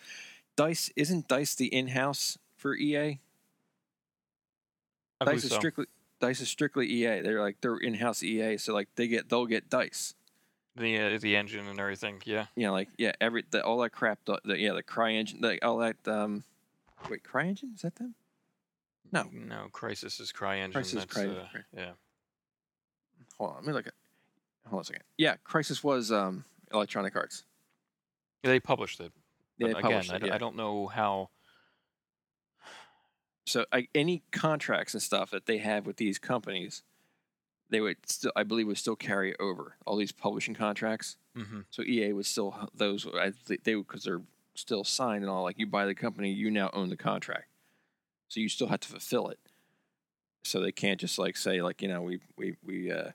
Dice 0.56 0.90
isn't 0.96 1.28
Dice 1.28 1.54
the 1.54 1.66
in-house 1.66 2.38
for 2.56 2.76
EA? 2.76 3.18
I 5.20 5.24
Dice 5.24 5.44
is 5.44 5.50
so. 5.50 5.56
strictly 5.56 5.86
Dice 6.20 6.40
is 6.40 6.48
strictly 6.48 6.86
EA. 6.86 7.20
They're 7.22 7.40
like 7.40 7.56
they're 7.60 7.76
in-house 7.76 8.22
EA, 8.22 8.58
so 8.58 8.72
like 8.72 8.88
they 8.96 9.08
get 9.08 9.28
they'll 9.28 9.46
get 9.46 9.68
Dice. 9.68 10.14
The 10.76 10.98
uh, 10.98 11.18
the 11.20 11.36
engine 11.36 11.68
and 11.68 11.78
everything. 11.78 12.22
Yeah. 12.24 12.46
you 12.56 12.66
know, 12.66 12.72
like 12.72 12.88
yeah, 12.96 13.12
every 13.20 13.44
the, 13.50 13.62
all 13.62 13.78
that 13.78 13.90
crap. 13.90 14.20
The, 14.24 14.40
the 14.44 14.58
yeah, 14.58 14.72
the 14.72 14.82
CryEngine, 14.82 15.42
like 15.42 15.62
all 15.62 15.78
that. 15.78 15.96
Um, 16.06 16.44
wait, 17.10 17.22
CryEngine 17.24 17.74
is 17.74 17.82
that 17.82 17.96
them? 17.96 18.14
No. 19.12 19.28
No, 19.30 19.66
Crysis 19.70 20.18
is 20.20 20.32
CryEngine. 20.32 20.72
Crysis 20.72 20.94
that's, 20.94 21.12
Cry- 21.12 21.26
uh, 21.26 21.46
Cry- 21.50 21.60
yeah. 21.76 21.90
Hold 23.36 23.50
on, 23.50 23.56
let 23.56 23.66
me 23.66 23.72
look 23.74 23.86
at. 23.86 23.92
Hold 24.66 24.78
on 24.78 24.80
a 24.80 24.84
second. 24.84 25.02
Yeah, 25.18 25.36
Crysis 25.46 25.84
was 25.84 26.10
um 26.10 26.44
Electronic 26.72 27.14
Arts. 27.14 27.44
Yeah, 28.42 28.50
They 28.50 28.60
published 28.60 29.00
it. 29.00 29.12
Yeah, 29.58 29.66
they 29.66 29.70
again, 29.72 29.82
published 29.82 30.12
I, 30.12 30.16
it, 30.16 30.26
yeah. 30.26 30.34
I 30.34 30.38
don't 30.38 30.56
know 30.56 30.86
how. 30.86 31.28
So 33.44 33.66
I, 33.72 33.88
any 33.94 34.22
contracts 34.30 34.94
and 34.94 35.02
stuff 35.02 35.30
that 35.30 35.46
they 35.46 35.58
have 35.58 35.84
with 35.84 35.96
these 35.96 36.18
companies, 36.18 36.82
they 37.72 37.80
would 37.80 37.96
still, 38.06 38.30
I 38.36 38.42
believe, 38.44 38.66
would 38.66 38.78
still 38.78 38.96
carry 38.96 39.34
over 39.40 39.76
all 39.86 39.96
these 39.96 40.12
publishing 40.12 40.54
contracts. 40.54 41.16
hmm 41.34 41.60
So 41.70 41.82
EA 41.82 42.12
would 42.12 42.26
still 42.26 42.68
those 42.74 43.06
I, 43.06 43.32
th- 43.46 43.62
they 43.64 43.74
because 43.74 44.04
they're 44.04 44.20
still 44.54 44.84
signed 44.84 45.24
and 45.24 45.30
all. 45.30 45.42
Like 45.42 45.58
you 45.58 45.66
buy 45.66 45.86
the 45.86 45.94
company, 45.94 46.30
you 46.30 46.50
now 46.50 46.70
own 46.74 46.90
the 46.90 46.96
contract, 46.96 47.46
so 48.28 48.40
you 48.40 48.48
still 48.50 48.68
have 48.68 48.80
to 48.80 48.88
fulfill 48.88 49.28
it. 49.28 49.38
So 50.44 50.60
they 50.60 50.70
can't 50.72 51.00
just 51.00 51.18
like 51.18 51.36
say 51.36 51.62
like 51.62 51.80
you 51.82 51.88
know 51.88 52.02
we 52.02 52.20
we 52.36 52.56
we 52.62 52.92
uh, 52.92 53.12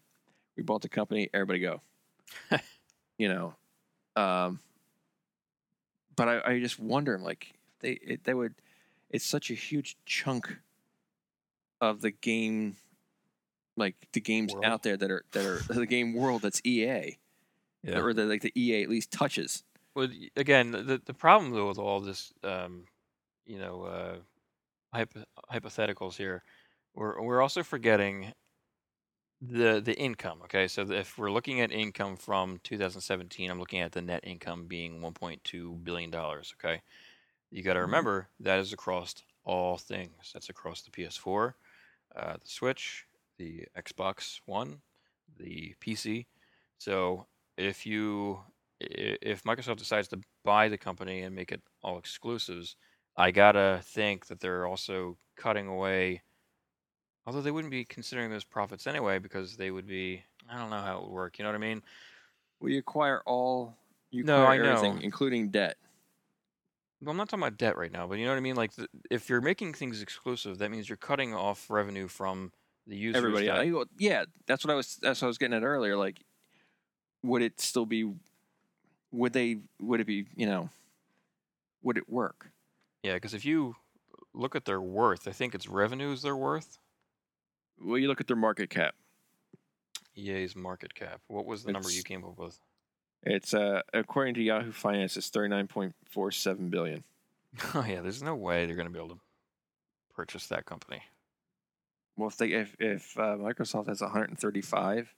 we 0.58 0.64
bought 0.64 0.82
the 0.82 0.90
company, 0.90 1.30
everybody 1.34 1.60
go. 1.60 1.82
you 3.20 3.30
know, 3.30 3.54
um, 4.22 4.60
but 6.16 6.28
I, 6.28 6.54
I 6.54 6.60
just 6.60 6.80
wonder 6.80 7.20
like 7.20 7.54
they 7.82 7.92
it, 7.92 8.24
they 8.24 8.34
would. 8.34 8.56
It's 9.12 9.26
such 9.26 9.52
a 9.52 9.54
huge 9.54 9.98
chunk 10.06 10.58
of 11.80 12.02
the 12.02 12.12
game, 12.12 12.76
like 13.78 13.96
the 14.14 14.22
games 14.22 14.56
World. 14.56 14.64
out 14.64 14.84
there 14.84 14.98
that 14.98 15.12
are 15.12 15.26
that 15.34 15.46
are 15.46 15.66
the 15.70 15.88
game 15.88 16.14
world 16.14 16.44
that's 16.44 16.62
EA 16.66 17.20
Yeah. 17.84 18.02
or 18.02 18.14
that 18.14 18.26
like 18.26 18.42
the 18.44 18.54
EA 18.60 18.84
at 18.84 18.90
least 18.90 19.12
touches. 19.12 19.64
Well, 19.96 20.10
again, 20.36 20.72
the 20.72 21.02
the 21.04 21.14
problem 21.14 21.52
though 21.52 21.68
with 21.68 21.78
all 21.80 22.00
this, 22.00 22.32
um, 22.44 22.86
you 23.46 23.60
know, 23.60 23.84
uh, 23.84 24.22
hypo- 24.94 25.26
hypotheticals 25.52 26.18
here, 26.18 26.44
we're 26.96 27.22
we're 27.24 27.42
also 27.42 27.64
forgetting 27.64 28.34
the 29.42 29.80
the 29.84 29.96
income. 29.98 30.42
Okay, 30.44 30.68
so 30.68 30.90
if 30.92 31.18
we're 31.18 31.32
looking 31.32 31.62
at 31.62 31.72
income 31.72 32.18
from 32.18 32.60
2017, 32.64 33.50
I'm 33.52 33.60
looking 33.60 33.82
at 33.82 33.92
the 33.92 34.02
net 34.02 34.22
income 34.24 34.68
being 34.68 35.02
1.2 35.02 35.76
billion 35.84 36.10
dollars. 36.10 36.54
Okay, 36.58 36.82
you 37.52 37.64
got 37.64 37.76
to 37.76 37.82
Mhm. 37.82 37.82
remember 37.82 38.30
that 38.42 38.60
is 38.60 38.74
across 38.74 39.16
all 39.46 39.78
things. 39.78 40.32
That's 40.34 40.50
across 40.50 40.84
the 40.84 40.92
PS4, 40.92 41.58
uh, 42.16 42.36
the 42.38 42.48
Switch, 42.50 43.06
the 43.38 43.66
Xbox 43.78 44.40
One, 44.46 44.82
the 45.38 45.76
PC. 45.82 46.26
So 46.78 47.28
if 47.58 47.86
you 47.86 48.40
if 48.80 49.44
Microsoft 49.44 49.78
decides 49.78 50.08
to 50.10 50.20
buy 50.44 50.70
the 50.70 50.78
company 50.78 51.22
and 51.22 51.36
make 51.36 51.52
it 51.52 51.62
all 51.82 51.98
exclusives, 51.98 52.76
I 53.16 53.32
gotta 53.32 53.82
think 53.84 54.28
that 54.28 54.40
they're 54.40 54.68
also 54.68 55.18
cutting 55.36 55.68
away. 55.68 56.22
Although 57.26 57.42
they 57.42 57.52
wouldn't 57.52 57.72
be 57.72 57.84
considering 57.84 58.30
those 58.30 58.44
profits 58.44 58.88
anyway, 58.88 59.20
because 59.20 59.58
they 59.58 59.72
would 59.72 59.88
be. 59.88 60.24
I 60.50 60.58
don't 60.58 60.70
know 60.70 60.80
how 60.82 60.98
it 61.00 61.04
would 61.04 61.12
work. 61.12 61.38
You 61.40 61.44
know 61.44 61.50
what 61.50 61.56
I 61.56 61.60
mean? 61.60 61.82
We 62.60 62.78
acquire 62.78 63.22
all. 63.26 63.76
You 64.12 64.24
No, 64.24 64.44
acquire 64.44 64.64
I 64.64 64.68
everything, 64.68 64.96
know. 64.96 65.02
including 65.02 65.50
debt. 65.50 65.76
Well, 67.02 67.12
I'm 67.12 67.18
not 67.18 67.30
talking 67.30 67.44
about 67.44 67.58
debt 67.58 67.78
right 67.78 67.92
now, 67.92 68.08
but 68.08 68.18
you 68.18 68.26
know 68.26 68.32
what 68.32 68.38
I 68.38 68.42
mean. 68.42 68.56
Like, 68.56 68.76
th- 68.76 68.90
if 69.12 69.30
you're 69.30 69.42
making 69.42 69.74
things 69.74 70.02
exclusive, 70.02 70.58
that 70.60 70.72
means 70.72 70.90
you're 70.90 70.96
cutting 70.98 71.34
off 71.36 71.70
revenue 71.70 72.08
from 72.08 72.52
the 72.88 72.96
users. 72.96 73.18
Everybody, 73.18 73.48
that- 73.48 73.60
I 73.60 73.84
yeah, 74.00 74.26
that's 74.46 74.64
what 74.66 74.72
I 74.72 74.76
was. 74.76 74.98
That's 75.02 75.22
what 75.22 75.28
I 75.28 75.30
was 75.30 75.38
getting 75.38 75.56
at 75.56 75.64
earlier. 75.64 75.96
Like, 75.98 76.20
would 77.24 77.42
it 77.42 77.60
still 77.60 77.86
be? 77.86 78.12
Would 79.12 79.34
they? 79.34 79.58
Would 79.82 80.00
it 80.00 80.08
be? 80.08 80.26
You 80.36 80.46
know, 80.46 80.70
would 81.84 81.98
it 81.98 82.10
work? 82.10 82.50
yeah, 83.04 83.14
because 83.14 83.34
if 83.34 83.46
you 83.46 83.76
look 84.34 84.56
at 84.56 84.66
their 84.66 84.82
worth, 84.82 85.28
I 85.28 85.32
think 85.32 85.56
it's 85.56 85.68
revenues 85.68 86.22
they're 86.22 86.36
worth. 86.36 86.78
Well, 87.80 87.98
you 87.98 88.08
look 88.08 88.20
at 88.20 88.28
their 88.28 88.36
market 88.36 88.70
cap. 88.70 88.96
EA's 90.16 90.56
market 90.56 90.96
cap. 90.96 91.22
What 91.28 91.46
was 91.46 91.64
the 91.64 91.72
number 91.72 91.92
you 91.92 92.02
came 92.04 92.24
up 92.26 92.40
with? 92.40 92.60
It's 93.24 93.54
uh, 93.54 93.82
according 93.94 94.34
to 94.36 94.42
Yahoo 94.42 94.72
Finance, 94.72 95.16
it's 95.18 95.30
thirty 95.30 95.50
nine 95.50 95.68
point 95.68 95.94
four 96.10 96.32
seven 96.32 96.70
billion. 96.70 97.04
Oh 97.74 97.84
yeah, 97.88 98.02
there's 98.02 98.22
no 98.22 98.36
way 98.36 98.66
they're 98.66 98.76
going 98.76 98.88
to 98.88 98.94
be 98.94 99.00
able 99.00 99.16
to 99.16 99.20
purchase 100.14 100.48
that 100.48 100.66
company. 100.66 101.02
Well, 102.18 102.30
if 102.30 102.38
they 102.38 102.48
if 102.48 102.76
if 102.80 103.18
uh, 103.18 103.38
Microsoft 103.38 103.88
has 103.88 104.02
one 104.02 104.10
hundred 104.12 104.30
and 104.30 104.40
thirty 104.40 104.62
five 104.62 105.14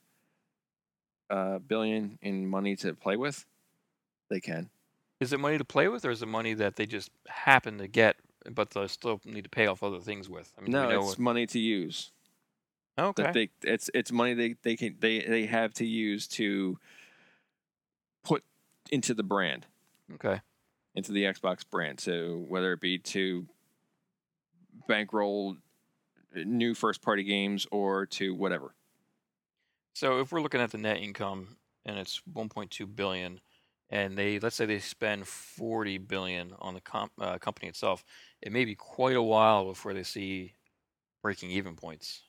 uh, 1.29 1.59
billion 1.59 2.19
in 2.21 2.47
money 2.47 2.75
to 2.77 2.93
play 2.93 3.15
with, 3.15 3.45
they 4.29 4.39
can. 4.39 4.69
Is 5.19 5.33
it 5.33 5.39
money 5.39 5.57
to 5.57 5.65
play 5.65 5.87
with, 5.87 6.05
or 6.05 6.11
is 6.11 6.21
it 6.21 6.27
money 6.27 6.53
that 6.53 6.75
they 6.75 6.85
just 6.85 7.09
happen 7.27 7.77
to 7.79 7.87
get, 7.87 8.17
but 8.51 8.71
they 8.71 8.87
still 8.87 9.19
need 9.25 9.43
to 9.43 9.49
pay 9.49 9.67
off 9.67 9.83
other 9.83 9.99
things 9.99 10.29
with? 10.29 10.51
I 10.57 10.61
mean, 10.61 10.71
No, 10.71 10.89
it's 10.89 11.05
what- 11.07 11.19
money 11.19 11.45
to 11.47 11.59
use. 11.59 12.11
okay. 12.97 13.23
that 13.23 13.33
they 13.33 13.49
it's 13.63 13.89
it's 13.93 14.11
money 14.11 14.33
they 14.33 14.55
they 14.63 14.75
can 14.75 14.95
they 14.99 15.21
they 15.21 15.45
have 15.45 15.73
to 15.75 15.85
use 15.85 16.27
to 16.27 16.77
put 18.23 18.43
into 18.91 19.13
the 19.13 19.23
brand 19.23 19.65
okay. 20.15 20.41
into 20.95 21.11
the 21.13 21.23
Xbox 21.23 21.63
brand. 21.69 21.99
So 22.01 22.43
whether 22.47 22.73
it 22.73 22.81
be 22.81 22.97
to 22.97 23.45
bankroll 24.87 25.55
new 26.35 26.73
first 26.73 27.01
party 27.01 27.23
games 27.23 27.67
or 27.71 28.05
to 28.07 28.33
whatever. 28.33 28.73
So 29.93 30.19
if 30.19 30.31
we're 30.31 30.41
looking 30.41 30.61
at 30.61 30.71
the 30.71 30.77
net 30.77 30.97
income 30.97 31.57
and 31.85 31.97
it's 31.97 32.21
1.2 32.31 32.95
billion, 32.95 33.41
and 33.89 34.17
they 34.17 34.39
let's 34.39 34.55
say 34.55 34.65
they 34.65 34.79
spend 34.79 35.27
40 35.27 35.97
billion 35.97 36.53
on 36.59 36.73
the 36.73 36.81
comp, 36.81 37.11
uh, 37.19 37.37
company 37.39 37.67
itself, 37.67 38.03
it 38.41 38.51
may 38.51 38.65
be 38.65 38.75
quite 38.75 39.15
a 39.15 39.21
while 39.21 39.65
before 39.65 39.93
they 39.93 40.03
see 40.03 40.53
breaking 41.21 41.51
even 41.51 41.75
points. 41.75 42.21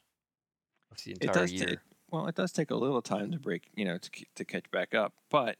That's 0.91 1.05
the 1.05 1.13
entire 1.13 1.45
year. 1.45 1.83
well, 2.11 2.27
it 2.27 2.35
does 2.35 2.53
take 2.53 2.71
a 2.71 2.77
little 2.77 3.03
time 3.03 3.31
to 3.33 3.39
break, 3.39 3.69
you 3.75 3.85
know, 3.85 3.99
to 3.99 4.11
to 4.37 4.45
catch 4.45 4.71
back 4.71 4.95
up. 4.95 5.13
But 5.31 5.57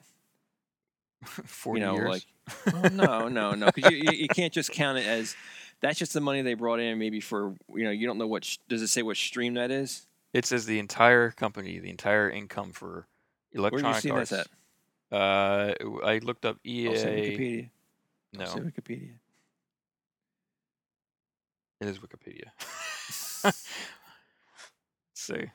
Forty 1.25 1.81
you 1.81 1.87
know, 1.87 1.95
years. 1.95 2.09
like 2.09 2.27
well, 2.73 2.91
no, 2.93 3.29
no, 3.29 3.53
no, 3.53 3.67
because 3.67 3.93
you, 3.93 3.99
you 3.99 4.13
you 4.13 4.29
can't 4.29 4.53
just 4.53 4.73
count 4.73 4.99
it 4.99 5.07
as 5.07 5.37
that's 5.81 5.99
just 5.99 6.13
the 6.13 6.21
money 6.21 6.43
they 6.43 6.55
brought 6.55 6.81
in. 6.81 6.99
Maybe 6.99 7.21
for 7.21 7.55
you 7.75 7.85
know, 7.85 7.91
you 7.91 8.07
don't 8.07 8.19
know 8.19 8.27
what 8.27 8.45
sh- 8.45 8.59
does 8.69 8.83
it 8.83 8.89
say 8.89 9.03
what 9.03 9.17
stream 9.17 9.55
that 9.55 9.71
is? 9.71 10.07
it 10.33 10.47
says 10.47 10.65
the 10.67 10.79
entire 10.79 11.31
company, 11.33 11.79
the 11.81 11.91
entire 11.91 12.31
income 12.31 12.71
for 12.73 13.07
electronic 13.53 13.85
Where 13.85 13.95
you 13.97 14.01
seeing 14.01 14.15
arts. 14.15 14.31
this 14.31 14.47
at? 15.11 15.19
Uh, 15.19 15.75
I 16.05 16.19
looked 16.19 16.45
up 16.45 16.59
EA. 16.65 16.87
I'll 16.89 16.95
Wikipedia. 16.95 17.71
no, 18.35 18.45
I'll 18.45 18.57
Wikipedia. 18.61 19.15
it 21.81 21.89
is 21.89 21.99
Wikipedia. 21.99 22.45
Let's 23.45 23.59
see. 25.15 25.51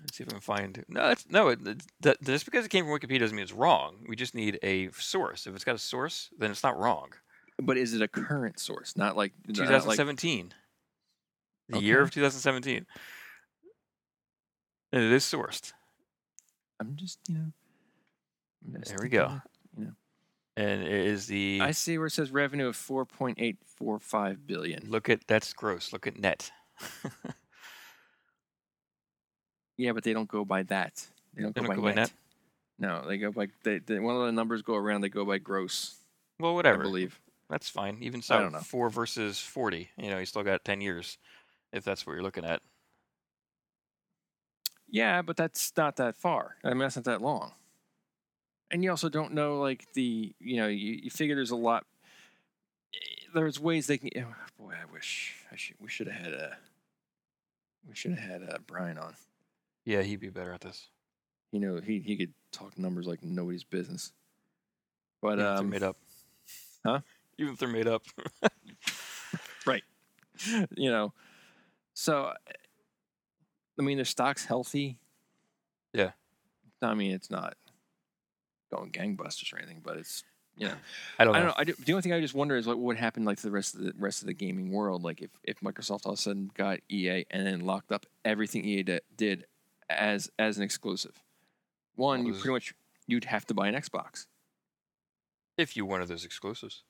Let's 0.00 0.16
see 0.16 0.22
if 0.22 0.28
I 0.28 0.32
can 0.32 0.40
find. 0.40 0.84
No, 0.88 1.08
it's, 1.10 1.26
no. 1.28 1.48
It, 1.48 1.66
it- 1.66 1.82
that, 2.02 2.22
just 2.22 2.44
because 2.44 2.64
it 2.64 2.68
came 2.68 2.84
from 2.84 2.94
Wikipedia 2.98 3.18
doesn't 3.20 3.34
mean 3.36 3.42
it's 3.42 3.52
wrong. 3.52 4.04
We 4.08 4.14
just 4.14 4.34
need 4.34 4.58
a 4.62 4.90
source. 4.92 5.46
If 5.46 5.54
it's 5.56 5.64
got 5.64 5.74
a 5.74 5.78
source, 5.78 6.30
then 6.38 6.50
it's 6.52 6.62
not 6.62 6.78
wrong. 6.78 7.08
But 7.60 7.76
is 7.76 7.92
it 7.94 8.02
a 8.02 8.08
current 8.08 8.58
source? 8.60 8.96
Not 8.96 9.16
like 9.16 9.32
not 9.46 9.58
like 9.58 9.68
2017. 9.68 10.54
the 11.68 11.80
year 11.80 12.00
of 12.02 12.10
2017. 12.10 12.86
And 14.92 15.02
it 15.02 15.12
is 15.12 15.24
sourced. 15.24 15.72
I'm 16.80 16.96
just 16.96 17.18
you 17.28 17.34
know. 17.34 17.52
Just 18.78 18.90
There 18.90 18.98
we 19.02 19.08
go. 19.08 19.24
of- 19.24 19.42
And 20.56 20.82
it 20.82 20.90
is 21.06 21.26
the. 21.26 21.60
I 21.62 21.70
see 21.72 21.98
where 21.98 22.06
it 22.08 22.12
says 22.12 22.30
revenue 22.32 22.66
of 22.68 22.76
4.845 22.76 24.38
billion. 24.46 24.88
Look 24.88 25.08
at. 25.08 25.26
That's 25.26 25.52
gross. 25.52 25.92
Look 25.92 26.06
at 26.06 26.18
net. 26.18 26.50
Yeah, 29.76 29.92
but 29.92 30.02
they 30.02 30.12
don't 30.12 30.28
go 30.28 30.44
by 30.44 30.64
that. 30.64 31.06
They 31.34 31.42
don't 31.42 31.54
They 31.54 31.60
go, 31.60 31.66
don't 31.68 31.76
by, 31.76 31.76
go 31.76 31.82
by 31.82 31.94
net. 31.94 32.12
No, 32.80 33.06
they 33.06 33.16
go 33.16 33.30
by 33.30 33.46
they, 33.62 33.78
they, 33.78 33.98
one 34.00 34.16
of 34.16 34.26
the 34.26 34.32
numbers 34.32 34.62
go 34.62 34.74
around. 34.74 35.00
They 35.02 35.08
go 35.08 35.24
by 35.24 35.38
gross, 35.38 35.94
well, 36.40 36.54
whatever. 36.54 36.80
I 36.80 36.82
believe. 36.82 37.20
That's 37.48 37.68
fine. 37.68 37.98
Even 38.02 38.20
so, 38.20 38.50
four 38.62 38.90
versus 38.90 39.40
40. 39.40 39.88
You 39.96 40.10
know, 40.10 40.18
you 40.18 40.26
still 40.26 40.42
got 40.42 40.64
10 40.64 40.80
years 40.80 41.16
if 41.72 41.84
that's 41.84 42.06
what 42.06 42.12
you're 42.12 42.22
looking 42.22 42.44
at. 42.44 42.60
Yeah, 44.90 45.22
but 45.22 45.36
that's 45.36 45.72
not 45.76 45.96
that 45.96 46.16
far. 46.16 46.56
I 46.64 46.70
mean, 46.70 46.78
that's 46.78 46.96
not 46.96 47.04
that 47.04 47.22
long. 47.22 47.52
And 48.70 48.82
you 48.82 48.90
also 48.90 49.08
don't 49.08 49.32
know, 49.32 49.58
like 49.60 49.86
the 49.94 50.34
you 50.40 50.56
know, 50.56 50.66
you, 50.66 51.00
you 51.02 51.10
figure 51.10 51.34
there's 51.34 51.50
a 51.50 51.56
lot. 51.56 51.84
There's 53.34 53.60
ways 53.60 53.86
they 53.86 53.98
can. 53.98 54.10
oh, 54.16 54.34
boy, 54.58 54.72
I 54.72 54.90
wish 54.92 55.36
I 55.52 55.56
should. 55.56 55.76
We 55.80 55.88
should 55.88 56.08
have 56.08 56.24
had 56.24 56.32
a. 56.34 56.56
We 57.88 57.94
should 57.94 58.12
have 58.12 58.42
had 58.42 58.42
uh, 58.42 58.58
Brian 58.66 58.98
on. 58.98 59.14
Yeah, 59.84 60.02
he'd 60.02 60.20
be 60.20 60.28
better 60.28 60.52
at 60.52 60.60
this. 60.60 60.88
You 61.52 61.60
know, 61.60 61.80
he 61.80 62.00
he 62.00 62.16
could 62.16 62.32
talk 62.52 62.78
numbers 62.78 63.06
like 63.06 63.22
nobody's 63.22 63.64
business. 63.64 64.12
But 65.22 65.36
they're 65.36 65.46
um, 65.46 65.70
made 65.70 65.82
up. 65.82 65.96
Huh? 66.84 67.00
Even 67.38 67.52
if 67.54 67.58
they're 67.58 67.68
made 67.68 67.88
up. 67.88 68.02
Right. 69.66 69.82
You 70.74 70.90
know, 70.90 71.12
so 71.92 72.32
I 73.78 73.82
mean, 73.82 73.98
their 73.98 74.06
stock's 74.06 74.46
healthy. 74.46 74.98
Yeah. 75.92 76.12
I 76.80 76.94
mean, 76.94 77.10
it's 77.12 77.30
not 77.30 77.54
going 78.72 78.90
gangbusters 78.90 79.52
or 79.52 79.58
anything, 79.58 79.82
but 79.84 79.98
it's 79.98 80.24
you 80.56 80.68
know, 80.68 80.74
I 81.18 81.24
don't 81.24 81.34
I 81.36 81.40
know. 81.40 81.46
don't 81.46 81.48
know. 81.48 81.60
I 81.60 81.64
do, 81.64 81.74
the 81.84 81.92
only 81.92 82.02
thing 82.02 82.12
I 82.14 82.20
just 82.20 82.34
wonder 82.34 82.56
is 82.56 82.66
like 82.66 82.76
what 82.76 82.84
would 82.86 82.96
happen 82.96 83.24
like 83.26 83.36
to 83.38 83.42
the 83.42 83.50
rest 83.50 83.74
of 83.74 83.82
the 83.82 83.92
rest 83.98 84.22
of 84.22 84.26
the 84.26 84.32
gaming 84.32 84.72
world. 84.72 85.02
Like 85.02 85.20
if, 85.20 85.30
if 85.44 85.60
Microsoft 85.60 86.06
all 86.06 86.12
of 86.12 86.18
a 86.18 86.22
sudden 86.22 86.50
got 86.54 86.78
EA 86.88 87.26
and 87.30 87.46
then 87.46 87.60
locked 87.60 87.92
up 87.92 88.06
everything 88.24 88.64
EA 88.64 88.82
di- 88.84 89.00
did 89.16 89.44
as 89.90 90.30
as 90.38 90.56
an 90.56 90.62
exclusive. 90.62 91.22
One, 91.94 92.24
you 92.24 92.32
pretty 92.32 92.50
much 92.50 92.74
you'd 93.06 93.24
have 93.24 93.44
to 93.46 93.54
buy 93.54 93.68
an 93.68 93.74
Xbox. 93.74 94.26
If 95.58 95.76
you 95.76 95.84
wanted 95.84 96.08
those 96.08 96.24
exclusives. 96.24 96.84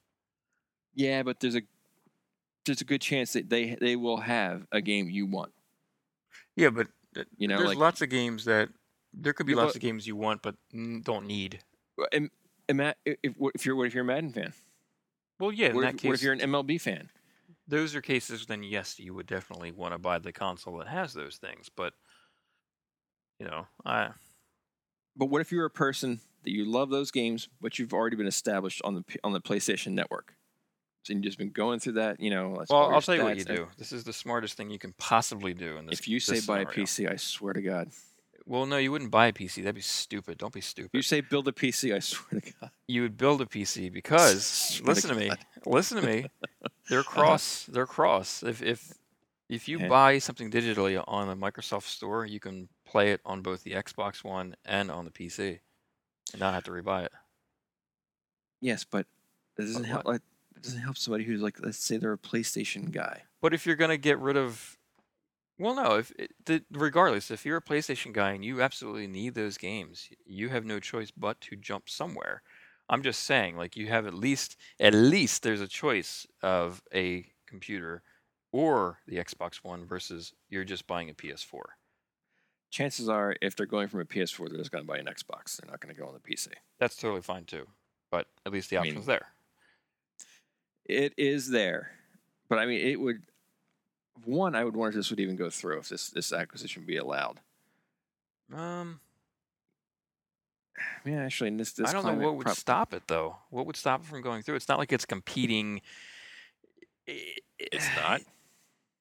Yeah, 0.99 1.23
but 1.23 1.39
there's 1.39 1.55
a 1.55 1.63
there's 2.67 2.81
a 2.81 2.85
good 2.85 3.01
chance 3.01 3.33
that 3.35 3.49
they 3.49 3.77
they 3.81 3.95
will 3.95 4.17
have 4.19 4.67
a 4.73 4.81
game 4.81 5.09
you 5.09 5.27
want. 5.27 5.53
Yeah, 6.57 6.71
but 6.71 6.89
You 7.39 7.47
know, 7.47 7.57
there's 7.57 7.69
like- 7.71 7.79
lots 7.79 8.03
of 8.03 8.11
games 8.11 8.45
that 8.47 8.69
there 9.15 9.33
could 9.33 9.47
be 9.47 9.55
lots 9.55 9.69
but- 9.69 9.77
of 9.77 9.83
games 9.83 10.07
you 10.09 10.17
want 10.17 10.43
but 10.43 10.57
don't 10.73 11.27
need. 11.27 11.61
And, 12.13 12.31
and 12.69 12.79
Matt, 12.79 12.97
if, 13.05 13.35
if 13.55 13.65
you're 13.65 13.77
what 13.77 13.87
if 13.87 13.95
you're 13.95 14.05
a 14.05 14.07
Madden 14.07 14.33
fan? 14.33 14.53
Well, 15.41 15.53
yeah, 15.53 15.69
in 15.69 15.77
what, 15.77 15.83
that 15.83 15.95
if, 15.95 16.01
case, 16.01 16.09
what 16.09 16.15
if 16.17 16.23
you're 16.23 16.33
an 16.33 16.41
MLB 16.41 16.81
fan? 16.81 17.11
those 17.69 17.95
are 17.95 18.01
cases 18.01 18.47
then 18.47 18.63
yes, 18.63 18.99
you 18.99 19.15
would 19.15 19.27
definitely 19.27 19.71
want 19.71 19.93
to 19.93 19.99
buy 19.99 20.19
the 20.19 20.33
console 20.33 20.79
that 20.79 20.89
has 20.89 21.13
those 21.15 21.37
things. 21.37 21.69
But 21.75 21.93
you 23.39 23.47
know, 23.47 23.67
I 23.85 24.11
But 25.17 25.27
what 25.27 25.41
if 25.43 25.53
you're 25.53 25.65
a 25.65 25.71
person 25.71 26.21
that 26.43 26.51
you 26.51 26.65
love 26.65 26.91
those 26.91 27.11
games, 27.13 27.49
but 27.61 27.79
you've 27.79 27.93
already 27.95 28.17
been 28.17 28.27
established 28.27 28.83
on 28.85 28.95
the 28.97 29.05
on 29.23 29.33
the 29.33 29.41
PlayStation 29.41 29.93
Network? 29.93 30.35
You've 31.09 31.23
just 31.23 31.39
been 31.39 31.51
going 31.51 31.81
through 31.81 31.95
that, 31.95 32.21
you 32.21 32.31
know. 32.31 32.63
well, 32.71 32.95
I'll 32.95 33.01
tell 33.03 33.15
you 33.15 33.25
what 33.25 33.37
you 33.37 33.45
do. 33.45 33.69
This 33.77 33.93
is 33.93 34.05
the 34.05 34.13
smartest 34.13 34.57
thing 34.57 34.71
you 34.71 34.79
can 34.79 34.93
possibly 34.99 35.55
do 35.55 35.77
in 35.77 35.87
this. 35.87 35.99
If 36.01 36.09
you 36.09 36.21
say 36.21 36.35
this 36.37 36.47
buy 36.47 36.61
a. 36.61 36.67
PC, 36.67 37.11
I 37.11 37.17
swear 37.17 37.53
to 37.55 37.63
God. 37.63 37.91
well, 38.47 38.67
no, 38.67 38.77
you 38.79 38.91
wouldn't 38.93 39.11
buy 39.11 39.27
a 39.29 39.33
PC. 39.33 39.57
That'd 39.63 39.75
be 39.75 39.81
stupid. 39.81 40.39
Don't 40.39 40.53
be 40.53 40.61
If 40.61 40.65
stupid. 40.67 40.91
you 40.95 41.03
say 41.03 41.21
build 41.21 41.49
a 41.49 41.53
PC, 41.53 41.95
I 41.95 41.99
swear 42.13 42.41
to 42.41 42.53
God. 42.61 42.71
you 42.87 43.03
would 43.03 43.17
build 43.17 43.41
a 43.41 43.47
PC 43.47 43.93
because 43.93 44.45
Swear 44.45 44.85
to 44.85 44.91
listen 44.95 45.11
to 45.11 45.17
me, 45.17 45.31
listen 45.67 46.01
to 46.01 46.07
me. 46.07 46.27
They're 46.89 47.01
uh-huh. 47.01 47.11
cross. 47.21 47.65
They're 47.65 47.87
cross. 47.87 48.43
If 48.43 48.63
if 48.63 48.95
if 49.49 49.67
you 49.69 49.79
Yeah. 49.79 49.89
buy 49.89 50.19
something 50.19 50.51
digitally 50.51 51.03
on 51.09 51.27
the 51.29 51.35
Microsoft 51.37 51.85
Store, 51.85 52.27
you 52.27 52.39
can 52.41 52.69
play 52.87 53.13
it 53.13 53.21
on 53.25 53.41
both 53.43 53.63
the 53.65 53.73
Xbox 53.73 54.23
One 54.25 54.57
and 54.65 54.91
on 54.91 55.05
the 55.07 55.11
PC, 55.11 55.61
and 56.33 56.41
not 56.41 56.53
have 56.55 56.65
to 56.65 56.71
rebuy 56.71 57.05
it. 57.07 57.13
Yes, 58.61 58.85
but 58.85 59.07
it 59.57 59.63
doesn't 59.63 59.85
help. 59.85 60.05
Like, 60.05 60.21
it 60.59 60.65
doesn't 60.65 60.81
help 60.81 60.97
somebody 60.97 61.25
who's 61.25 61.41
like, 61.41 61.57
let's 61.61 61.79
say 61.85 61.97
they're 61.97 62.13
a 62.13 62.19
PlayStation 62.19 62.91
guy. 62.91 63.23
But 63.41 63.55
if 63.55 63.67
you're 63.67 63.77
gonna 63.77 63.97
get 63.97 64.19
rid 64.19 64.37
of, 64.37 64.77
well, 65.59 65.75
no. 65.75 65.97
If 65.97 66.13
it, 66.19 66.33
the, 66.45 66.63
regardless, 66.71 67.31
if 67.31 67.45
you're 67.47 67.57
a 67.57 67.63
PlayStation 67.63 68.13
guy 68.13 68.33
and 68.33 68.45
you 68.45 68.61
absolutely 68.63 69.07
need 69.07 69.35
those 69.35 69.57
games, 69.59 70.09
you 70.27 70.49
have 70.51 70.65
no 70.65 70.81
choice 70.81 71.11
but 71.11 71.41
to 71.43 71.57
jump 71.57 71.89
somewhere. 71.89 72.43
I'm 72.89 73.03
just 73.03 73.25
saying, 73.25 73.57
like 73.57 73.77
you 73.77 73.89
have 73.89 74.07
at 74.07 74.15
least 74.15 74.57
at 74.81 74.95
least 74.95 75.43
there's 75.43 75.61
a 75.61 75.69
choice 75.69 76.27
of 76.43 76.83
a 76.95 77.27
computer 77.47 78.03
or 78.53 78.99
the 79.07 79.17
Xbox 79.17 79.57
One 79.63 79.87
versus 79.87 80.33
you're 80.49 80.65
just 80.65 80.87
buying 80.87 81.11
a 81.11 81.15
PS4. 81.15 81.61
Chances 82.71 83.09
are, 83.09 83.35
if 83.41 83.57
they're 83.57 83.67
going 83.67 83.89
from 83.89 84.01
a 84.01 84.05
PS4, 84.05 84.49
they're 84.49 84.59
just 84.59 84.71
going 84.71 84.85
to 84.85 84.89
buy 84.89 84.99
an 84.99 85.07
Xbox. 85.07 85.57
They're 85.57 85.71
not 85.71 85.81
going 85.81 85.95
to 85.95 85.99
go 86.01 86.07
on 86.07 86.15
the 86.15 86.21
PC. 86.21 86.49
That's 86.79 86.97
totally 86.97 87.23
fine 87.23 87.45
too. 87.45 87.67
But 88.11 88.27
at 88.45 88.53
least 88.53 88.71
the 88.71 88.79
I 88.79 88.83
mean- 88.83 88.91
option's 88.93 89.07
there. 89.07 89.29
It 90.89 91.13
is 91.17 91.51
there, 91.51 91.93
but 92.49 92.59
I 92.59 92.67
mean, 92.67 92.87
it 92.87 92.99
would. 92.99 93.23
One, 94.25 94.55
I 94.57 94.65
would 94.65 94.75
wonder 94.75 94.91
if 94.91 94.95
this 94.97 95.11
would 95.11 95.21
even 95.21 95.37
go 95.37 95.51
through 95.51 95.79
if 95.79 95.89
this 95.91 96.09
this 96.11 96.33
acquisition 96.33 96.85
be 96.87 96.97
allowed. 96.97 97.41
Um, 98.55 99.01
Yeah, 101.05 101.25
actually, 101.25 101.49
in 101.49 101.57
this 101.59 101.73
this 101.73 101.89
I 101.91 101.93
don't 101.93 102.05
know 102.05 102.15
what 102.27 102.37
would 102.37 102.47
prob- 102.47 102.57
stop 102.57 102.95
it 102.95 103.03
though. 103.07 103.37
What 103.51 103.67
would 103.67 103.77
stop 103.77 104.01
it 104.01 104.07
from 104.07 104.23
going 104.23 104.43
through? 104.43 104.57
It's 104.57 104.69
not 104.69 104.79
like 104.79 104.93
it's 104.93 105.05
competing. 105.05 105.83
It's 107.07 107.89
not. 107.97 108.23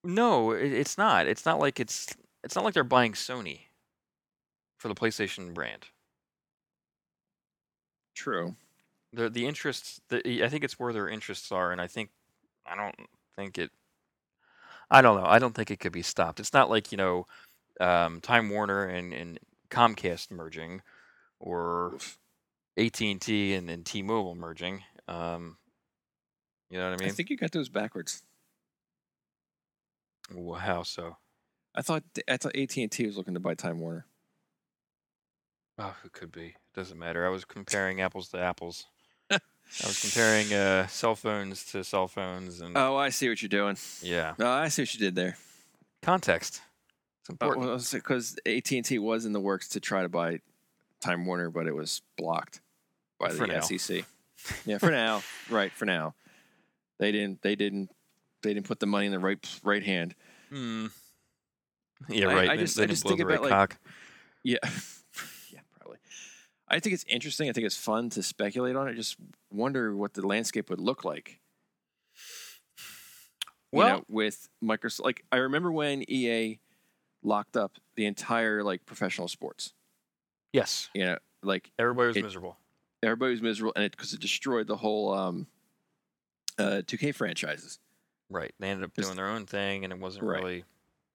No, 0.04 0.52
it's 0.52 0.98
not. 0.98 1.28
It's 1.28 1.46
not 1.46 1.60
like 1.60 1.82
it's. 1.82 2.16
It's 2.44 2.56
not 2.56 2.64
like 2.64 2.74
they're 2.74 2.86
buying 2.86 3.12
Sony 3.12 3.62
for 4.78 4.88
the 4.88 4.96
PlayStation 4.96 5.54
brand. 5.54 5.88
True. 8.14 8.56
The 9.18 9.32
the 9.32 9.48
interests. 9.48 10.00
The, 10.10 10.44
I 10.44 10.48
think 10.48 10.64
it's 10.64 10.78
where 10.78 10.94
their 10.94 11.10
interests 11.10 11.52
are, 11.52 11.72
and 11.72 11.82
I 11.82 11.88
think 11.88 12.12
I 12.68 12.76
don't 12.76 12.96
think 13.36 13.58
it. 13.58 13.72
I 14.92 15.02
don't 15.02 15.20
know. 15.20 15.28
I 15.28 15.40
don't 15.40 15.56
think 15.56 15.72
it 15.72 15.80
could 15.80 15.92
be 15.92 16.04
stopped. 16.04 16.40
It's 16.40 16.54
not 16.54 16.70
like 16.70 16.92
you 16.92 17.00
know, 17.00 17.26
um, 17.82 18.22
Time 18.22 18.52
Warner 18.52 18.86
and, 18.86 19.14
and 19.14 19.40
Comcast 19.72 20.30
merging, 20.30 20.84
or 21.40 21.98
AT 22.78 23.02
and 23.02 23.20
T 23.20 23.56
and, 23.56 23.72
and 23.72 23.84
T-Mobile 23.84 24.36
merging. 24.36 24.84
Um, 25.08 25.58
you 26.70 26.78
know 26.78 26.92
what 26.92 27.02
I 27.02 27.04
mean? 27.04 27.10
I 27.10 27.12
think 27.12 27.32
you 27.32 27.38
got 27.38 27.52
those 27.52 27.70
backwards. 27.70 28.22
Well, 30.32 30.60
how 30.60 30.84
so? 30.84 31.18
I 31.74 31.82
thought 31.82 32.04
I 32.28 32.38
thought 32.38 32.56
AT 32.56 32.78
and 32.78 32.92
T 32.92 33.08
was 33.08 33.18
looking 33.18 33.34
to 33.34 33.40
buy 33.40 33.56
Time 33.56 33.80
Warner. 33.80 34.06
Oh, 35.80 35.96
it 36.06 36.12
could 36.12 36.32
be. 36.32 36.50
It 36.50 36.76
doesn't 36.76 37.00
matter. 37.00 37.26
I 37.26 37.30
was 37.30 37.46
comparing 37.46 38.00
apples 38.00 38.30
to 38.30 38.40
apples. 38.40 38.86
I 39.84 39.88
was 39.88 40.00
comparing 40.02 40.54
uh, 40.54 40.88
cell 40.88 41.16
phones 41.16 41.66
to 41.72 41.84
cell 41.84 42.08
phones, 42.08 42.62
and 42.62 42.78
Oh, 42.78 42.96
I 42.96 43.10
see 43.10 43.30
what 43.30 43.42
you're 43.42 43.50
doing. 43.50 43.78
yeah, 44.02 44.34
No, 44.38 44.50
I 44.50 44.70
see 44.70 44.82
what 44.84 44.94
you 44.94 45.00
did 45.00 45.16
there. 45.16 45.38
context. 46.02 46.62
It's 47.22 47.30
Uh, 47.30 47.34
important. 47.34 47.90
because 47.92 48.38
AT 48.46 48.72
and 48.72 48.86
T 48.86 48.98
was 49.00 49.26
in 49.26 49.34
the 49.34 49.40
works 49.42 49.68
to 49.70 49.80
try 49.80 50.02
to 50.04 50.10
buy 50.10 50.40
Time 51.02 51.26
Warner, 51.26 51.50
but 51.50 51.68
it 51.68 51.76
was 51.76 52.02
blocked 52.18 52.62
by 53.20 53.30
For 53.30 53.46
the 53.48 53.54
now. 53.54 53.60
SEC. 53.62 54.06
Yeah, 54.66 54.78
for 54.78 54.92
now, 54.92 55.24
right? 55.50 55.72
For 55.74 55.86
now, 55.86 56.14
they 57.00 57.12
didn't. 57.12 57.42
They 57.42 57.56
didn't. 57.56 57.90
They 58.44 58.54
didn't 58.54 58.68
put 58.68 58.80
the 58.80 58.86
money 58.86 59.08
in 59.08 59.12
the 59.12 59.20
right 59.20 59.60
right 59.64 59.84
hand. 59.84 60.16
Hmm. 60.50 60.88
Yeah, 62.08 62.28
I- 62.30 62.34
right. 62.36 62.50
I 62.52 62.56
they- 62.56 62.62
just- 62.62 62.76
they 62.78 62.84
I 62.84 62.86
didn't 62.86 62.94
just 62.94 63.04
blow 63.04 63.10
think 63.12 63.20
the 63.20 63.26
right 63.26 63.40
about, 63.40 63.50
like, 63.50 63.70
cock. 63.72 63.78
Yeah. 64.44 64.58
I 66.70 66.80
think 66.80 66.94
it's 66.94 67.06
interesting. 67.08 67.50
I 67.50 67.54
think 67.54 67.66
it's 67.66 67.78
fun 67.78 68.10
to 68.12 68.24
speculate 68.24 68.76
on 68.76 68.88
it. 68.88 68.96
Just 68.96 69.16
wonder 69.52 69.96
what 69.96 70.14
the 70.14 70.26
landscape 70.26 70.70
would 70.70 70.82
look 70.82 71.06
like. 71.06 71.40
you 73.72 73.80
Well, 73.80 73.98
know, 74.00 74.06
with 74.08 74.50
Microsoft, 74.64 75.04
like 75.06 75.24
I 75.32 75.38
remember 75.38 75.72
when 75.72 76.04
EA 76.10 76.60
locked 77.24 77.58
up 77.58 77.74
the 77.96 78.06
entire 78.06 78.64
like 78.64 78.86
professional 78.86 79.28
sports. 79.28 79.74
yes, 80.54 80.90
You 80.94 81.06
know, 81.06 81.18
like 81.44 81.72
everybody 81.80 82.08
was 82.08 82.18
it- 82.18 82.24
miserable. 82.24 82.58
everybody 83.04 83.32
was 83.32 83.42
miserable, 83.42 83.74
and 83.76 83.86
it 83.86 83.92
because 83.92 84.14
it 84.14 84.20
destroyed 84.20 84.68
the 84.68 84.78
whole 84.78 85.14
um, 85.14 85.48
uh, 86.58 86.82
2K 86.86 87.14
franchises. 87.14 87.80
Right. 88.30 88.54
They 88.60 88.70
ended 88.70 88.84
up 88.86 88.94
Just- 88.96 89.08
doing 89.08 89.16
their 89.18 89.28
own 89.30 89.46
thing, 89.46 89.84
and 89.84 89.94
it 89.94 90.00
wasn't 90.00 90.26
Right. 90.26 90.38
really 90.44 90.64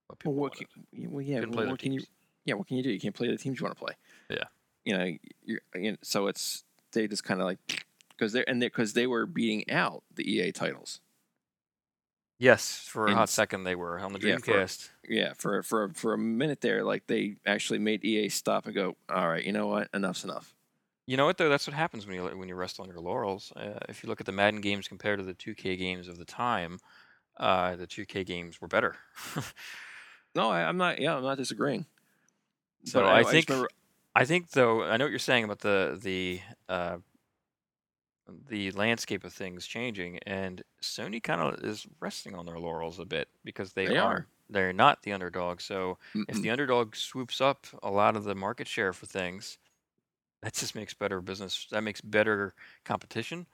what 0.07 0.19
people 0.19 0.33
Well, 0.35 0.43
what 0.43 0.53
wanted. 0.55 0.69
can, 0.95 1.11
well, 1.11 1.23
yeah, 1.23 1.41
well, 1.45 1.69
what 1.69 1.79
can 1.79 1.93
you? 1.93 2.01
teams. 2.01 2.11
Yeah, 2.45 2.55
what 2.55 2.67
can 2.67 2.77
you 2.77 2.83
do? 2.83 2.91
You 2.91 3.01
can't 3.01 3.15
play 3.15 3.29
the 3.29 3.37
teams 3.39 3.61
you 3.61 3.65
want 3.65 3.77
to 3.79 3.85
play. 3.85 3.95
Yeah. 4.31 4.45
You 4.85 4.99
know, 4.99 5.17
you're, 5.45 5.61
you 5.75 5.93
know, 5.93 5.97
so 6.03 6.27
it's 6.27 6.65
they 6.93 7.07
just 7.09 7.25
kind 7.25 7.41
of 7.41 7.47
like 7.47 7.85
because 8.11 8.33
they're 8.33 8.49
and 8.49 8.61
they 8.61 8.67
because 8.67 8.93
they 8.95 9.07
were 9.07 9.27
beating 9.27 9.71
out 9.71 10.03
the 10.15 10.29
EA 10.31 10.53
titles. 10.53 11.01
Yes, 12.39 12.87
for 12.89 13.05
a 13.07 13.11
And 13.11 13.17
hot 13.19 13.29
second 13.29 13.63
they 13.65 13.77
were 13.77 14.01
on 14.01 14.13
the 14.13 14.19
Yeah, 14.21 14.39
for- 14.39 14.53
Dreamcast. 14.53 14.89
Yeah, 15.09 15.33
for 15.39 15.63
for 15.63 15.91
for 15.95 16.13
a 16.15 16.19
minute 16.19 16.61
there, 16.61 16.83
like 16.83 17.07
they 17.07 17.37
actually 17.47 17.79
made 17.79 18.05
EA 18.05 18.29
stop 18.29 18.67
and 18.67 18.75
go, 18.75 18.97
all 19.09 19.29
right, 19.29 19.45
you 19.45 19.53
know 19.53 19.69
what, 19.69 19.89
enough's 19.95 20.25
enough. 20.25 20.55
You 21.07 21.17
know 21.17 21.25
what 21.27 21.39
though? 21.39 21.49
That's 21.49 21.67
what 21.67 21.75
happens 21.75 22.07
when 22.07 22.17
you 22.17 22.25
when 22.37 22.49
you 22.49 22.57
rest 22.57 22.81
on 22.81 22.87
your 22.89 22.99
laurels. 23.01 23.53
Uh, 23.55 23.79
if 23.89 24.03
you 24.03 24.09
look 24.09 24.21
at 24.21 24.27
the 24.27 24.33
Madden 24.33 24.61
games 24.61 24.89
compared 24.89 25.19
to 25.21 25.25
the 25.25 25.35
2K 25.35 25.79
games 25.79 26.09
of 26.09 26.19
the 26.19 26.25
time, 26.25 26.79
uh, 27.39 27.77
the 27.77 27.87
2K 27.87 28.25
games 28.27 28.61
were 28.61 28.69
better. 28.69 28.97
No, 30.35 30.49
I, 30.49 30.63
I'm 30.63 30.79
not. 30.79 30.99
Yeah, 30.99 31.15
I'm 31.15 31.23
not 31.23 31.37
disagreeing. 31.37 31.85
So 32.87 33.01
But 33.03 33.09
I 33.11 33.21
just 33.21 33.33
think- 33.33 33.49
remember- 33.51 33.69
I 34.15 34.25
think 34.25 34.51
though 34.51 34.85
I 34.85 34.97
know 34.97 35.05
what 35.07 35.11
you're 35.11 35.19
saying 35.19 35.45
about 35.45 35.61
the 35.61 35.99
the 36.01 36.41
uh, 36.69 36.99
the 38.49 38.71
landscape 38.73 39.25
of 39.25 39.33
things 39.33 39.67
changing, 39.67 40.19
and 40.21 40.63
Sony 40.83 41.23
kind 41.23 41.41
of 41.41 41.65
is 41.65 41.87
resting 42.01 42.35
on 42.35 42.47
their 42.47 42.59
laurels 42.59 42.99
a 42.99 43.05
bit 43.05 43.29
because 43.45 43.73
they, 43.73 43.89
They 43.89 43.97
are 43.97 43.99
are. 43.99 44.27
they're 44.49 44.73
not 44.73 45.03
the 45.03 45.13
underdog. 45.13 45.61
So 45.61 45.99
if 46.29 46.41
Mm-mm. 46.41 46.41
the 46.41 46.51
underdog 46.51 46.95
swoops 46.95 47.41
up 47.41 47.67
a 47.83 47.91
lot 47.91 48.17
of 48.17 48.25
the 48.25 48.35
market 48.35 48.69
share 48.69 48.93
for 48.93 49.07
things, 49.07 49.59
that 50.43 50.55
just 50.55 50.75
makes 50.75 50.95
better 50.95 51.21
business. 51.21 51.69
That 51.71 51.83
makes 51.83 52.01
better 52.01 52.55
competition, 52.85 53.47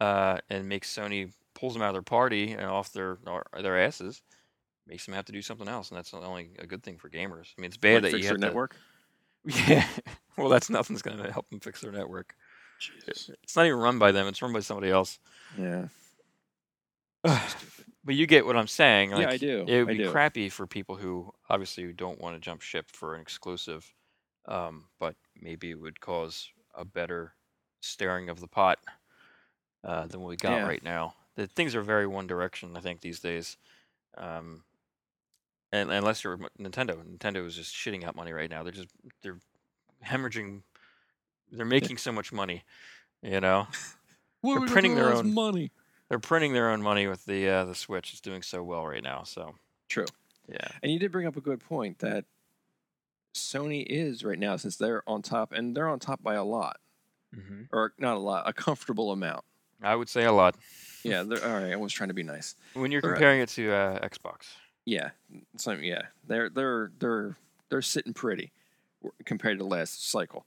uh, 0.00 0.38
and 0.50 0.68
makes 0.68 0.94
Sony 0.94 1.32
pulls 1.54 1.74
them 1.74 1.82
out 1.82 1.90
of 1.90 1.94
their 1.94 2.02
party 2.02 2.52
and 2.52 2.66
off 2.66 2.92
their 2.92 3.18
their 3.60 3.78
asses. 3.80 4.22
Makes 4.86 5.06
them 5.06 5.14
have 5.14 5.26
to 5.26 5.32
do 5.32 5.42
something 5.42 5.68
else, 5.68 5.90
and 5.90 5.98
that's 5.98 6.14
only 6.14 6.50
a 6.58 6.66
good 6.66 6.82
thing 6.82 6.98
for 6.98 7.10
gamers. 7.10 7.54
I 7.58 7.60
mean, 7.62 7.68
it's 7.68 7.76
bad 7.76 8.02
like 8.04 8.12
that 8.12 8.20
you 8.20 8.28
have 8.28 8.38
to- 8.40 8.40
network. 8.40 8.76
Yeah. 9.48 9.86
Well, 10.36 10.48
that's 10.50 10.70
nothing's 10.70 11.02
going 11.02 11.18
to 11.18 11.32
help 11.32 11.48
them 11.50 11.58
fix 11.58 11.80
their 11.80 11.90
network. 11.90 12.36
Jesus. 12.78 13.28
It's 13.42 13.56
not 13.56 13.66
even 13.66 13.80
run 13.80 13.98
by 13.98 14.12
them. 14.12 14.28
It's 14.28 14.40
run 14.40 14.52
by 14.52 14.60
somebody 14.60 14.88
else. 14.88 15.18
Yeah. 15.58 15.88
but 17.24 18.14
you 18.14 18.24
get 18.26 18.46
what 18.46 18.56
I'm 18.56 18.68
saying. 18.68 19.10
Yeah, 19.10 19.30
I 19.30 19.36
do. 19.36 19.64
It 19.66 19.84
would 19.84 19.94
I 19.94 19.96
be 19.98 20.04
do. 20.04 20.10
crappy 20.12 20.48
for 20.48 20.68
people 20.68 20.94
who 20.94 21.32
obviously 21.50 21.92
don't 21.92 22.20
want 22.20 22.36
to 22.36 22.40
jump 22.40 22.60
ship 22.60 22.86
for 22.92 23.16
an 23.16 23.20
exclusive, 23.20 23.92
um, 24.46 24.84
but 25.00 25.16
maybe 25.40 25.70
it 25.70 25.80
would 25.80 26.00
cause 26.00 26.48
a 26.76 26.84
better 26.84 27.34
stirring 27.80 28.28
of 28.28 28.38
the 28.40 28.46
pot 28.46 28.78
uh, 29.82 30.06
than 30.06 30.20
what 30.20 30.28
we 30.28 30.36
got 30.36 30.52
Yeah. 30.58 30.66
right 30.68 30.84
now. 30.84 31.14
The 31.34 31.48
things 31.48 31.74
are 31.74 31.82
very 31.82 32.06
one 32.06 32.28
direction, 32.28 32.76
I 32.76 32.80
think, 32.80 33.00
these 33.00 33.18
days. 33.18 33.56
Um, 34.16 34.62
and 35.72 35.90
unless 35.90 36.24
you're 36.24 36.38
Nintendo, 36.58 37.02
Nintendo 37.04 37.46
is 37.46 37.54
just 37.54 37.74
shitting 37.74 38.04
out 38.04 38.16
money 38.16 38.32
right 38.32 38.50
now. 38.50 38.62
They're 38.62 38.72
just 38.72 38.88
they're 39.22 39.38
hemorrhaging. 40.04 40.62
They're 41.50 41.66
making 41.66 41.96
so 41.96 42.12
much 42.12 42.32
money, 42.32 42.64
you 43.22 43.40
know. 43.40 43.66
They're 44.42 44.52
are 44.52 44.54
we 44.54 44.60
gonna 44.60 44.70
printing 44.70 44.94
their 44.94 45.06
with 45.06 45.14
all 45.16 45.22
this 45.22 45.28
own- 45.28 45.34
money. 45.34 45.72
They're 46.08 46.18
printing 46.18 46.52
their 46.52 46.70
own 46.70 46.80
money 46.80 47.06
with 47.06 47.24
the 47.24 47.48
uh, 47.48 47.64
the 47.64 47.74
Switch. 47.74 48.12
It's 48.12 48.20
doing 48.20 48.42
so 48.42 48.62
well 48.62 48.86
right 48.86 49.02
now. 49.02 49.24
So 49.24 49.56
True. 49.88 50.06
yeah, 50.48 50.68
And 50.82 50.92
you 50.92 50.98
did 50.98 51.10
bring 51.10 51.26
up 51.26 51.36
a 51.36 51.40
good 51.40 51.60
point 51.60 51.98
that 51.98 52.24
Sony 53.34 53.84
is 53.86 54.24
right 54.24 54.38
now 54.38 54.56
since 54.56 54.76
they're 54.76 55.02
on 55.06 55.22
top, 55.22 55.52
and 55.52 55.76
they're 55.76 55.88
on 55.88 55.98
top 55.98 56.22
by 56.22 56.34
a 56.34 56.44
lot, 56.44 56.78
mm-hmm. 57.34 57.62
or 57.72 57.92
not 57.98 58.16
a 58.16 58.20
lot, 58.20 58.48
a 58.48 58.52
comfortable 58.52 59.12
amount. 59.12 59.44
I 59.82 59.94
would 59.94 60.08
say 60.08 60.24
a 60.24 60.32
lot 60.32 60.56
Yeah, 61.04 61.20
all 61.20 61.26
right. 61.26 61.72
I 61.72 61.76
was 61.76 61.92
trying 61.92 62.08
to 62.08 62.14
be 62.14 62.22
nice. 62.24 62.56
when 62.74 62.90
you're 62.90 63.02
comparing 63.02 63.40
it 63.40 63.48
to 63.50 63.72
uh, 63.72 64.08
Xbox. 64.08 64.46
Yeah, 64.88 65.10
so 65.58 65.72
yeah, 65.72 66.02
they're 66.26 66.48
they're 66.48 66.90
they're 66.98 67.36
they're 67.68 67.82
sitting 67.82 68.14
pretty 68.14 68.52
compared 69.26 69.58
to 69.58 69.64
last 69.64 70.08
cycle. 70.10 70.46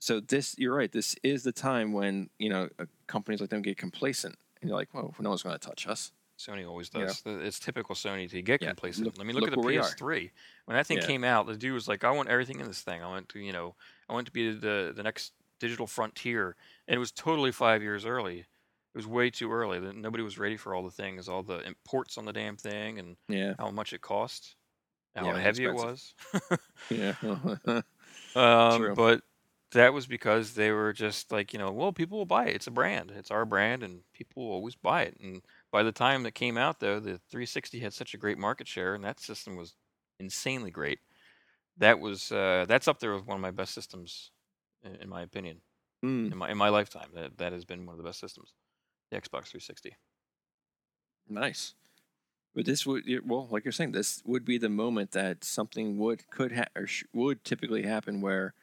So 0.00 0.18
this, 0.18 0.56
you're 0.58 0.74
right. 0.74 0.90
This 0.90 1.14
is 1.22 1.42
the 1.44 1.52
time 1.52 1.92
when 1.92 2.30
you 2.38 2.48
know 2.48 2.68
uh, 2.80 2.86
companies 3.06 3.40
like 3.40 3.50
them 3.50 3.62
get 3.62 3.76
complacent, 3.76 4.36
and 4.60 4.68
you're 4.68 4.76
like, 4.76 4.88
"Well, 4.92 5.14
no 5.20 5.28
one's 5.28 5.42
going 5.44 5.56
to 5.56 5.64
touch 5.64 5.86
us." 5.86 6.10
Sony 6.38 6.66
always 6.66 6.88
does. 6.88 7.20
Th- 7.20 7.38
It's 7.42 7.60
typical 7.60 7.94
Sony 7.94 8.28
to 8.30 8.40
get 8.42 8.60
Yeah, 8.62 8.68
complacent. 8.68 9.06
look- 9.06 9.20
I 9.20 9.24
mean, 9.24 9.34
look, 9.36 9.42
look 9.42 9.50
at 9.52 9.54
the 9.56 9.60
where 9.60 9.66
we 9.74 9.78
are. 9.78 9.82
PS3. 9.84 10.30
When 10.64 10.74
that 10.76 10.86
thing 10.86 10.96
Yeah. 10.98 11.06
came 11.06 11.22
out, 11.22 11.46
the 11.46 11.54
dude 11.56 11.74
was 11.74 11.86
like, 11.86 12.02
"I 12.02 12.10
want 12.10 12.28
everything 12.28 12.58
in 12.60 12.66
this 12.66 12.80
thing. 12.82 13.02
I 13.02 13.06
want 13.06 13.28
to, 13.28 13.38
you 13.38 13.52
know, 13.52 13.76
I 14.08 14.14
want 14.14 14.26
to 14.26 14.32
be 14.32 14.52
the 14.52 14.92
the 14.96 15.02
next 15.04 15.32
digital 15.60 15.86
frontier." 15.86 16.56
And 16.88 16.94
it 16.96 16.98
was 16.98 17.12
totally 17.12 17.52
five 17.52 17.82
years 17.82 18.04
early. 18.04 18.46
It 18.94 18.98
was 18.98 19.06
way 19.06 19.30
too 19.30 19.52
early. 19.52 19.80
Nobody 19.80 20.22
was 20.24 20.38
ready 20.38 20.56
for 20.56 20.74
all 20.74 20.82
the 20.84 20.90
things, 20.90 21.28
all 21.28 21.42
the 21.42 21.60
imports 21.62 22.18
on 22.18 22.24
the 22.24 22.32
damn 22.32 22.56
thing, 22.56 22.98
and 22.98 23.16
Yeah, 23.28 23.54
how 23.58 23.70
much 23.70 23.92
it 23.92 24.00
cost, 24.00 24.56
how 25.16 25.32
Yeah, 25.32 25.36
heavy 25.36 25.64
it 25.64 25.72
was. 25.72 26.14
yeah, 26.90 27.14
Um, 28.34 28.92
but 28.92 29.22
that 29.72 29.92
was 29.92 30.06
because 30.06 30.54
they 30.54 30.70
were 30.72 30.92
just 30.92 31.30
like, 31.32 31.52
you 31.52 31.58
know, 31.58 31.70
well, 31.72 31.92
people 31.92 32.18
will 32.18 32.26
buy 32.26 32.46
it. 32.46 32.56
It's 32.56 32.66
a 32.66 32.70
brand. 32.72 33.10
It's 33.10 33.30
our 33.30 33.44
brand, 33.44 33.82
and 33.82 34.04
people 34.12 34.44
will 34.44 34.52
always 34.52 34.76
buy 34.76 35.02
it. 35.02 35.16
And 35.20 35.44
by 35.72 35.82
the 35.82 35.92
time 35.92 36.22
that 36.24 36.32
came 36.32 36.56
out, 36.56 36.80
though, 36.80 37.00
the 37.00 37.18
360 37.30 37.80
had 37.80 37.92
such 37.94 38.14
a 38.14 38.18
great 38.18 38.38
market 38.38 38.68
share, 38.68 38.94
and 38.94 39.04
that 39.04 39.20
system 39.20 39.56
was 39.56 39.76
insanely 40.18 40.70
great. 40.70 41.00
That 41.78 42.00
was 42.00 42.32
uh, 42.32 42.66
that's 42.68 42.88
up 42.88 43.00
there 43.00 43.14
with 43.14 43.26
one 43.26 43.36
of 43.36 43.42
my 43.42 43.52
best 43.52 43.74
systems, 43.74 44.32
in, 44.82 44.96
in 44.96 45.08
my 45.10 45.22
opinion, 45.22 45.62
Mm, 46.04 46.30
in 46.30 46.38
my 46.38 46.50
in 46.50 46.58
my 46.58 46.70
lifetime. 46.70 47.12
That 47.14 47.38
that 47.38 47.52
has 47.54 47.64
been 47.66 47.86
one 47.86 47.94
of 47.94 47.98
the 47.98 48.04
best 48.04 48.20
systems, 48.20 48.54
the 49.10 49.16
Xbox 49.16 49.48
360. 49.48 49.96
nice. 51.28 51.74
But 52.54 52.64
this 52.64 52.84
would, 52.84 53.04
well, 53.24 53.46
like 53.50 53.64
you're 53.64 53.72
saying, 53.72 53.92
this 53.92 54.22
would 54.24 54.44
be 54.44 54.58
the 54.58 54.68
moment 54.68 55.12
that 55.12 55.44
something 55.44 55.98
would 55.98 56.28
could 56.30 56.52
ha- 56.52 56.64
or 56.74 56.86
sh- 56.86 57.04
would 57.12 57.44
typically 57.44 57.84
happen 57.84 58.20
where, 58.20 58.54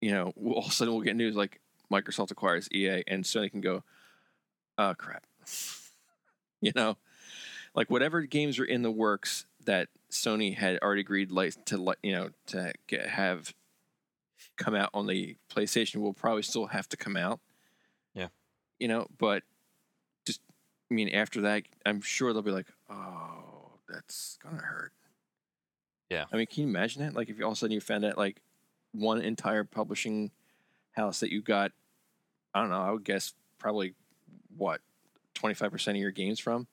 you 0.00 0.12
know, 0.12 0.32
we'll, 0.36 0.54
all 0.54 0.66
of 0.66 0.70
a 0.70 0.72
sudden 0.72 0.94
we'll 0.94 1.02
get 1.02 1.16
news 1.16 1.34
like 1.34 1.60
Microsoft 1.90 2.30
acquires 2.30 2.68
EA, 2.72 3.02
and 3.08 3.24
Sony 3.24 3.50
can 3.50 3.60
go, 3.60 3.82
oh 4.78 4.94
crap, 4.96 5.26
you 6.60 6.72
know, 6.76 6.96
like 7.74 7.90
whatever 7.90 8.22
games 8.22 8.58
are 8.60 8.64
in 8.64 8.82
the 8.82 8.90
works 8.90 9.46
that 9.64 9.88
Sony 10.10 10.56
had 10.56 10.78
already 10.80 11.00
agreed 11.00 11.30
like 11.32 11.64
to 11.66 11.78
let 11.78 11.98
you 12.02 12.12
know 12.12 12.30
to 12.46 12.72
get, 12.86 13.08
have 13.08 13.52
come 14.56 14.74
out 14.74 14.90
on 14.94 15.06
the 15.06 15.36
PlayStation 15.50 15.96
will 15.96 16.12
probably 16.12 16.42
still 16.42 16.66
have 16.66 16.88
to 16.90 16.96
come 16.96 17.16
out. 17.16 17.40
Yeah. 18.14 18.28
You 18.78 18.88
know, 18.88 19.06
but 19.18 19.42
I 20.92 20.94
mean 20.94 21.08
after 21.08 21.40
that 21.40 21.62
I'm 21.86 22.02
sure 22.02 22.32
they'll 22.32 22.42
be 22.42 22.50
like, 22.50 22.66
"Oh, 22.90 23.78
that's 23.88 24.38
to 24.42 24.48
hurt." 24.48 24.92
Yeah. 26.10 26.26
I 26.30 26.36
mean, 26.36 26.46
can 26.46 26.64
you 26.64 26.68
imagine 26.68 27.02
that? 27.02 27.14
Like 27.14 27.30
if 27.30 27.38
you 27.38 27.44
all 27.44 27.52
of 27.52 27.56
a 27.56 27.58
sudden 27.58 27.72
you 27.72 27.80
found 27.80 28.04
out 28.04 28.18
like 28.18 28.42
one 28.92 29.22
entire 29.22 29.64
publishing 29.64 30.30
house 30.90 31.20
that 31.20 31.32
you 31.32 31.40
got 31.40 31.72
I 32.54 32.60
don't 32.60 32.68
know, 32.68 32.82
I 32.82 32.90
would 32.90 33.04
guess 33.04 33.32
probably 33.58 33.94
what 34.58 34.82
25% 35.36 35.88
of 35.88 35.96
your 35.96 36.10
games 36.10 36.38
from 36.38 36.66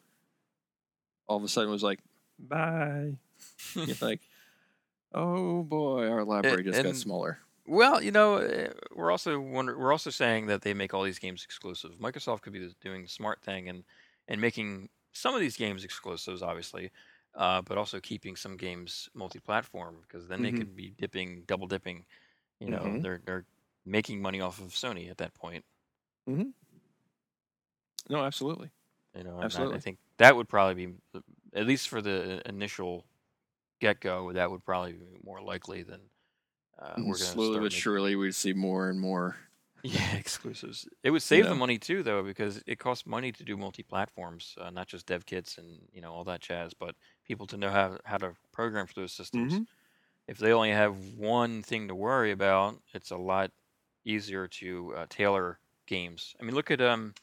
all 1.27 1.37
of 1.37 1.43
a 1.43 1.47
sudden 1.47 1.71
was 1.71 1.83
like, 1.83 1.99
"Bye." 2.37 3.13
You're 3.75 3.95
like, 4.01 4.19
"Oh 5.13 5.63
boy, 5.63 6.09
our 6.09 6.25
library 6.25 6.65
just 6.65 6.83
got 6.83 6.95
smaller." 6.97 7.39
Well, 7.65 8.01
you 8.01 8.11
know, 8.11 8.37
eh, 8.37 8.69
we're 8.95 9.11
also 9.11 9.39
wonder, 9.39 9.77
we're 9.77 9.91
also 9.91 10.09
saying 10.09 10.47
that 10.47 10.63
they 10.63 10.73
make 10.73 10.91
all 10.91 11.03
these 11.03 11.19
games 11.19 11.43
exclusive. 11.43 11.91
Microsoft 12.01 12.41
could 12.41 12.51
be 12.51 12.67
doing 12.81 13.03
the 13.03 13.07
smart 13.07 13.41
thing 13.43 13.69
and 13.69 13.83
and 14.29 14.39
making 14.39 14.87
some 15.11 15.35
of 15.35 15.41
these 15.41 15.57
games 15.57 15.83
exclusives, 15.83 16.41
obviously, 16.41 16.91
uh, 17.35 17.61
but 17.63 17.77
also 17.77 17.99
keeping 17.99 18.35
some 18.37 18.55
games 18.55 19.09
multi-platform 19.13 19.97
because 20.03 20.27
then 20.27 20.41
they 20.41 20.51
Mhm. 20.51 20.57
could 20.57 20.75
be 20.75 20.91
dipping, 20.91 21.43
double 21.45 21.67
dipping. 21.67 22.05
You 22.59 22.69
know, 22.69 22.79
Mhm. 22.83 23.01
they're 23.01 23.21
they're 23.25 23.45
making 23.85 24.21
money 24.21 24.39
off 24.39 24.59
of 24.59 24.67
Sony 24.69 25.09
at 25.09 25.17
that 25.17 25.33
point. 25.33 25.65
No, 28.09 28.23
absolutely. 28.23 28.69
You 29.15 29.23
know, 29.23 29.39
and 29.39 29.43
I- 29.55 29.75
I 29.75 29.79
think 29.79 29.99
that 30.17 30.35
would 30.35 30.47
probably 30.49 30.85
be 30.85 30.93
at 31.53 31.65
least 31.65 31.89
for 31.89 32.01
the 32.01 32.47
initial 32.47 33.05
get 33.79 33.99
go. 33.99 34.31
That 34.33 34.51
would 34.51 34.63
probably 34.63 34.93
be 34.93 35.17
more 35.23 35.41
likely 35.41 35.83
than 35.83 36.09
uh, 36.77 36.93
we're 36.97 37.03
going 37.03 37.15
to 37.17 37.23
slowly 37.25 37.57
but 37.57 37.63
making- 37.63 37.79
surely, 37.79 38.15
we 38.15 38.31
see 38.31 38.53
more 38.53 38.89
and 38.89 38.99
more 38.99 39.37
Yeah, 39.83 40.15
exclusives. 40.15 40.87
It 41.03 41.11
would 41.11 41.21
save 41.21 41.45
Yeah. 41.45 41.49
the 41.51 41.55
money 41.55 41.77
too, 41.77 42.03
though, 42.03 42.23
because 42.23 42.61
it 42.67 42.79
costs 42.79 43.05
money 43.05 43.31
to 43.31 43.43
do 43.43 43.55
multi-platforms, 43.57 44.55
uh, 44.59 44.69
not 44.69 44.87
just 44.87 45.05
dev 45.05 45.25
kits 45.25 45.57
and 45.57 45.87
you 45.91 46.01
know 46.01 46.11
all 46.13 46.23
that 46.25 46.41
jazz, 46.41 46.73
but 46.73 46.95
people 47.25 47.47
to 47.47 47.57
know 47.57 47.69
how 47.69 47.97
how 48.05 48.17
to 48.17 48.35
program 48.51 48.87
for 48.87 48.93
those 48.93 49.13
systems. 49.13 49.53
Mhm. 49.53 49.67
If 50.27 50.37
they 50.37 50.51
only 50.53 50.71
have 50.71 50.95
one 51.15 51.63
thing 51.63 51.87
to 51.87 51.95
worry 51.95 52.31
about, 52.31 52.81
it's 52.93 53.11
a 53.11 53.17
lot 53.17 53.51
easier 54.05 54.47
to 54.47 54.93
uh, 54.95 55.05
tailor 55.09 55.59
games. 55.87 56.35
I 56.39 56.43
mean, 56.43 56.55
look 56.55 56.71
at 56.71 56.81
um, 56.81 57.13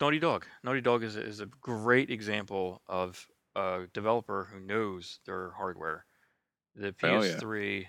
Naughty 0.00 0.18
Dog. 0.18 0.46
Naughty 0.62 0.80
Dog 0.80 1.02
is 1.04 1.16
a, 1.16 1.22
is 1.22 1.40
a 1.40 1.46
great 1.46 2.10
example 2.10 2.82
of 2.86 3.26
a 3.54 3.86
developer 3.92 4.44
who 4.52 4.60
knows 4.60 5.20
their 5.24 5.50
hardware. 5.52 6.06
The 6.74 6.94
Oh, 7.02 7.22
yeah. 7.22 7.36
PS3, 7.36 7.80
yeah, 7.82 7.88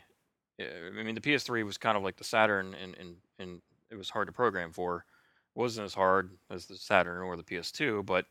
I 0.59 1.03
mean, 1.03 1.15
the 1.15 1.21
PS3 1.21 1.65
was 1.65 1.77
kind 1.77 1.97
of 1.97 2.03
like 2.03 2.17
the 2.17 2.23
Saturn, 2.23 2.75
and, 2.81 2.95
and, 2.97 3.15
and 3.39 3.61
it 3.89 3.95
was 3.95 4.09
hard 4.09 4.27
to 4.27 4.33
program 4.33 4.71
for. 4.71 5.05
It 5.55 5.59
wasn't 5.59 5.85
as 5.85 5.93
hard 5.93 6.31
as 6.49 6.65
the 6.65 6.77
Saturn 6.77 7.21
or 7.21 7.35
the 7.35 7.43
PS2, 7.43 8.05
but 8.05 8.25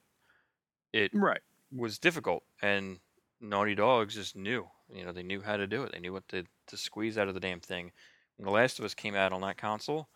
it 0.93 1.11
Right. 1.15 1.41
was 1.73 1.99
difficult. 1.99 2.45
And 2.63 2.99
Naughty 3.41 3.75
Dogs 3.75 4.15
just 4.15 4.37
knew. 4.37 4.67
You 4.93 5.05
know, 5.05 5.13
they 5.13 5.23
knew 5.23 5.41
how 5.43 5.57
to 5.57 5.67
do 5.67 5.83
it. 5.83 5.93
They 5.93 6.01
knew 6.01 6.13
what 6.13 6.29
to, 6.29 6.45
to 6.69 6.77
squeeze 6.77 7.19
out 7.19 7.29
of 7.29 7.35
the 7.35 7.41
damn 7.41 7.61
thing. 7.61 7.93
When 8.37 8.47
The 8.47 8.53
Last 8.53 8.79
of 8.79 8.85
Us 8.85 8.95
came 8.95 9.15
out 9.15 9.33
on 9.33 9.41
that 9.43 9.59
console, 9.59 10.09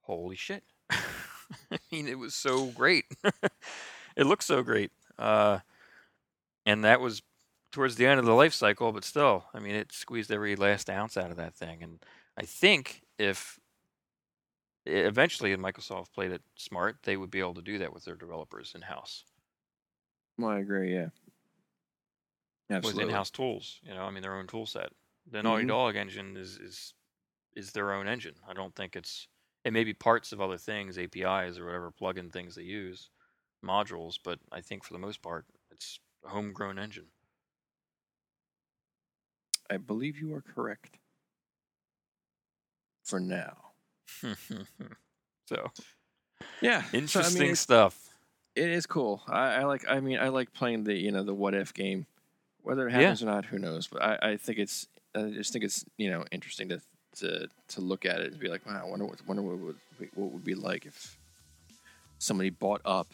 holy 0.00 0.36
shit. 0.36 0.64
I 0.90 1.78
mean, 1.90 2.08
it 2.08 2.18
was 2.18 2.34
so 2.34 2.66
great. 2.66 3.04
it 4.16 4.26
looked 4.26 4.44
so 4.44 4.62
great. 4.62 4.90
Uh, 5.18 5.58
and 6.66 6.84
that 6.84 7.00
was 7.00 7.22
towards 7.72 7.96
the 7.96 8.06
end 8.06 8.18
of 8.20 8.26
the 8.26 8.34
life 8.34 8.54
cycle, 8.54 8.92
but 8.92 9.04
still, 9.04 9.46
I 9.54 9.60
mean, 9.60 9.74
it 9.74 9.92
squeezed 9.92 10.30
every 10.32 10.56
last 10.56 10.88
ounce 10.90 11.16
out 11.16 11.30
of 11.30 11.36
that 11.36 11.54
thing. 11.54 11.82
And 11.82 12.04
I 12.36 12.44
think 12.44 13.04
if 13.18 13.58
eventually 14.86 15.54
Microsoft 15.56 16.12
played 16.12 16.32
it 16.32 16.42
smart, 16.56 17.02
they 17.04 17.16
would 17.16 17.30
be 17.30 17.38
able 17.40 17.54
to 17.54 17.62
do 17.62 17.78
that 17.78 17.92
with 17.92 18.04
their 18.04 18.16
developers 18.16 18.74
in 18.74 18.82
house 18.82 19.24
Well, 20.38 20.50
I 20.50 20.60
agree. 20.60 20.94
Yeah. 20.94 21.10
Absolutely. 22.70 22.78
with 22.80 22.98
Absolutely. 23.02 23.08
in-house 23.08 23.30
tools. 23.30 23.78
You 23.82 23.94
know, 23.94 24.02
I 24.04 24.10
mean, 24.10 24.22
their 24.22 24.36
own 24.36 24.46
tool 24.46 24.66
set. 24.66 24.92
The 25.26 25.42
Naughty 25.42 25.64
Mhm. 25.64 25.66
Dog 25.66 25.96
engine 25.96 26.36
is 26.36 26.56
is 26.58 26.94
is 27.56 27.72
their 27.72 27.92
own 27.92 28.08
engine. 28.08 28.36
I 28.46 28.54
don't 28.54 28.74
think 28.76 28.96
it's 28.96 29.28
it 29.64 29.72
may 29.72 29.84
be 29.84 29.94
parts 29.94 30.32
of 30.32 30.40
other 30.40 30.58
things, 30.58 30.98
APIs 30.98 31.58
or 31.58 31.66
whatever 31.66 31.92
plugin 31.92 32.32
things 32.32 32.54
they 32.56 32.62
use, 32.64 33.10
modules, 33.64 34.18
but 34.22 34.40
I 34.52 34.60
think 34.62 34.84
for 34.84 34.94
the 34.94 35.00
most 35.00 35.22
part, 35.22 35.46
it's 35.70 36.00
a 36.24 36.30
homegrown 36.30 36.78
engine. 36.78 37.12
I 39.70 39.76
believe 39.76 40.18
you 40.18 40.34
are 40.34 40.40
correct. 40.42 40.98
For 43.04 43.20
now. 43.20 43.56
so 45.46 45.70
Yeah. 46.60 46.82
so, 46.82 46.88
I 46.92 46.96
interesting 46.96 47.42
mean, 47.42 47.56
stuff. 47.56 48.08
it 48.54 48.68
is 48.68 48.86
cool. 48.86 49.22
I, 49.28 49.56
I 49.56 49.64
like. 49.64 49.84
I 49.88 50.00
mean, 50.00 50.18
I 50.18 50.28
like 50.28 50.52
playing 50.52 50.84
the 50.84 50.94
you 50.94 51.10
know 51.10 51.22
the 51.22 51.34
what 51.34 51.54
if 51.54 51.72
game. 51.74 52.06
Whether 52.62 52.88
it 52.88 52.92
Yeah. 52.92 53.00
happens 53.00 53.22
or 53.22 53.26
not, 53.26 53.46
who 53.46 53.58
knows? 53.58 53.86
But 53.86 54.02
I, 54.02 54.18
I 54.32 54.36
think 54.36 54.58
it's. 54.58 54.86
I 55.14 55.30
just 55.30 55.52
think 55.52 55.64
it's 55.64 55.84
you 55.96 56.10
know 56.10 56.24
interesting 56.30 56.68
to 56.68 56.80
to 57.16 57.48
to 57.68 57.80
look 57.80 58.04
at 58.04 58.20
it 58.20 58.32
and 58.32 58.40
be 58.40 58.48
like, 58.48 58.66
wow, 58.66 58.82
I 58.84 58.88
wonder 58.88 59.06
what 59.06 59.26
wonder 59.26 59.42
what 59.42 59.58
would 59.58 59.76
what 60.14 60.32
would 60.32 60.44
be 60.44 60.54
like 60.54 60.84
if 60.84 61.16
somebody 62.18 62.50
bought 62.50 62.82
up, 62.84 63.06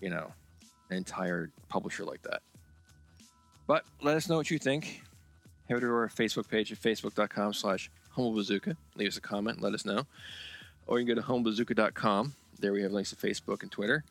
you 0.00 0.10
know, 0.10 0.32
an 0.90 0.96
entire 0.98 1.50
publisher 1.68 2.04
like 2.04 2.22
that. 2.22 2.42
But 3.66 3.84
let 4.00 4.16
us 4.16 4.28
know 4.28 4.36
what 4.36 4.50
you 4.50 4.58
think. 4.58 5.02
Head 5.72 5.84
over 5.84 5.86
to 5.86 6.02
our 6.02 6.08
Facebook 6.26 6.48
page 6.48 6.70
at 6.70 6.78
facebook.com 6.78 7.54
slash 7.54 7.90
humblebazooka. 8.16 8.76
Leave 8.96 9.08
us 9.08 9.16
a 9.16 9.20
comment, 9.22 9.60
let 9.62 9.72
us 9.74 9.84
know. 9.84 10.06
Or 10.86 10.98
you 11.00 11.06
can 11.06 11.14
go 11.16 11.20
to 11.22 11.26
humblebazooka.com. 11.26 12.34
There 12.60 12.72
we 12.72 12.82
have 12.82 12.92
links 12.92 13.10
to 13.10 13.16
Facebook 13.16 13.62
and 13.62 13.70
Twitter 13.72 14.04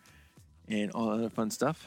and 0.68 0.90
all 0.92 1.08
that 1.08 1.14
other 1.14 1.30
fun 1.30 1.52
stuff. 1.52 1.86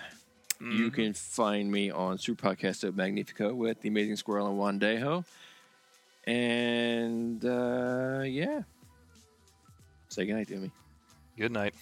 You 0.61 0.91
Mhm. 0.91 0.95
can 0.95 1.13
find 1.15 1.71
me 1.73 1.91
on 1.91 2.19
Super 2.19 2.55
Podcast 2.55 2.85
of 2.85 2.97
Magnifico 2.97 3.53
with 3.53 3.81
the 3.81 3.89
Amazing 3.89 4.17
Squirrel 4.17 4.47
and 4.49 4.57
Juan 4.59 4.79
Dejo. 4.79 5.25
And 6.25 7.45
uh, 7.45 8.23
yeah. 8.25 8.63
Say 10.09 10.25
goodnight 10.27 10.49
to 10.49 10.57
me. 10.57 10.71
Good 11.37 11.51
night. 11.53 11.75